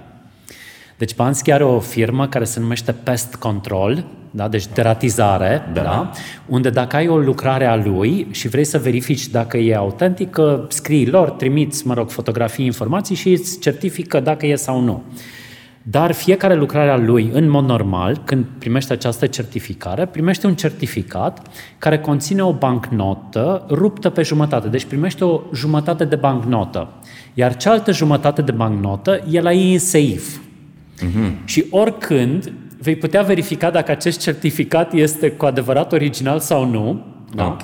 Deci 1.00 1.16
Bansky 1.16 1.52
are 1.52 1.64
o 1.64 1.80
firmă 1.80 2.28
care 2.28 2.43
se 2.43 2.60
numește 2.60 2.91
Pest 2.91 3.36
Control, 3.36 4.06
da? 4.32 4.47
deci 4.47 4.68
deratizare, 4.74 5.70
da. 5.74 5.82
Da? 5.82 6.12
unde 6.45 6.70
dacă 6.70 6.95
ai 6.95 7.08
o 7.08 7.18
lucrare 7.18 7.66
a 7.66 7.76
lui 7.76 8.28
și 8.32 8.47
vrei 8.47 8.64
să 8.64 8.78
verifici 8.78 9.28
dacă 9.28 9.58
e 9.58 9.76
autentică, 9.76 10.66
scrii 10.70 11.08
lor, 11.08 11.30
trimiți, 11.30 11.88
mă 11.88 11.93
rog, 11.93 12.10
fotografii, 12.10 12.66
informații 12.66 13.16
și 13.16 13.32
îți 13.32 13.60
certifică 13.60 14.20
dacă 14.20 14.45
e 14.45 14.56
sau 14.56 14.82
nu. 14.82 15.04
Dar 15.84 16.12
fiecare 16.12 16.56
lucrare 16.56 16.89
a 16.89 16.97
lui, 16.97 17.30
în 17.34 17.50
mod 17.50 17.66
normal, 17.66 18.22
când 18.26 18.45
primește 18.58 18.93
această 18.93 19.28
certificare, 19.28 20.06
primește 20.06 20.47
un 20.47 20.56
certificat 20.56 21.47
care 21.78 22.00
conține 22.00 22.43
o 22.43 22.54
bancnotă 22.54 23.66
ruptă 23.70 24.10
pe 24.10 24.22
jumătate. 24.22 24.68
Deci 24.68 24.86
primește 24.86 25.24
o 25.24 25.41
jumătate 25.54 26.06
de 26.06 26.16
bancnotă. 26.16 26.88
Iar 27.34 27.58
cealaltă 27.58 27.91
jumătate 27.91 28.41
de 28.41 28.52
bancnotă 28.52 29.24
e 29.32 29.41
la 29.41 29.54
ei 29.54 29.74
în 29.74 29.80
seif. 29.80 30.38
Uh-huh. 31.06 31.45
Și 31.45 31.66
oricând 31.70 32.54
vei 32.82 32.95
putea 32.95 33.22
verifica 33.22 33.70
dacă 33.70 33.91
acest 33.91 34.20
certificat 34.20 34.93
este 34.93 35.32
cu 35.32 35.45
adevărat 35.45 35.91
original 35.91 36.39
sau 36.39 36.66
nu. 36.66 37.06
Da? 37.36 37.45
Ok. 37.45 37.64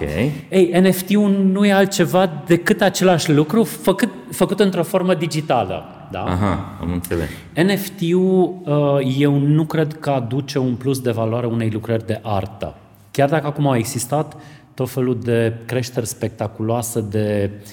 Ei, 0.49 0.81
NFT-ul 0.81 1.49
nu 1.51 1.65
e 1.65 1.73
altceva 1.73 2.43
decât 2.45 2.81
același 2.81 3.31
lucru 3.31 3.63
făcut, 3.63 4.09
făcut 4.31 4.59
într-o 4.59 4.83
formă 4.83 5.13
digitală. 5.13 5.83
Da? 6.11 6.23
Aha, 6.23 6.77
am 6.81 6.91
înțeles. 6.91 7.29
NFT-ul 7.55 8.55
uh, 8.63 9.15
eu 9.17 9.37
nu 9.37 9.65
cred 9.65 9.97
că 9.99 10.09
aduce 10.09 10.59
un 10.59 10.75
plus 10.75 10.99
de 10.99 11.11
valoare 11.11 11.45
unei 11.45 11.69
lucrări 11.69 12.05
de 12.05 12.19
artă. 12.23 12.75
Chiar 13.11 13.29
dacă 13.29 13.47
acum 13.47 13.67
au 13.67 13.75
existat 13.75 14.35
tot 14.73 14.89
felul 14.89 15.19
de 15.23 15.53
creșteri 15.65 16.07
spectaculoase 16.07 17.01
de 17.09 17.51
uh, 17.51 17.67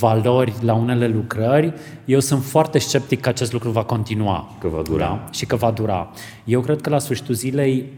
valori 0.00 0.54
la 0.60 0.74
unele 0.74 1.06
lucrări, 1.06 1.72
eu 2.04 2.20
sunt 2.20 2.42
foarte 2.42 2.78
sceptic 2.78 3.20
că 3.20 3.28
acest 3.28 3.52
lucru 3.52 3.70
va 3.70 3.84
continua. 3.84 4.48
Că 4.60 4.68
va 4.68 4.82
dura. 4.82 5.04
Da? 5.04 5.28
Și 5.30 5.46
că 5.46 5.56
va 5.56 5.70
dura. 5.70 6.10
Eu 6.44 6.60
cred 6.60 6.80
că 6.80 6.90
la 6.90 6.98
sfârșitul 6.98 7.34
zilei 7.34 7.92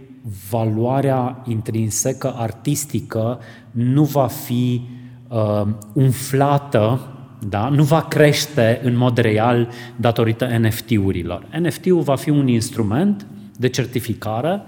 valoarea 0.50 1.42
intrinsecă 1.46 2.34
artistică 2.36 3.38
nu 3.70 4.04
va 4.04 4.26
fi 4.26 4.88
uh, 5.28 5.66
umflată 5.92 7.00
da? 7.48 7.68
nu 7.68 7.82
va 7.82 8.02
crește 8.02 8.80
în 8.82 8.96
mod 8.96 9.18
real 9.18 9.68
datorită 9.96 10.58
NFT-urilor. 10.58 11.46
NFT-ul 11.60 12.00
va 12.00 12.16
fi 12.16 12.30
un 12.30 12.48
instrument 12.48 13.26
de 13.56 13.68
certificare, 13.68 14.62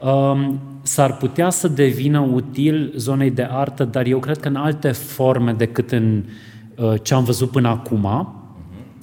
um, 0.00 0.60
s-ar 0.88 1.16
putea 1.16 1.50
să 1.50 1.68
devină 1.68 2.18
util 2.18 2.92
zonei 2.96 3.30
de 3.30 3.48
artă, 3.50 3.84
dar 3.84 4.06
eu 4.06 4.18
cred 4.18 4.38
că 4.38 4.48
în 4.48 4.56
alte 4.56 4.92
forme 4.92 5.52
decât 5.52 5.90
în 5.90 6.24
uh, 6.76 6.94
ce 7.02 7.14
am 7.14 7.24
văzut 7.24 7.50
până 7.50 7.68
acum. 7.68 8.06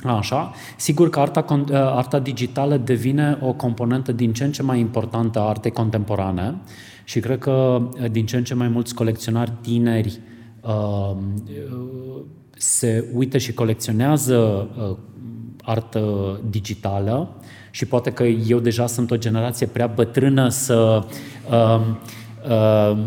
Așa. 0.03 0.51
Sigur 0.77 1.09
că 1.09 1.19
arta, 1.19 1.45
uh, 1.49 1.67
arta 1.71 2.19
digitală 2.19 2.77
devine 2.77 3.37
o 3.41 3.53
componentă 3.53 4.11
din 4.11 4.33
ce 4.33 4.43
în 4.43 4.51
ce 4.51 4.63
mai 4.63 4.79
importantă 4.79 5.39
a 5.39 5.47
artei 5.47 5.71
contemporane 5.71 6.55
și 7.03 7.19
cred 7.19 7.39
că 7.39 7.51
uh, 7.51 8.11
din 8.11 8.25
ce 8.25 8.37
în 8.37 8.43
ce 8.43 8.53
mai 8.53 8.67
mulți 8.67 8.95
colecționari 8.95 9.51
tineri 9.61 10.19
uh, 10.61 11.15
se 12.57 13.05
uită 13.13 13.37
și 13.37 13.53
colecționează 13.53 14.69
uh, 14.77 14.97
artă 15.61 16.39
digitală 16.49 17.35
și 17.75 17.85
poate 17.85 18.11
că 18.11 18.23
eu 18.23 18.59
deja 18.59 18.87
sunt 18.87 19.11
o 19.11 19.17
generație 19.17 19.67
prea 19.67 19.87
bătrână 19.87 20.49
să 20.49 21.03
uh, 21.49 21.79
uh, 22.49 22.97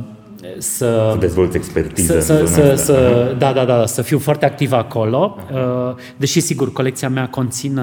să, 0.58 1.10
să 1.12 1.16
dezvolți 1.20 1.56
expertiză 1.56 2.20
să, 2.20 2.44
să, 2.46 2.46
să, 2.46 2.74
să, 2.74 3.34
da, 3.38 3.52
da, 3.52 3.64
da, 3.64 3.86
să 3.86 4.02
fiu 4.02 4.18
foarte 4.18 4.44
activ 4.44 4.72
acolo. 4.72 5.36
Uh, 5.52 5.94
deși, 6.16 6.40
sigur, 6.40 6.72
colecția 6.72 7.08
mea 7.08 7.28
conține, 7.28 7.82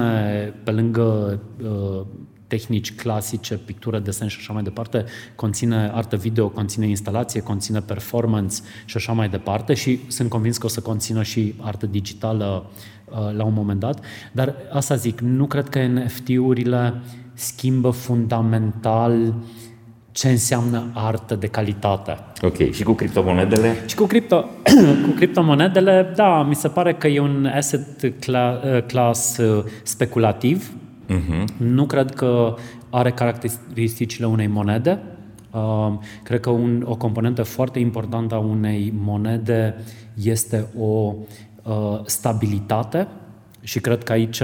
pe 0.64 0.70
lângă 0.70 1.38
uh, 1.62 2.06
tehnici 2.46 2.94
clasice, 2.94 3.54
pictură, 3.54 3.98
desen 3.98 4.28
și 4.28 4.36
așa 4.40 4.52
mai 4.52 4.62
departe, 4.62 5.04
conține 5.34 5.90
artă 5.94 6.16
video, 6.16 6.48
conține 6.48 6.88
instalație, 6.88 7.40
conține 7.40 7.80
performance 7.80 8.56
și 8.84 8.96
așa 8.96 9.12
mai 9.12 9.28
departe 9.28 9.74
și 9.74 10.00
sunt 10.08 10.28
convins 10.28 10.58
că 10.58 10.66
o 10.66 10.68
să 10.68 10.80
conțină 10.80 11.22
și 11.22 11.54
artă 11.60 11.86
digitală 11.86 12.70
uh, 13.04 13.34
la 13.36 13.44
un 13.44 13.52
moment 13.52 13.80
dat. 13.80 14.04
Dar 14.32 14.54
asta 14.72 14.94
zic, 14.94 15.20
nu 15.20 15.46
cred 15.46 15.68
că 15.68 15.86
NFT-urile 15.86 16.94
schimbă 17.34 17.90
fundamental 17.90 19.34
ce 20.12 20.28
înseamnă 20.28 20.90
artă 20.94 21.34
de 21.34 21.46
calitate. 21.46 22.16
Ok, 22.40 22.70
și 22.72 22.82
cu 22.82 22.92
criptomonedele? 22.92 23.76
Și 23.86 23.94
cu, 23.94 24.04
cripto, 24.04 24.44
cu 25.04 25.10
criptomonedele, 25.16 26.12
da, 26.16 26.42
mi 26.42 26.54
se 26.54 26.68
pare 26.68 26.94
că 26.94 27.06
e 27.06 27.20
un 27.20 27.46
asset 27.46 28.14
class 28.86 29.36
uh, 29.36 29.64
speculativ, 29.82 30.70
Uh-huh. 31.08 31.44
Nu 31.56 31.86
cred 31.86 32.14
că 32.14 32.54
are 32.90 33.10
caracteristicile 33.10 34.26
unei 34.26 34.46
monede. 34.46 35.02
Uh, 35.50 35.92
cred 36.22 36.40
că 36.40 36.50
un, 36.50 36.84
o 36.88 36.96
componentă 36.96 37.42
foarte 37.42 37.78
importantă 37.78 38.34
a 38.34 38.38
unei 38.38 38.92
monede 38.98 39.74
este 40.14 40.66
o 40.78 41.14
uh, 41.62 42.00
stabilitate 42.04 43.08
și 43.66 43.80
cred 43.80 44.02
că 44.02 44.12
aici 44.12 44.42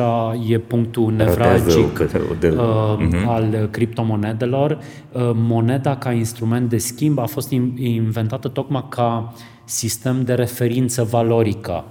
e 0.48 0.58
punctul 0.58 1.12
nevralgic 1.12 1.98
uh, 1.98 2.06
uh-huh. 2.08 3.26
al 3.26 3.68
criptomonedelor. 3.70 4.70
Uh, 5.12 5.30
moneda 5.34 5.96
ca 5.96 6.12
instrument 6.12 6.68
de 6.68 6.78
schimb 6.78 7.18
a 7.18 7.26
fost 7.26 7.50
inventată 7.76 8.48
tocmai 8.48 8.86
ca 8.88 9.32
sistem 9.64 10.24
de 10.24 10.34
referință 10.34 11.02
valorică. 11.02 11.84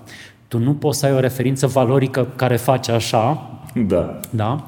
Tu 0.48 0.58
nu 0.58 0.74
poți 0.74 1.00
să 1.00 1.06
ai 1.06 1.14
o 1.14 1.20
referință 1.20 1.68
valorică 1.68 2.28
care 2.36 2.56
face 2.56 2.92
așa, 2.92 3.50
da. 3.76 4.20
da? 4.30 4.66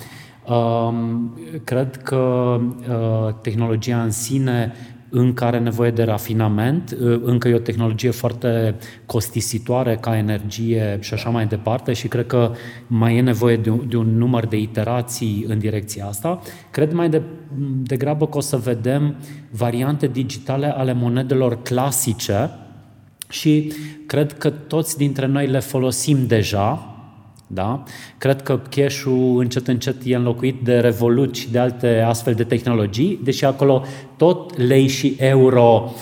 Um, 0.53 1.37
cred 1.63 1.95
că 1.95 2.59
uh, 2.89 3.33
tehnologia 3.41 4.03
în 4.03 4.11
sine 4.11 4.73
încă 5.09 5.43
are 5.43 5.59
nevoie 5.59 5.91
de 5.91 6.03
rafinament, 6.03 6.97
uh, 7.01 7.21
încă 7.23 7.47
e 7.47 7.53
o 7.53 7.57
tehnologie 7.57 8.09
foarte 8.09 8.75
costisitoare 9.05 9.95
ca 9.95 10.17
energie 10.17 10.97
și 11.01 11.13
așa 11.13 11.29
mai 11.29 11.45
departe 11.45 11.93
și 11.93 12.07
cred 12.07 12.27
că 12.27 12.51
mai 12.87 13.17
e 13.17 13.21
nevoie 13.21 13.57
de 13.57 13.69
un, 13.69 13.85
de 13.89 13.97
un 13.97 14.17
număr 14.17 14.45
de 14.45 14.57
iterații 14.57 15.45
în 15.47 15.59
direcția 15.59 16.05
asta. 16.05 16.39
Cred 16.71 16.93
mai 16.93 17.09
de, 17.09 17.21
degrabă 17.83 18.27
că 18.27 18.37
o 18.37 18.41
să 18.41 18.57
vedem 18.57 19.15
variante 19.51 20.07
digitale 20.07 20.65
ale 20.65 20.93
monedelor 20.93 21.61
clasice 21.61 22.49
și 23.29 23.73
cred 24.05 24.33
că 24.33 24.49
toți 24.49 24.97
dintre 24.97 25.25
noi 25.25 25.47
le 25.47 25.59
folosim 25.59 26.27
deja, 26.27 26.92
da? 27.53 27.83
Cred 28.17 28.41
că 28.41 28.59
cash-ul 28.69 29.39
încet 29.39 29.67
încet 29.67 29.95
e 30.05 30.15
înlocuit 30.15 30.63
de 30.63 30.79
Revolut 30.79 31.35
și 31.35 31.51
de 31.51 31.59
alte 31.59 32.03
astfel 32.07 32.33
de 32.33 32.43
tehnologii, 32.43 33.19
deși 33.23 33.45
acolo 33.45 33.83
tot 34.17 34.57
lei 34.57 34.87
și 34.87 35.15
euro 35.17 35.93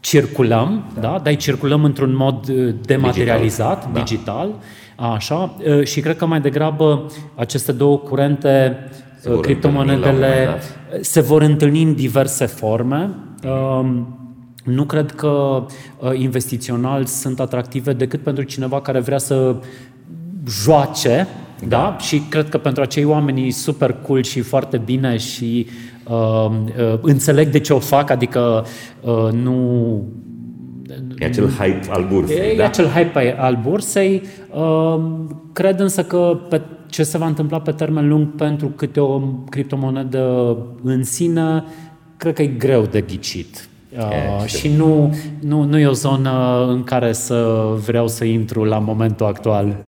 circulăm, 0.00 0.84
da. 0.94 1.00
Da? 1.00 1.20
dar 1.22 1.36
circulăm 1.36 1.84
într-un 1.84 2.16
mod 2.16 2.48
uh, 2.48 2.74
dematerializat, 2.80 3.92
digital, 3.92 4.04
digital 4.04 4.54
da. 4.96 5.12
așa, 5.12 5.54
uh, 5.66 5.84
și 5.84 6.00
cred 6.00 6.16
că 6.16 6.26
mai 6.26 6.40
degrabă 6.40 7.06
aceste 7.34 7.72
două 7.72 7.98
curente, 7.98 8.76
se 9.20 9.30
uh, 9.30 9.40
criptomonedele, 9.40 10.58
se 11.00 11.20
vor 11.20 11.42
întâlni 11.42 11.82
în 11.82 11.94
diverse 11.94 12.46
forme. 12.46 13.10
Um, 13.44 14.12
nu 14.64 14.84
cred 14.84 15.10
că 15.10 15.66
investițional 16.12 17.04
sunt 17.04 17.40
atractive 17.40 17.92
decât 17.92 18.22
pentru 18.22 18.44
cineva 18.44 18.80
care 18.80 19.00
vrea 19.00 19.18
să 19.18 19.56
joace, 20.48 21.26
da. 21.60 21.66
da? 21.68 21.96
Și 22.00 22.18
cred 22.18 22.48
că 22.48 22.58
pentru 22.58 22.82
acei 22.82 23.04
oameni 23.04 23.46
e 23.46 23.50
super 23.50 23.96
cool 24.06 24.22
și 24.22 24.40
foarte 24.40 24.76
bine 24.76 25.16
și 25.16 25.66
uh, 26.04 26.50
uh, 26.50 26.98
înțeleg 27.00 27.48
de 27.48 27.60
ce 27.60 27.72
o 27.72 27.78
fac, 27.78 28.10
adică 28.10 28.64
uh, 29.00 29.32
nu... 29.32 30.02
E 31.18 31.24
acel 31.24 31.48
hype 31.48 31.86
al 31.90 32.06
bursei, 32.12 32.52
e, 32.52 32.56
da? 32.56 32.62
E 32.62 32.66
acel 32.66 32.86
hype 32.86 33.36
al 33.38 33.58
bursei. 33.62 34.22
Uh, 34.50 35.00
cred 35.52 35.80
însă 35.80 36.04
că 36.04 36.38
pe 36.48 36.60
ce 36.86 37.02
se 37.02 37.18
va 37.18 37.26
întâmpla 37.26 37.60
pe 37.60 37.72
termen 37.72 38.08
lung 38.08 38.26
pentru 38.26 38.66
câte 38.66 39.00
o 39.00 39.18
criptomonedă 39.50 40.56
în 40.82 41.04
sine, 41.04 41.64
cred 42.16 42.34
că 42.34 42.42
e 42.42 42.46
greu 42.46 42.82
de 42.82 43.00
ghicit. 43.00 43.68
Uh, 43.98 44.46
și 44.46 44.68
nu, 44.76 45.14
nu, 45.40 45.62
nu 45.62 45.78
e 45.78 45.86
o 45.86 45.92
zonă 45.92 46.66
în 46.68 46.84
care 46.84 47.12
să 47.12 47.66
vreau 47.86 48.08
să 48.08 48.24
intru 48.24 48.64
la 48.64 48.78
momentul 48.78 49.26
actual. 49.26 49.87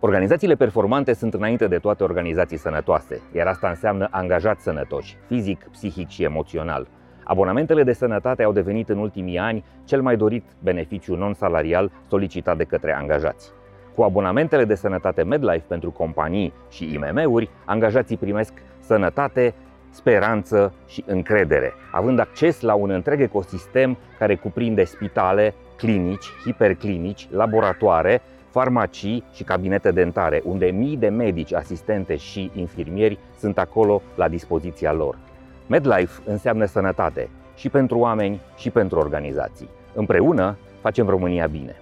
Organizațiile 0.00 0.54
performante 0.54 1.12
sunt 1.12 1.34
înainte 1.34 1.66
de 1.66 1.78
toate 1.78 2.02
organizații 2.02 2.56
sănătoase, 2.56 3.22
iar 3.32 3.46
asta 3.46 3.68
înseamnă 3.68 4.08
angajați 4.10 4.62
sănătoși, 4.62 5.16
fizic, 5.26 5.68
psihic 5.70 6.08
și 6.08 6.22
emoțional. 6.22 6.86
Abonamentele 7.24 7.82
de 7.82 7.92
sănătate 7.92 8.42
au 8.42 8.52
devenit 8.52 8.88
în 8.88 8.98
ultimii 8.98 9.38
ani 9.38 9.64
cel 9.84 10.02
mai 10.02 10.16
dorit 10.16 10.44
beneficiu 10.58 11.14
non-salarial 11.14 11.90
solicitat 12.08 12.56
de 12.56 12.64
către 12.64 12.94
angajați. 12.94 13.52
Cu 13.94 14.02
abonamentele 14.02 14.64
de 14.64 14.74
sănătate 14.74 15.22
MedLife 15.22 15.64
pentru 15.68 15.90
companii 15.90 16.52
și 16.70 16.92
IMM-uri, 16.94 17.50
angajații 17.64 18.16
primesc 18.16 18.52
sănătate, 18.78 19.54
speranță 19.90 20.72
și 20.86 21.04
încredere, 21.06 21.72
având 21.92 22.18
acces 22.18 22.60
la 22.60 22.74
un 22.74 22.90
întreg 22.90 23.20
ecosistem 23.20 23.96
care 24.18 24.34
cuprinde 24.34 24.84
spitale, 24.84 25.54
clinici, 25.76 26.26
hiperclinici, 26.44 27.28
laboratoare, 27.30 28.22
farmacii 28.56 29.24
și 29.34 29.44
cabinete 29.44 29.90
dentare, 29.90 30.42
unde 30.44 30.66
mii 30.66 30.96
de 30.96 31.08
medici, 31.08 31.54
asistente 31.54 32.16
și 32.16 32.50
infirmieri 32.54 33.18
sunt 33.38 33.58
acolo 33.58 34.02
la 34.14 34.28
dispoziția 34.28 34.92
lor. 34.92 35.18
MedLife 35.66 36.22
înseamnă 36.24 36.64
sănătate 36.64 37.28
și 37.54 37.68
pentru 37.68 37.98
oameni 37.98 38.40
și 38.56 38.70
pentru 38.70 38.98
organizații. 38.98 39.68
Împreună 39.94 40.56
facem 40.80 41.08
România 41.08 41.46
bine. 41.46 41.76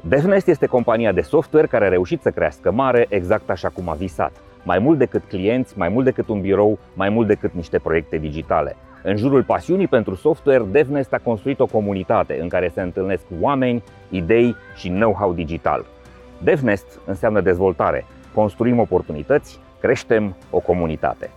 DevNest 0.00 0.48
este 0.48 0.66
compania 0.66 1.12
de 1.12 1.20
software 1.20 1.66
care 1.66 1.84
a 1.84 1.88
reușit 1.88 2.20
să 2.22 2.30
crească 2.30 2.70
mare 2.70 3.06
exact 3.08 3.50
așa 3.50 3.68
cum 3.68 3.88
a 3.88 3.94
visat. 3.94 4.32
Mai 4.62 4.78
mult 4.78 4.98
decât 4.98 5.22
clienți, 5.28 5.78
mai 5.78 5.88
mult 5.88 6.04
decât 6.04 6.28
un 6.28 6.40
birou, 6.40 6.78
mai 6.94 7.08
mult 7.08 7.26
decât 7.26 7.52
niște 7.52 7.78
proiecte 7.78 8.16
digitale. 8.16 8.76
În 9.02 9.16
jurul 9.16 9.42
pasiunii 9.42 9.86
pentru 9.86 10.14
software, 10.14 10.64
DevNest 10.70 11.12
a 11.12 11.20
construit 11.22 11.60
o 11.60 11.66
comunitate 11.66 12.38
în 12.40 12.48
care 12.48 12.70
se 12.74 12.80
întâlnesc 12.80 13.24
oameni, 13.40 13.82
idei 14.10 14.56
și 14.76 14.88
know-how 14.88 15.32
digital. 15.32 15.84
DevNest 16.42 17.00
înseamnă 17.06 17.40
dezvoltare. 17.40 18.04
Construim 18.34 18.78
oportunități, 18.78 19.58
creștem 19.80 20.36
o 20.50 20.58
comunitate. 20.58 21.30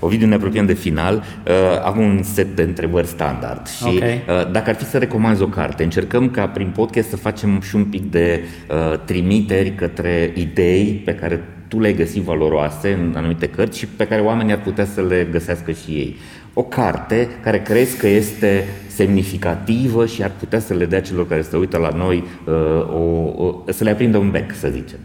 Ovidiu, 0.00 0.26
ne 0.26 0.34
apropiem 0.34 0.66
de 0.66 0.72
final. 0.72 1.14
Uh, 1.16 1.52
am 1.84 1.98
un 1.98 2.22
set 2.22 2.56
de 2.56 2.62
întrebări 2.62 3.06
standard 3.06 3.66
și 3.66 3.94
okay. 3.96 4.24
uh, 4.28 4.50
dacă 4.50 4.70
ar 4.70 4.76
fi 4.76 4.84
să 4.84 4.98
recomanzi 4.98 5.42
o 5.42 5.46
carte, 5.46 5.82
încercăm 5.82 6.30
ca 6.30 6.48
prin 6.48 6.72
podcast 6.74 7.08
să 7.08 7.16
facem 7.16 7.60
și 7.60 7.76
un 7.76 7.84
pic 7.84 8.10
de 8.10 8.44
uh, 8.70 8.98
trimiteri 8.98 9.74
către 9.74 10.32
idei 10.34 11.02
pe 11.04 11.14
care 11.14 11.44
tu 11.74 11.80
le-ai 11.80 11.94
găsit 11.94 12.22
valoroase 12.22 12.92
în 12.92 13.12
anumite 13.16 13.48
cărți 13.48 13.78
și 13.78 13.86
pe 13.86 14.06
care 14.06 14.20
oamenii 14.20 14.52
ar 14.52 14.60
putea 14.60 14.84
să 14.84 15.02
le 15.02 15.28
găsească 15.30 15.72
și 15.72 15.90
ei. 15.90 16.16
O 16.52 16.62
carte 16.62 17.28
care 17.42 17.62
crezi 17.62 17.98
că 17.98 18.06
este 18.06 18.64
semnificativă 18.88 20.06
și 20.06 20.22
ar 20.22 20.32
putea 20.38 20.58
să 20.58 20.74
le 20.74 20.86
dea 20.86 21.00
celor 21.00 21.28
care 21.28 21.42
se 21.42 21.56
uită 21.56 21.76
la 21.78 21.88
noi 21.88 22.24
uh, 22.46 22.88
o, 22.88 23.44
o, 23.44 23.62
să 23.66 23.84
le 23.84 23.90
aprindă 23.90 24.18
un 24.18 24.30
bec, 24.30 24.54
să 24.54 24.68
zicem. 24.68 24.98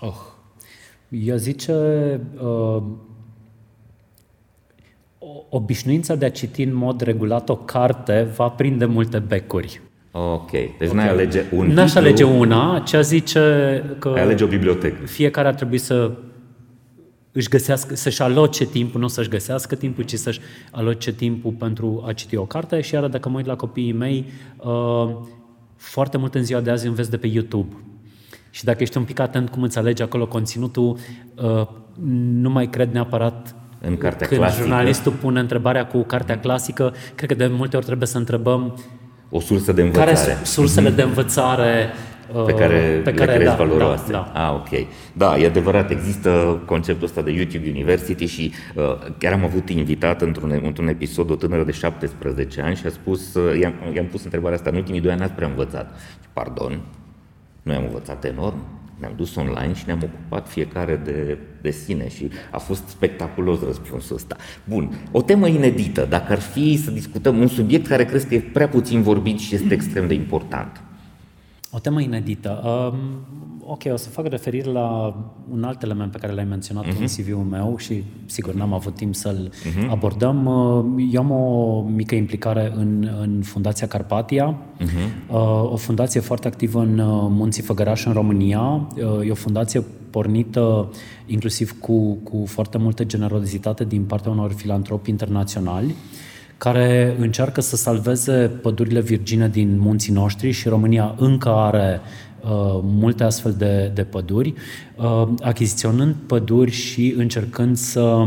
Oh. 0.00 0.16
Eu 1.08 1.36
zice 1.36 1.72
uh, 2.42 2.82
obișnuința 5.48 6.14
de 6.14 6.24
a 6.24 6.30
citi 6.30 6.62
în 6.62 6.74
mod 6.74 7.00
regulat 7.00 7.48
o 7.48 7.56
carte 7.56 8.22
va 8.36 8.48
prinde 8.48 8.84
multe 8.84 9.18
becuri. 9.18 9.80
Ok, 10.10 10.50
deci 10.50 10.72
okay. 10.80 10.94
n-ai 10.94 11.08
alege 11.08 11.44
un 11.52 11.66
N-aș 11.66 11.84
titlu, 11.84 12.00
alege 12.00 12.24
una, 12.24 12.82
ce 12.86 13.00
zice 13.00 13.84
că... 13.98 14.08
Ai 14.08 14.22
alege 14.22 14.44
o 14.44 14.46
bibliotecă. 14.46 15.06
Fiecare 15.06 15.48
ar 15.48 15.54
trebui 15.54 15.78
să 15.78 16.12
își 17.32 17.48
găsească, 17.48 17.94
să-și 17.94 18.22
aloce 18.22 18.64
timpul, 18.64 19.00
nu 19.00 19.08
să-și 19.08 19.28
găsească 19.28 19.74
timpul, 19.74 20.04
ci 20.04 20.14
să-și 20.14 20.40
aloce 20.70 21.12
timpul 21.12 21.52
pentru 21.52 22.04
a 22.06 22.12
citi 22.12 22.36
o 22.36 22.44
carte 22.44 22.80
și 22.80 22.94
iar 22.94 23.06
dacă 23.06 23.28
mă 23.28 23.36
uit 23.36 23.46
la 23.46 23.56
copiii 23.56 23.92
mei, 23.92 24.24
uh, 24.56 25.16
foarte 25.76 26.16
mult 26.16 26.34
în 26.34 26.44
ziua 26.44 26.60
de 26.60 26.70
azi 26.70 26.86
înveți 26.86 27.10
de 27.10 27.16
pe 27.16 27.26
YouTube. 27.26 27.76
Și 28.50 28.64
dacă 28.64 28.82
ești 28.82 28.96
un 28.96 29.04
pic 29.04 29.18
atent 29.18 29.48
cum 29.48 29.62
îți 29.62 29.78
alegi 29.78 30.02
acolo 30.02 30.26
conținutul, 30.26 30.98
uh, 31.34 31.66
nu 32.32 32.50
mai 32.50 32.70
cred 32.70 32.92
neapărat 32.92 33.54
în 33.80 33.96
cartea 33.96 34.26
când 34.26 34.40
clasică. 34.40 34.62
jurnalistul 34.62 35.12
pune 35.12 35.40
întrebarea 35.40 35.86
cu 35.86 36.02
cartea 36.02 36.38
clasică, 36.38 36.94
cred 37.14 37.28
că 37.28 37.34
de 37.34 37.46
multe 37.46 37.76
ori 37.76 37.84
trebuie 37.84 38.08
să 38.08 38.18
întrebăm 38.18 38.78
o 39.30 39.40
sursă 39.40 39.72
de 39.72 39.82
învățare. 39.82 40.12
Care 40.12 40.26
sunt 40.26 40.46
sursele 40.46 40.90
de 40.90 41.02
învățare 41.02 41.90
pe 42.46 42.52
care, 42.52 43.00
pe 43.04 43.14
care 43.14 43.30
le 43.30 43.36
crezi 43.36 43.50
da, 43.50 43.64
valoroase. 43.64 44.12
Da, 44.12 44.30
da. 44.34 44.48
Ah, 44.48 44.54
ok. 44.54 44.86
Da, 45.12 45.38
e 45.38 45.46
adevărat, 45.46 45.90
există 45.90 46.60
conceptul 46.66 47.04
ăsta 47.04 47.22
de 47.22 47.30
YouTube 47.30 47.68
University 47.68 48.24
și 48.24 48.52
uh, 48.74 48.84
chiar 49.18 49.32
am 49.32 49.44
avut 49.44 49.68
invitat 49.68 50.22
într-un, 50.22 50.60
într-un 50.64 50.88
episod 50.88 51.30
o 51.30 51.34
tânără 51.34 51.64
de 51.64 51.72
17 51.72 52.60
ani 52.60 52.76
și 52.76 52.86
a 52.86 52.90
spus, 52.90 53.34
uh, 53.34 53.60
i-am, 53.60 53.74
i-am 53.94 54.06
pus 54.06 54.24
întrebarea 54.24 54.56
asta, 54.56 54.70
în 54.70 54.76
ultimii 54.76 55.00
doi 55.00 55.10
ani 55.10 55.20
n-ați 55.20 55.32
prea 55.32 55.48
învățat. 55.48 55.90
Pardon, 56.32 56.80
noi 57.62 57.76
am 57.76 57.84
învățat 57.84 58.24
enorm, 58.24 58.77
ne-am 58.98 59.12
dus 59.16 59.34
online 59.34 59.74
și 59.74 59.82
ne-am 59.86 60.02
ocupat 60.02 60.48
fiecare 60.48 61.00
de, 61.04 61.38
de 61.60 61.70
sine 61.70 62.08
și 62.08 62.30
a 62.50 62.58
fost 62.58 62.88
spectaculos 62.88 63.62
răspunsul 63.62 64.16
ăsta. 64.16 64.36
Bun, 64.64 64.98
o 65.10 65.22
temă 65.22 65.48
inedită, 65.48 66.06
dacă 66.08 66.32
ar 66.32 66.40
fi 66.40 66.76
să 66.76 66.90
discutăm 66.90 67.38
un 67.38 67.48
subiect 67.48 67.86
care 67.86 68.04
crezi 68.04 68.26
că 68.26 68.34
e 68.34 68.40
prea 68.40 68.68
puțin 68.68 69.02
vorbit 69.02 69.38
și 69.38 69.54
este 69.54 69.74
extrem 69.74 70.06
de 70.06 70.14
important. 70.14 70.82
O 71.70 71.78
temă 71.78 72.00
inedită. 72.00 72.62
Um, 72.64 72.98
ok, 73.64 73.82
o 73.92 73.96
să 73.96 74.08
fac 74.08 74.26
referire 74.26 74.70
la 74.70 75.16
un 75.50 75.64
alt 75.64 75.82
element 75.82 76.12
pe 76.12 76.18
care 76.18 76.32
l-ai 76.32 76.44
menționat 76.44 76.84
uh-huh. 76.84 76.98
în 76.98 77.02
mhm. 77.02 77.22
CV-ul 77.22 77.44
meu 77.44 77.76
și 77.76 78.04
sigur 78.26 78.54
n-am 78.54 78.72
avut 78.72 78.94
timp 78.94 79.14
să-l 79.14 79.52
uh-huh. 79.52 79.88
abordăm. 79.90 80.46
Uh, 80.46 81.04
eu 81.12 81.20
am 81.20 81.30
o 81.30 81.80
mică 81.80 82.14
implicare 82.14 82.72
în, 82.76 83.10
în 83.20 83.42
Fundația 83.42 83.86
Carpatia, 83.86 84.58
uh-huh. 84.80 85.30
o 85.70 85.76
fundație 85.76 86.20
foarte 86.20 86.46
activă 86.46 86.80
în 86.80 86.98
uh, 86.98 87.06
Munții 87.30 87.62
Făgăraș 87.62 88.04
în 88.04 88.12
România. 88.12 88.60
Uh, 88.60 89.26
e 89.26 89.30
o 89.30 89.34
fundație 89.34 89.84
pornită 90.10 90.90
inclusiv 91.26 91.80
cu, 91.80 92.14
cu 92.14 92.44
foarte 92.46 92.78
multă 92.78 93.04
generozitate 93.04 93.84
din 93.84 94.04
partea 94.04 94.30
unor 94.30 94.52
filantropi 94.52 95.10
internaționali 95.10 95.94
care 96.58 97.16
încearcă 97.18 97.60
să 97.60 97.76
salveze 97.76 98.50
pădurile 98.62 99.00
virgine 99.00 99.48
din 99.48 99.78
munții 99.78 100.12
noștri 100.12 100.50
și 100.50 100.68
România 100.68 101.14
încă 101.18 101.48
are 101.48 102.00
uh, 102.42 102.80
multe 102.82 103.24
astfel 103.24 103.52
de, 103.52 103.90
de 103.94 104.02
păduri, 104.02 104.54
uh, 104.96 105.28
achiziționând 105.40 106.14
păduri 106.26 106.70
și 106.70 107.14
încercând 107.16 107.76
să 107.76 108.26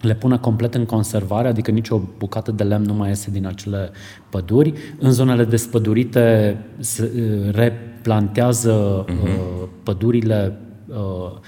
le 0.00 0.14
pună 0.14 0.38
complet 0.38 0.74
în 0.74 0.84
conservare, 0.84 1.48
adică 1.48 1.70
nicio 1.70 2.00
bucată 2.18 2.52
de 2.52 2.62
lemn 2.62 2.84
nu 2.84 2.94
mai 2.94 3.08
iese 3.08 3.30
din 3.30 3.46
acele 3.46 3.90
păduri. 4.30 4.72
În 4.98 5.10
zonele 5.10 5.44
despădurite 5.44 6.56
se 6.78 7.10
replantează 7.52 9.04
uh-huh. 9.04 9.68
pădurile 9.82 10.58
uh, 10.88 11.38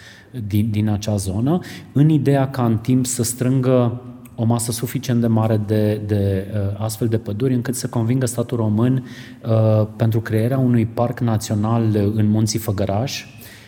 din, 0.46 0.70
din 0.70 0.88
acea 0.88 1.16
zonă, 1.16 1.58
în 1.92 2.08
ideea 2.08 2.50
ca 2.50 2.64
în 2.64 2.76
timp 2.76 3.06
să 3.06 3.22
strângă 3.22 4.02
o 4.40 4.44
masă 4.44 4.72
suficient 4.72 5.20
de 5.20 5.26
mare 5.26 5.56
de, 5.66 6.00
de 6.06 6.46
uh, 6.52 6.80
astfel 6.84 7.08
de 7.08 7.18
păduri 7.18 7.54
încât 7.54 7.74
să 7.74 7.86
convingă 7.86 8.26
statul 8.26 8.56
român 8.56 9.06
uh, 9.42 9.86
pentru 9.96 10.20
crearea 10.20 10.58
unui 10.58 10.86
parc 10.86 11.20
național 11.20 11.84
în 12.14 12.26
Munții 12.26 12.58
Făgăraș, 12.58 13.24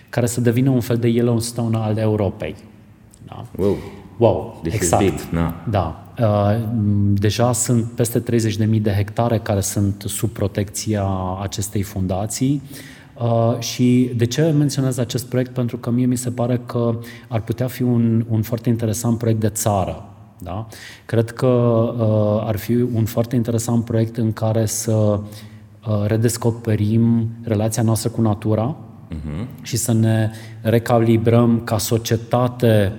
care 0.08 0.26
să 0.26 0.40
devină 0.40 0.70
un 0.70 0.80
fel 0.80 0.96
de 0.96 1.08
Yellowstone 1.08 1.76
al 1.76 1.96
Europei. 1.96 2.54
Da? 3.26 3.46
Wow! 3.56 3.76
Wow, 4.16 4.60
This 4.62 4.74
exact. 4.74 5.02
Big, 5.02 5.30
da. 5.32 5.64
da. 5.70 6.04
Uh, 6.18 6.68
deja 7.12 7.52
sunt 7.52 7.84
peste 7.84 8.22
30.000 8.22 8.80
de 8.80 8.90
hectare 8.90 9.38
care 9.38 9.60
sunt 9.60 10.04
sub 10.06 10.30
protecția 10.30 11.06
acestei 11.42 11.82
fundații. 11.82 12.62
Uh, 13.18 13.58
și 13.58 14.10
de 14.16 14.24
ce 14.24 14.42
menționez 14.42 14.98
acest 14.98 15.26
proiect? 15.26 15.52
Pentru 15.52 15.76
că 15.76 15.90
mie 15.90 16.06
mi 16.06 16.16
se 16.16 16.30
pare 16.30 16.60
că 16.66 16.98
ar 17.28 17.40
putea 17.40 17.66
fi 17.66 17.82
un, 17.82 18.24
un 18.28 18.42
foarte 18.42 18.68
interesant 18.68 19.18
proiect 19.18 19.40
de 19.40 19.48
țară. 19.48 20.09
Da? 20.42 20.66
Cred 21.06 21.30
că 21.30 21.46
uh, 21.46 22.46
ar 22.46 22.56
fi 22.56 22.74
un 22.74 23.04
foarte 23.04 23.36
interesant 23.36 23.84
proiect 23.84 24.16
în 24.16 24.32
care 24.32 24.66
să 24.66 24.92
uh, 24.92 26.04
redescoperim 26.06 27.30
relația 27.42 27.82
noastră 27.82 28.10
cu 28.10 28.20
natura 28.20 28.76
uh-huh. 28.76 29.62
și 29.62 29.76
să 29.76 29.92
ne 29.92 30.30
recalibrăm 30.62 31.60
ca 31.64 31.78
societate 31.78 32.92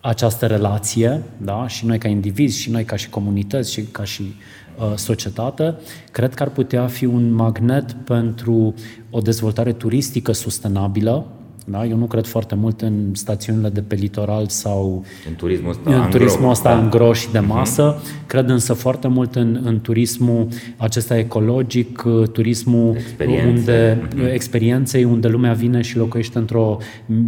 această 0.00 0.46
relație, 0.46 1.22
da? 1.36 1.66
și 1.66 1.86
noi 1.86 1.98
ca 1.98 2.08
indivizi, 2.08 2.60
și 2.60 2.70
noi 2.70 2.84
ca 2.84 2.96
și 2.96 3.08
comunități, 3.08 3.72
și 3.72 3.82
ca 3.82 4.04
și 4.04 4.22
uh, 4.22 4.96
societate, 4.96 5.74
cred 6.10 6.34
că 6.34 6.42
ar 6.42 6.48
putea 6.48 6.86
fi 6.86 7.04
un 7.04 7.32
magnet 7.32 7.92
pentru 7.92 8.74
o 9.10 9.20
dezvoltare 9.20 9.72
turistică 9.72 10.32
sustenabilă, 10.32 11.26
da? 11.66 11.84
Eu 11.84 11.96
nu 11.96 12.04
cred 12.04 12.26
foarte 12.26 12.54
mult 12.54 12.80
în 12.80 12.94
stațiunile 13.12 13.68
de 13.68 13.80
pe 13.80 13.94
litoral 13.94 14.46
sau 14.48 15.04
în 15.28 15.34
turismul 15.34 15.70
ăsta, 15.70 16.04
în 16.04 16.10
turismul 16.10 16.50
ăsta 16.50 16.80
da. 16.80 16.88
gros 16.88 17.18
și 17.18 17.30
de 17.30 17.38
mhm. 17.38 17.48
masă. 17.48 17.96
Uh-huh. 17.96 18.26
Cred 18.26 18.48
însă 18.48 18.72
foarte 18.72 19.08
mult 19.08 19.34
în, 19.34 19.60
în 19.64 19.80
turismul 19.80 20.48
acesta 20.76 21.18
ecologic, 21.18 22.02
uh, 22.04 22.28
turismul 22.28 22.96
Experiențe. 22.96 23.48
unde 23.48 24.08
uh-huh. 24.08 24.32
experienței, 24.32 25.04
unde 25.04 25.28
lumea 25.28 25.52
vine 25.52 25.80
și 25.80 25.96
locuiește 25.96 26.38
într-o 26.38 26.78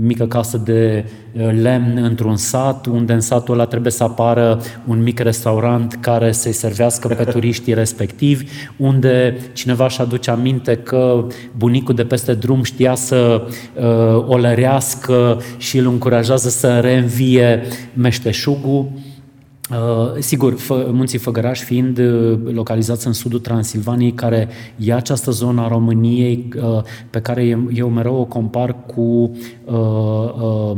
mică 0.00 0.26
casă 0.26 0.58
de 0.64 1.04
uh, 1.32 1.50
lemn 1.62 1.98
într-un 2.02 2.36
sat, 2.36 2.86
unde 2.86 3.12
în 3.12 3.20
satul 3.20 3.54
ăla 3.54 3.66
trebuie 3.66 3.92
să 3.92 4.04
apară 4.04 4.60
un 4.86 5.02
mic 5.02 5.18
restaurant 5.18 5.98
care 6.00 6.32
să-i 6.32 6.52
servească 6.52 7.08
pe 7.08 7.24
turiștii 7.32 7.74
respectivi, 7.74 8.44
unde 8.76 9.36
cineva 9.52 9.84
își 9.84 10.00
aduce 10.00 10.30
aminte 10.30 10.76
că 10.76 11.26
bunicul 11.56 11.94
de 11.94 12.04
peste 12.04 12.34
drum 12.34 12.62
știa 12.62 12.94
să 12.94 13.46
uh, 13.74 14.24
o 14.34 14.38
lărească 14.38 15.40
și 15.56 15.78
îl 15.78 15.86
încurajează 15.86 16.48
să 16.48 16.78
reînvie 16.78 17.62
meșteșugul. 17.94 18.90
Uh, 19.70 20.18
sigur, 20.18 20.54
Fă, 20.58 20.88
munții 20.92 21.18
Făgăraș 21.18 21.60
fiind 21.60 21.98
uh, 21.98 22.38
localizați 22.52 23.06
în 23.06 23.12
sudul 23.12 23.38
Transilvaniei, 23.38 24.12
care 24.12 24.48
e 24.76 24.94
această 24.94 25.30
zonă 25.30 25.60
a 25.60 25.68
României 25.68 26.48
uh, 26.56 26.82
pe 27.10 27.20
care 27.20 27.58
eu 27.72 27.88
mereu 27.88 28.14
o 28.14 28.24
compar 28.24 28.76
cu 28.86 29.00
uh, 29.64 29.74
uh, 30.42 30.76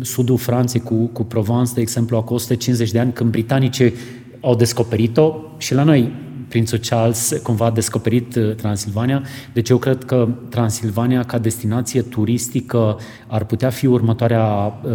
sudul 0.00 0.36
Franței, 0.36 0.80
cu, 0.80 0.94
cu 0.94 1.24
Provence, 1.24 1.72
de 1.74 1.80
exemplu, 1.80 2.16
acum 2.16 2.36
150 2.36 2.90
de 2.90 2.98
ani, 2.98 3.12
când 3.12 3.30
britanicii 3.30 3.92
au 4.40 4.54
descoperit-o 4.54 5.34
și 5.56 5.74
la 5.74 5.82
noi 5.82 6.12
prințul 6.50 6.78
Charles 6.78 7.40
cumva 7.42 7.64
a 7.64 7.70
descoperit 7.70 8.34
uh, 8.34 8.54
Transilvania. 8.54 9.22
Deci 9.52 9.68
eu 9.68 9.76
cred 9.76 10.04
că 10.04 10.28
Transilvania 10.48 11.22
ca 11.22 11.38
destinație 11.38 12.02
turistică 12.02 12.98
ar 13.26 13.44
putea 13.44 13.70
fi 13.70 13.86
următoarea 13.86 14.44
uh, 14.82 14.92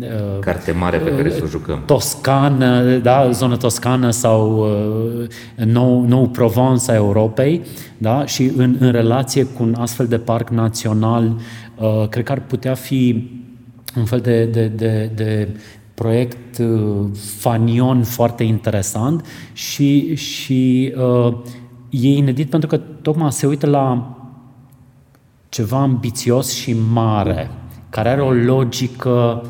uh, 0.00 0.38
carte 0.40 0.72
mare 0.72 0.98
pe 0.98 1.10
care 1.10 1.30
să 1.30 1.40
o 1.42 1.46
jucăm. 1.46 1.82
Toscană, 1.86 2.96
da, 2.96 3.30
zonă 3.30 3.56
toscană 3.56 4.10
sau 4.10 4.58
uh, 4.58 5.66
nou, 5.66 6.04
nou 6.06 6.28
Provence 6.28 6.90
a 6.90 6.94
Europei, 6.94 7.60
da, 7.98 8.26
și 8.26 8.52
în, 8.56 8.76
în 8.78 8.90
relație 8.90 9.44
cu 9.44 9.62
un 9.62 9.74
astfel 9.78 10.06
de 10.06 10.18
parc 10.18 10.48
național, 10.48 11.36
uh, 11.76 12.08
cred 12.08 12.24
că 12.24 12.32
ar 12.32 12.40
putea 12.40 12.74
fi 12.74 13.30
un 13.96 14.04
fel 14.04 14.20
de, 14.20 14.44
de, 14.44 14.66
de, 14.66 15.10
de 15.14 15.48
proiect 15.94 16.58
uh, 16.58 17.06
fanion 17.38 18.02
foarte 18.02 18.44
interesant 18.44 19.26
și, 19.52 20.14
și 20.14 20.94
uh, 20.96 21.36
e 21.90 22.08
inedit 22.08 22.50
pentru 22.50 22.68
că 22.68 22.76
tocmai 22.76 23.32
se 23.32 23.46
uită 23.46 23.66
la 23.66 24.16
ceva 25.48 25.80
ambițios 25.80 26.52
și 26.52 26.76
mare, 26.92 27.50
care 27.90 28.08
are 28.08 28.22
o 28.22 28.32
logică 28.32 29.46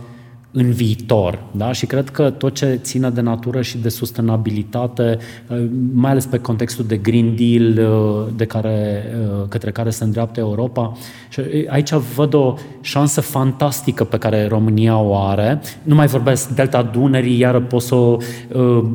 în 0.56 0.70
viitor. 0.70 1.38
Da? 1.50 1.72
Și 1.72 1.86
cred 1.86 2.08
că 2.08 2.30
tot 2.30 2.54
ce 2.54 2.78
ține 2.82 3.10
de 3.10 3.20
natură 3.20 3.62
și 3.62 3.78
de 3.78 3.88
sustenabilitate, 3.88 5.18
uh, 5.48 5.64
mai 5.92 6.10
ales 6.10 6.26
pe 6.26 6.38
contextul 6.38 6.84
de 6.84 6.96
Green 6.96 7.36
Deal 7.36 7.90
uh, 7.90 8.32
de 8.36 8.44
care, 8.44 9.04
uh, 9.20 9.48
către 9.48 9.70
care 9.70 9.90
se 9.90 10.04
îndreaptă 10.04 10.40
Europa, 10.40 10.96
și 11.28 11.40
aici 11.68 11.92
văd 11.92 12.34
o 12.34 12.54
șansă 12.80 13.20
fantastică 13.20 14.04
pe 14.04 14.18
care 14.18 14.46
România 14.46 14.98
o 14.98 15.16
are. 15.16 15.60
Nu 15.82 15.94
mai 15.94 16.06
vorbesc 16.06 16.48
Delta 16.48 16.82
Dunării, 16.82 17.38
iară 17.38 17.60
poți 17.60 17.86
să 17.86 17.94
o 17.94 18.16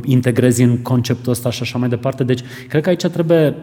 integrezi 0.04 0.62
în 0.62 0.78
conceptul 0.78 1.32
ăsta 1.32 1.50
și 1.50 1.62
așa 1.62 1.78
mai 1.78 1.90
departe. 1.90 2.24
Deci, 2.24 2.42
cred 2.70 2.82
că 2.82 2.90
aici 2.90 3.06
trebuie 3.06 3.56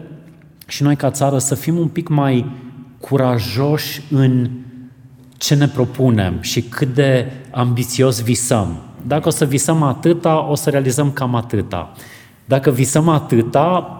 și 0.67 0.83
noi 0.83 0.95
ca 0.95 1.11
țară 1.11 1.37
să 1.37 1.55
fim 1.55 1.77
un 1.77 1.87
pic 1.87 2.07
mai 2.07 2.45
curajoși 2.99 4.01
în 4.11 4.49
ce 5.37 5.55
ne 5.55 5.67
propunem 5.67 6.37
și 6.41 6.61
cât 6.61 6.93
de 6.93 7.31
ambițios 7.51 8.21
visăm. 8.21 8.77
Dacă 9.07 9.27
o 9.27 9.31
să 9.31 9.45
visăm 9.45 9.83
atâta, 9.83 10.47
o 10.49 10.55
să 10.55 10.69
realizăm 10.69 11.11
cam 11.11 11.35
atâta. 11.35 11.91
Dacă 12.45 12.71
visăm 12.71 13.07
atâta, 13.07 13.91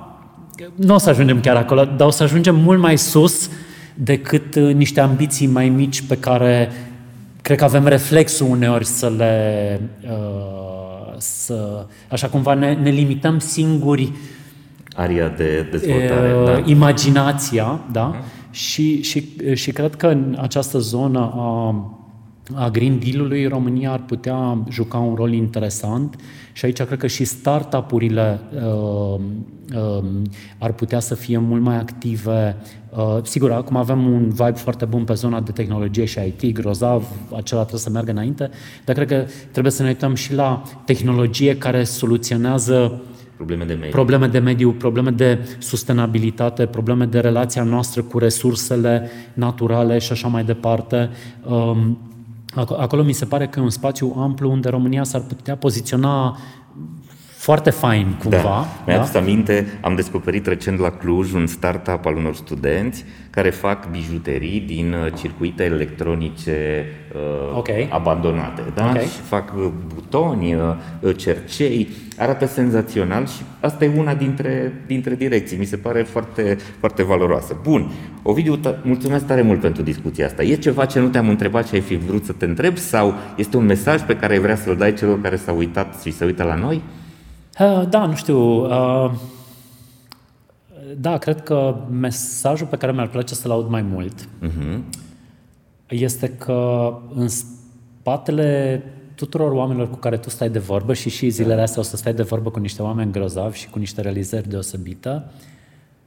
nu 0.75 0.93
o 0.93 0.97
să 0.97 1.09
ajungem 1.09 1.39
chiar 1.39 1.55
acolo, 1.55 1.85
dar 1.85 2.07
o 2.07 2.11
să 2.11 2.23
ajungem 2.23 2.55
mult 2.55 2.79
mai 2.79 2.97
sus 2.97 3.49
decât 3.93 4.55
uh, 4.55 4.73
niște 4.73 4.99
ambiții 4.99 5.47
mai 5.47 5.69
mici 5.69 6.01
pe 6.01 6.17
care 6.17 6.71
cred 7.41 7.57
că 7.57 7.63
avem 7.63 7.87
reflexul 7.87 8.47
uneori 8.49 8.85
să 8.85 9.13
le... 9.17 9.81
Uh, 10.03 11.15
să, 11.17 11.85
așa 12.07 12.27
cumva 12.27 12.53
ne, 12.53 12.73
ne 12.73 12.89
limităm 12.89 13.39
singuri 13.39 14.11
aria 14.95 15.27
de 15.27 15.67
dezvoltare. 15.71 16.33
Uh, 16.33 16.45
da. 16.45 16.61
Imaginația, 16.65 17.79
da? 17.91 18.15
Uh-huh. 18.15 18.36
Și, 18.57 19.01
și, 19.01 19.27
și 19.53 19.71
cred 19.71 19.95
că 19.95 20.07
în 20.07 20.37
această 20.39 20.79
zonă 20.79 21.19
a, 21.19 21.75
a 22.53 22.69
Green 22.69 22.99
Deal-ului 22.99 23.47
România 23.47 23.91
ar 23.91 24.03
putea 24.03 24.63
juca 24.69 24.97
un 24.97 25.15
rol 25.15 25.33
interesant 25.33 26.15
și 26.53 26.65
aici 26.65 26.81
cred 26.81 26.99
că 26.99 27.07
și 27.07 27.25
startup-urile 27.25 28.39
uh, 28.53 29.19
uh, 29.75 30.05
ar 30.57 30.73
putea 30.73 30.99
să 30.99 31.15
fie 31.15 31.37
mult 31.37 31.61
mai 31.61 31.75
active. 31.75 32.55
Uh, 32.89 33.17
sigur, 33.23 33.51
acum 33.51 33.75
avem 33.75 34.05
un 34.05 34.29
vibe 34.29 34.51
foarte 34.55 34.85
bun 34.85 35.03
pe 35.03 35.13
zona 35.13 35.41
de 35.41 35.51
tehnologie 35.51 36.05
și 36.05 36.19
IT, 36.19 36.53
grozav, 36.53 37.07
acela 37.35 37.61
trebuie 37.61 37.81
să 37.81 37.89
meargă 37.89 38.11
înainte, 38.11 38.49
dar 38.85 38.95
cred 38.95 39.07
că 39.07 39.25
trebuie 39.51 39.71
să 39.71 39.81
ne 39.81 39.87
uităm 39.87 40.15
și 40.15 40.33
la 40.33 40.63
tehnologie 40.85 41.57
care 41.57 41.83
soluționează 41.83 43.01
Probleme 43.37 43.65
de 43.65 43.73
mediu. 43.73 43.91
Probleme 43.91 44.27
de 44.27 44.39
mediu, 44.39 44.71
probleme 44.71 45.09
de 45.09 45.57
sustenabilitate, 45.59 46.65
probleme 46.65 47.05
de 47.05 47.19
relația 47.19 47.63
noastră 47.63 48.01
cu 48.01 48.17
resursele 48.17 49.09
naturale 49.33 49.97
și 49.97 50.11
așa 50.11 50.27
mai 50.27 50.43
departe. 50.43 51.09
Um, 51.49 51.97
acolo 52.55 53.03
mi 53.03 53.13
se 53.13 53.25
pare 53.25 53.47
că 53.47 53.59
e 53.59 53.63
un 53.63 53.69
spațiu 53.69 54.15
amplu 54.17 54.51
unde 54.51 54.69
România 54.69 55.03
s-ar 55.03 55.21
putea 55.21 55.55
poziționa 55.55 56.37
foarte 57.47 57.69
fain 57.69 58.15
cumva. 58.19 58.41
Da. 58.41 58.67
Mi-a 58.85 59.07
da? 59.11 59.19
aminte, 59.19 59.77
am 59.81 59.95
descoperit 59.95 60.47
recent 60.47 60.79
la 60.79 60.89
Cluj 60.89 61.33
un 61.33 61.47
startup 61.47 62.05
al 62.05 62.15
unor 62.15 62.35
studenți 62.35 63.05
care 63.29 63.49
fac 63.49 63.89
bijuterii 63.89 64.59
din 64.59 64.93
uh, 64.93 65.13
circuite 65.19 65.63
electronice 65.63 66.85
uh, 67.15 67.57
okay. 67.57 67.87
abandonate. 67.91 68.61
Da? 68.75 68.89
Okay. 68.89 69.03
Și 69.03 69.19
fac 69.19 69.53
uh, 69.55 69.67
butoni, 69.93 70.55
uh, 70.55 71.15
cercei, 71.15 71.87
arată 72.17 72.45
senzațional 72.45 73.25
și 73.25 73.41
asta 73.59 73.85
e 73.85 73.91
una 73.97 74.13
dintre, 74.13 74.83
dintre 74.87 75.15
direcții. 75.15 75.57
Mi 75.57 75.65
se 75.65 75.77
pare 75.77 76.01
foarte, 76.01 76.57
foarte 76.79 77.03
valoroasă. 77.03 77.57
Bun, 77.63 77.91
Ovidiu, 78.23 78.59
mulțumesc 78.83 79.25
tare 79.25 79.41
mult 79.41 79.59
pentru 79.59 79.81
discuția 79.81 80.25
asta. 80.25 80.43
E 80.43 80.55
ceva 80.55 80.85
ce 80.85 80.99
nu 80.99 81.07
te-am 81.07 81.29
întrebat 81.29 81.67
și 81.67 81.73
ai 81.73 81.81
fi 81.81 81.95
vrut 81.95 82.25
să 82.25 82.31
te 82.31 82.45
întreb 82.45 82.77
sau 82.77 83.13
este 83.35 83.57
un 83.57 83.65
mesaj 83.65 84.01
pe 84.01 84.15
care 84.15 84.33
ai 84.33 84.39
vrea 84.39 84.55
să-l 84.55 84.75
dai 84.75 84.93
celor 84.93 85.21
care 85.21 85.35
s-au 85.35 85.57
uitat 85.57 86.01
și 86.01 86.11
se 86.11 86.25
uită 86.25 86.43
la 86.43 86.55
noi? 86.55 86.81
Da, 87.89 88.05
nu 88.05 88.15
știu. 88.15 88.67
Da, 90.97 91.17
cred 91.17 91.41
că 91.41 91.75
mesajul 91.89 92.67
pe 92.67 92.77
care 92.77 92.91
mi-ar 92.91 93.07
place 93.07 93.35
să-l 93.35 93.51
aud 93.51 93.69
mai 93.69 93.81
mult 93.81 94.21
uh-huh. 94.21 94.79
este 95.87 96.29
că 96.29 96.93
în 97.13 97.27
spatele 97.27 98.83
tuturor 99.15 99.51
oamenilor 99.51 99.89
cu 99.89 99.95
care 99.95 100.17
tu 100.17 100.29
stai 100.29 100.49
de 100.49 100.59
vorbă 100.59 100.93
și 100.93 101.09
și 101.09 101.29
zilele 101.29 101.61
astea 101.61 101.81
o 101.81 101.83
să 101.83 101.97
stai 101.97 102.13
de 102.13 102.23
vorbă 102.23 102.49
cu 102.49 102.59
niște 102.59 102.81
oameni 102.81 103.11
grozavi 103.11 103.57
și 103.57 103.69
cu 103.69 103.79
niște 103.79 104.01
realizări 104.01 104.49
deosebite, 104.49 105.23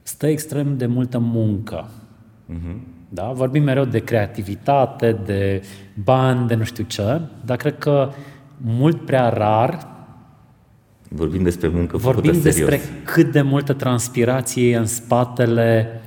stă 0.01 0.27
extrem 0.27 0.77
de 0.77 0.85
multă 0.85 1.17
muncă. 1.17 1.89
Uh-huh. 2.49 2.75
Da? 3.09 3.31
Vorbim 3.31 3.63
mereu 3.63 3.85
de 3.85 3.99
creativitate, 3.99 5.11
de 5.25 5.63
bani, 6.03 6.47
de 6.47 6.55
nu 6.55 6.63
știu 6.63 6.83
ce, 6.83 7.21
dar 7.45 7.57
cred 7.57 7.77
că 7.77 8.09
mult 8.57 9.05
prea 9.05 9.29
rar 9.29 9.87
Vorbim 11.13 11.43
despre 11.43 11.67
muncă 11.67 11.97
Vorbim 11.97 12.31
făcută 12.31 12.43
despre 12.43 12.77
serios. 12.77 12.99
cât 13.03 13.31
de 13.31 13.41
multă 13.41 13.73
transpirație 13.73 14.69
e 14.69 14.77
în 14.77 14.85
spatele 14.85 16.01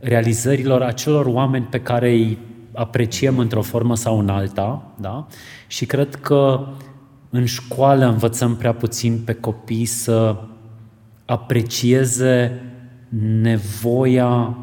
realizărilor 0.00 0.82
acelor 0.82 1.26
oameni 1.26 1.64
pe 1.64 1.80
care 1.80 2.10
îi 2.10 2.38
apreciem 2.74 3.38
într-o 3.38 3.62
formă 3.62 3.96
sau 3.96 4.18
în 4.18 4.28
alta, 4.28 4.82
da? 5.00 5.26
Și 5.66 5.86
cred 5.86 6.14
că 6.14 6.66
în 7.30 7.44
școală 7.44 8.06
învățăm 8.06 8.56
prea 8.56 8.72
puțin 8.74 9.20
pe 9.24 9.32
copii 9.32 9.84
să 9.84 10.36
aprecieze 11.24 12.60
nevoia 13.40 14.56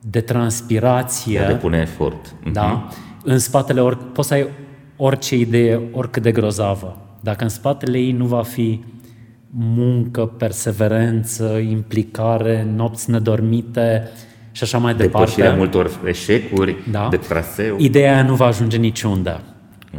de 0.00 0.20
transpirație. 0.20 1.44
De 1.46 1.54
pune 1.54 1.78
efort. 1.78 2.34
Da? 2.52 2.88
În 3.22 3.38
spatele 3.38 3.80
ori, 3.80 3.98
poți 3.98 4.28
să 4.28 4.34
ai 4.34 4.48
orice 4.96 5.36
idee, 5.36 5.80
oricât 5.92 6.22
de 6.22 6.32
grozavă. 6.32 6.96
Dacă 7.20 7.44
în 7.44 7.50
spatele 7.50 7.98
ei 7.98 8.12
nu 8.12 8.26
va 8.26 8.42
fi 8.42 8.84
muncă, 9.56 10.26
perseverență, 10.26 11.44
implicare, 11.56 12.66
nopți 12.76 13.10
nedormite 13.10 14.10
și 14.52 14.62
așa 14.62 14.78
mai 14.78 14.94
departe. 14.94 15.18
Depășirea 15.18 15.54
multor 15.54 15.90
eșecuri 16.06 16.76
da? 16.90 17.08
de 17.10 17.16
traseu. 17.16 17.76
Ideea 17.78 18.12
aia 18.12 18.22
nu 18.22 18.34
va 18.34 18.46
ajunge 18.46 18.76
niciunde. 18.76 19.40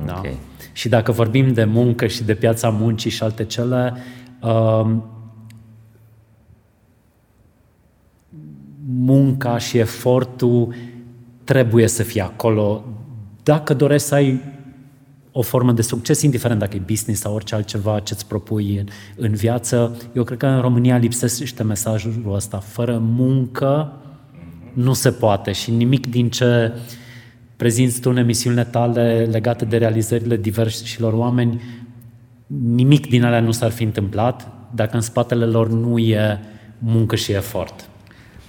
Da? 0.06 0.22
Ok. 0.26 0.34
Și 0.72 0.90
dacă 0.90 1.12
vorbim 1.12 1.54
de 1.54 1.64
muncă 1.64 2.08
și 2.08 2.24
de 2.24 2.34
piața 2.34 2.70
muncii 2.70 3.10
și 3.10 3.24
alte 3.24 3.44
cele, 3.44 3.94
uh, 4.42 4.96
munca 8.88 9.58
și 9.58 9.78
efortul 9.78 10.74
trebuie 11.44 11.88
să 11.88 12.04
fie 12.04 12.22
acolo. 12.22 12.84
Dacă 13.44 13.74
dorești 13.74 14.08
să 14.08 14.16
ai 14.16 14.42
o 15.38 15.42
formă 15.42 15.72
de 15.72 15.82
succes, 15.82 16.22
indiferent 16.22 16.60
dacă 16.60 16.76
e 16.76 16.82
business 16.86 17.22
sau 17.22 17.34
orice 17.34 17.56
altceva 17.56 18.00
ce 18.00 18.14
îți 18.14 18.28
propui 18.28 18.78
în, 18.78 18.86
în 19.16 19.34
viață, 19.34 19.98
eu 20.14 20.24
cred 20.24 20.38
că 20.38 20.46
în 20.46 20.62
România 20.62 20.98
lipsește 20.98 21.64
mesajul 21.64 22.24
ăsta. 22.28 22.58
Fără 22.58 22.98
muncă 22.98 23.94
nu 24.74 24.94
se 24.94 25.12
poate 25.12 25.52
și 25.52 25.72
nimic 25.72 26.08
din 26.08 26.30
ce 26.30 26.74
prezinți 27.56 28.00
tu 28.00 28.10
în 28.10 28.18
emisiunile 28.18 28.64
tale 28.64 29.28
legate 29.32 29.66
de 29.66 29.78
realizările 29.78 30.38
diversilor 30.38 31.14
oameni, 31.14 31.62
nimic 32.48 33.08
din 33.08 33.24
alea 33.24 33.40
nu 33.40 33.52
s-ar 33.52 33.72
fi 33.72 33.84
întâmplat 33.84 34.52
dacă 34.76 34.96
în 34.96 35.02
spatele 35.02 35.46
lor 35.46 35.70
nu 35.70 35.98
e 35.98 36.40
muncă 36.78 37.16
și 37.16 37.32
efort. 37.32 37.90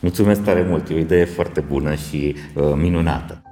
Mulțumesc 0.01 0.43
tare 0.43 0.67
mult, 0.69 0.91
e 0.91 0.95
o 0.95 0.99
idee 0.99 1.25
foarte 1.25 1.61
bună 1.61 1.95
și 1.95 2.35
uh, 2.55 2.63
minunată. 2.77 3.45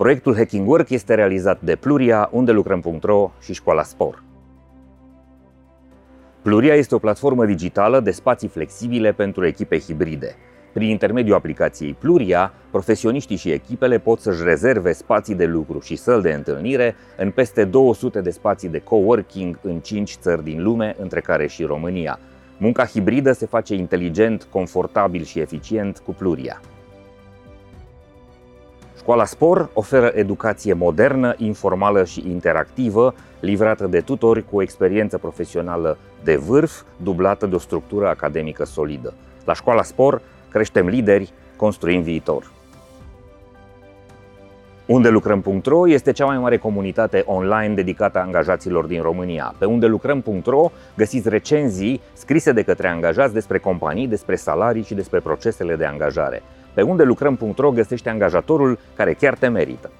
Proiectul 0.00 0.36
Hacking 0.36 0.68
Work 0.68 0.90
este 0.90 1.14
realizat 1.14 1.60
de 1.60 1.76
Pluria, 1.76 2.28
unde 2.32 2.52
lucrăm.ro 2.52 3.30
și 3.40 3.54
Școala 3.54 3.82
Spor. 3.82 4.22
Pluria 6.42 6.74
este 6.74 6.94
o 6.94 6.98
platformă 6.98 7.44
digitală 7.44 8.00
de 8.00 8.10
spații 8.10 8.48
flexibile 8.48 9.12
pentru 9.12 9.46
echipe 9.46 9.78
hibride. 9.78 10.36
Prin 10.72 10.88
intermediul 10.88 11.36
aplicației 11.36 11.96
Pluria, 11.98 12.52
profesioniștii 12.70 13.36
și 13.36 13.50
echipele 13.50 13.98
pot 13.98 14.20
să-și 14.20 14.42
rezerve 14.42 14.92
spații 14.92 15.34
de 15.34 15.46
lucru 15.46 15.80
și 15.80 15.96
săli 15.96 16.22
de 16.22 16.32
întâlnire 16.32 16.94
în 17.16 17.30
peste 17.30 17.64
200 17.64 18.20
de 18.20 18.30
spații 18.30 18.68
de 18.68 18.78
coworking 18.78 19.58
în 19.62 19.78
5 19.78 20.16
țări 20.20 20.44
din 20.44 20.62
lume, 20.62 20.96
între 20.98 21.20
care 21.20 21.46
și 21.46 21.64
România. 21.64 22.18
Munca 22.58 22.84
hibridă 22.84 23.32
se 23.32 23.46
face 23.46 23.74
inteligent, 23.74 24.46
confortabil 24.50 25.24
și 25.24 25.40
eficient 25.40 25.98
cu 25.98 26.12
Pluria. 26.12 26.60
Școala 29.00 29.24
Spor 29.24 29.68
oferă 29.72 30.12
educație 30.14 30.72
modernă, 30.72 31.34
informală 31.36 32.04
și 32.04 32.24
interactivă, 32.26 33.14
livrată 33.40 33.86
de 33.86 34.00
tutori 34.00 34.44
cu 34.50 34.56
o 34.56 34.62
experiență 34.62 35.18
profesională 35.18 35.98
de 36.24 36.36
vârf, 36.36 36.82
dublată 36.96 37.46
de 37.46 37.54
o 37.54 37.58
structură 37.58 38.08
academică 38.08 38.64
solidă. 38.64 39.14
La 39.44 39.54
Școala 39.54 39.82
Spor 39.82 40.20
creștem 40.50 40.86
lideri, 40.86 41.32
construim 41.56 42.02
viitor. 42.02 42.50
Unde 44.86 45.08
lucrăm.ro 45.08 45.88
este 45.88 46.12
cea 46.12 46.26
mai 46.26 46.38
mare 46.38 46.56
comunitate 46.56 47.22
online 47.26 47.74
dedicată 47.74 48.18
angajaților 48.18 48.84
din 48.84 49.02
România. 49.02 49.54
Pe 49.58 49.64
unde 49.64 49.86
lucrăm.ro 49.86 50.70
găsiți 50.96 51.28
recenzii 51.28 52.00
scrise 52.12 52.52
de 52.52 52.62
către 52.62 52.88
angajați 52.88 53.32
despre 53.32 53.58
companii, 53.58 54.08
despre 54.08 54.36
salarii 54.36 54.82
și 54.82 54.94
despre 54.94 55.20
procesele 55.20 55.76
de 55.76 55.84
angajare. 55.84 56.42
Pe 56.74 56.82
unde 56.82 57.02
lucrăm.ro 57.02 57.70
găsește 57.70 58.08
angajatorul 58.08 58.78
care 58.96 59.14
chiar 59.14 59.34
te 59.34 59.48
merită. 59.48 59.90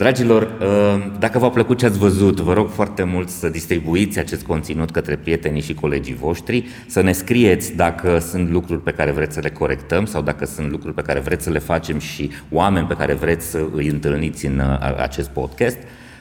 Dragilor, 0.00 0.42
uh, 0.42 1.06
dacă 1.18 1.38
v-a 1.38 1.50
plăcut 1.50 1.78
ce 1.78 1.86
ați 1.86 1.98
văzut, 1.98 2.40
vă 2.40 2.52
rog 2.52 2.68
foarte 2.68 3.02
mult 3.02 3.28
să 3.28 3.48
distribuiți 3.48 4.18
acest 4.18 4.42
conținut 4.42 4.90
către 4.90 5.16
prietenii 5.16 5.60
și 5.60 5.74
colegii 5.74 6.14
voștri, 6.14 6.66
să 6.86 7.00
ne 7.00 7.12
scrieți 7.12 7.76
dacă 7.76 8.18
sunt 8.18 8.50
lucruri 8.50 8.80
pe 8.80 8.90
care 8.90 9.10
vreți 9.10 9.34
să 9.34 9.40
le 9.40 9.50
corectăm 9.50 10.04
sau 10.04 10.22
dacă 10.22 10.44
sunt 10.44 10.70
lucruri 10.70 10.94
pe 10.94 11.02
care 11.02 11.20
vreți 11.20 11.44
să 11.44 11.50
le 11.50 11.58
facem 11.58 11.98
și 11.98 12.30
oameni 12.50 12.86
pe 12.86 12.94
care 12.94 13.14
vreți 13.14 13.46
să 13.46 13.64
îi 13.74 13.88
întâlniți 13.88 14.46
în 14.46 14.58
uh, 14.58 14.96
acest 15.00 15.28
podcast. 15.28 15.78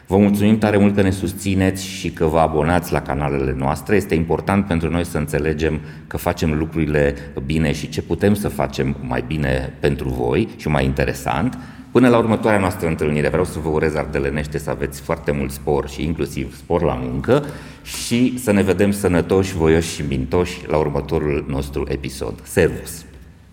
Vă 0.10 0.18
mulțumim 0.18 0.57
tare 0.57 0.77
mult 0.77 0.95
că 0.95 1.02
ne 1.02 1.10
susțineți 1.10 1.86
și 1.86 2.11
că 2.11 2.26
vă 2.26 2.40
abonați 2.40 2.91
la 2.91 3.02
canalele 3.02 3.53
noastre. 3.57 3.95
Este 3.95 4.15
important 4.15 4.65
pentru 4.65 4.90
noi 4.90 5.06
să 5.06 5.18
înțelegem 5.18 5.80
că 6.07 6.18
facem 6.18 6.57
lucrurile 6.57 7.15
bine 7.45 7.72
și 7.72 7.90
ce 7.90 8.02
putem 8.02 8.34
să 8.34 8.48
facem 8.48 8.95
mai 9.02 9.23
bine 9.27 9.73
pentru 9.80 10.10
voi 10.10 10.48
și 10.57 10.68
mai 10.68 10.86
interesant. 10.86 11.57
Până 11.91 12.10
la 12.10 12.18
următoarea 12.18 12.60
noastră 12.60 12.88
întâlnire, 12.88 13.27
vreau 13.27 13.45
să 13.45 13.60
vă 13.60 13.69
urez 13.69 13.95
ardelenește 13.95 14.57
să 14.57 14.69
aveți 14.69 15.02
foarte 15.02 15.31
mult 15.31 15.52
spor 15.52 15.90
și 15.90 16.03
inclusiv 16.03 16.56
spor 16.56 16.81
la 16.81 16.94
muncă 16.94 17.44
și 17.84 18.40
să 18.40 18.52
ne 18.52 18.61
vedem 18.61 18.91
sănătoși, 18.91 19.56
voioși 19.56 19.94
și 19.94 20.03
mintoși 20.07 20.61
la 20.68 20.77
următorul 20.77 21.45
nostru 21.48 21.86
episod. 21.88 22.40
Servus! 22.44 23.06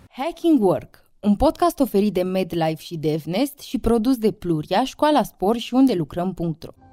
Hacking 0.09 0.61
Work, 0.61 0.96
un 1.21 1.35
podcast 1.35 1.79
oferit 1.79 2.13
de 2.13 2.23
MedLife 2.23 2.81
și 2.81 2.97
DevNest 2.97 3.59
și 3.59 3.77
produs 3.77 4.17
de 4.17 4.31
Pluria, 4.31 4.83
Școala 4.83 5.23
Spor 5.23 5.57
și 5.57 5.73
unde 5.73 5.93
lucrăm.ro 5.93 6.86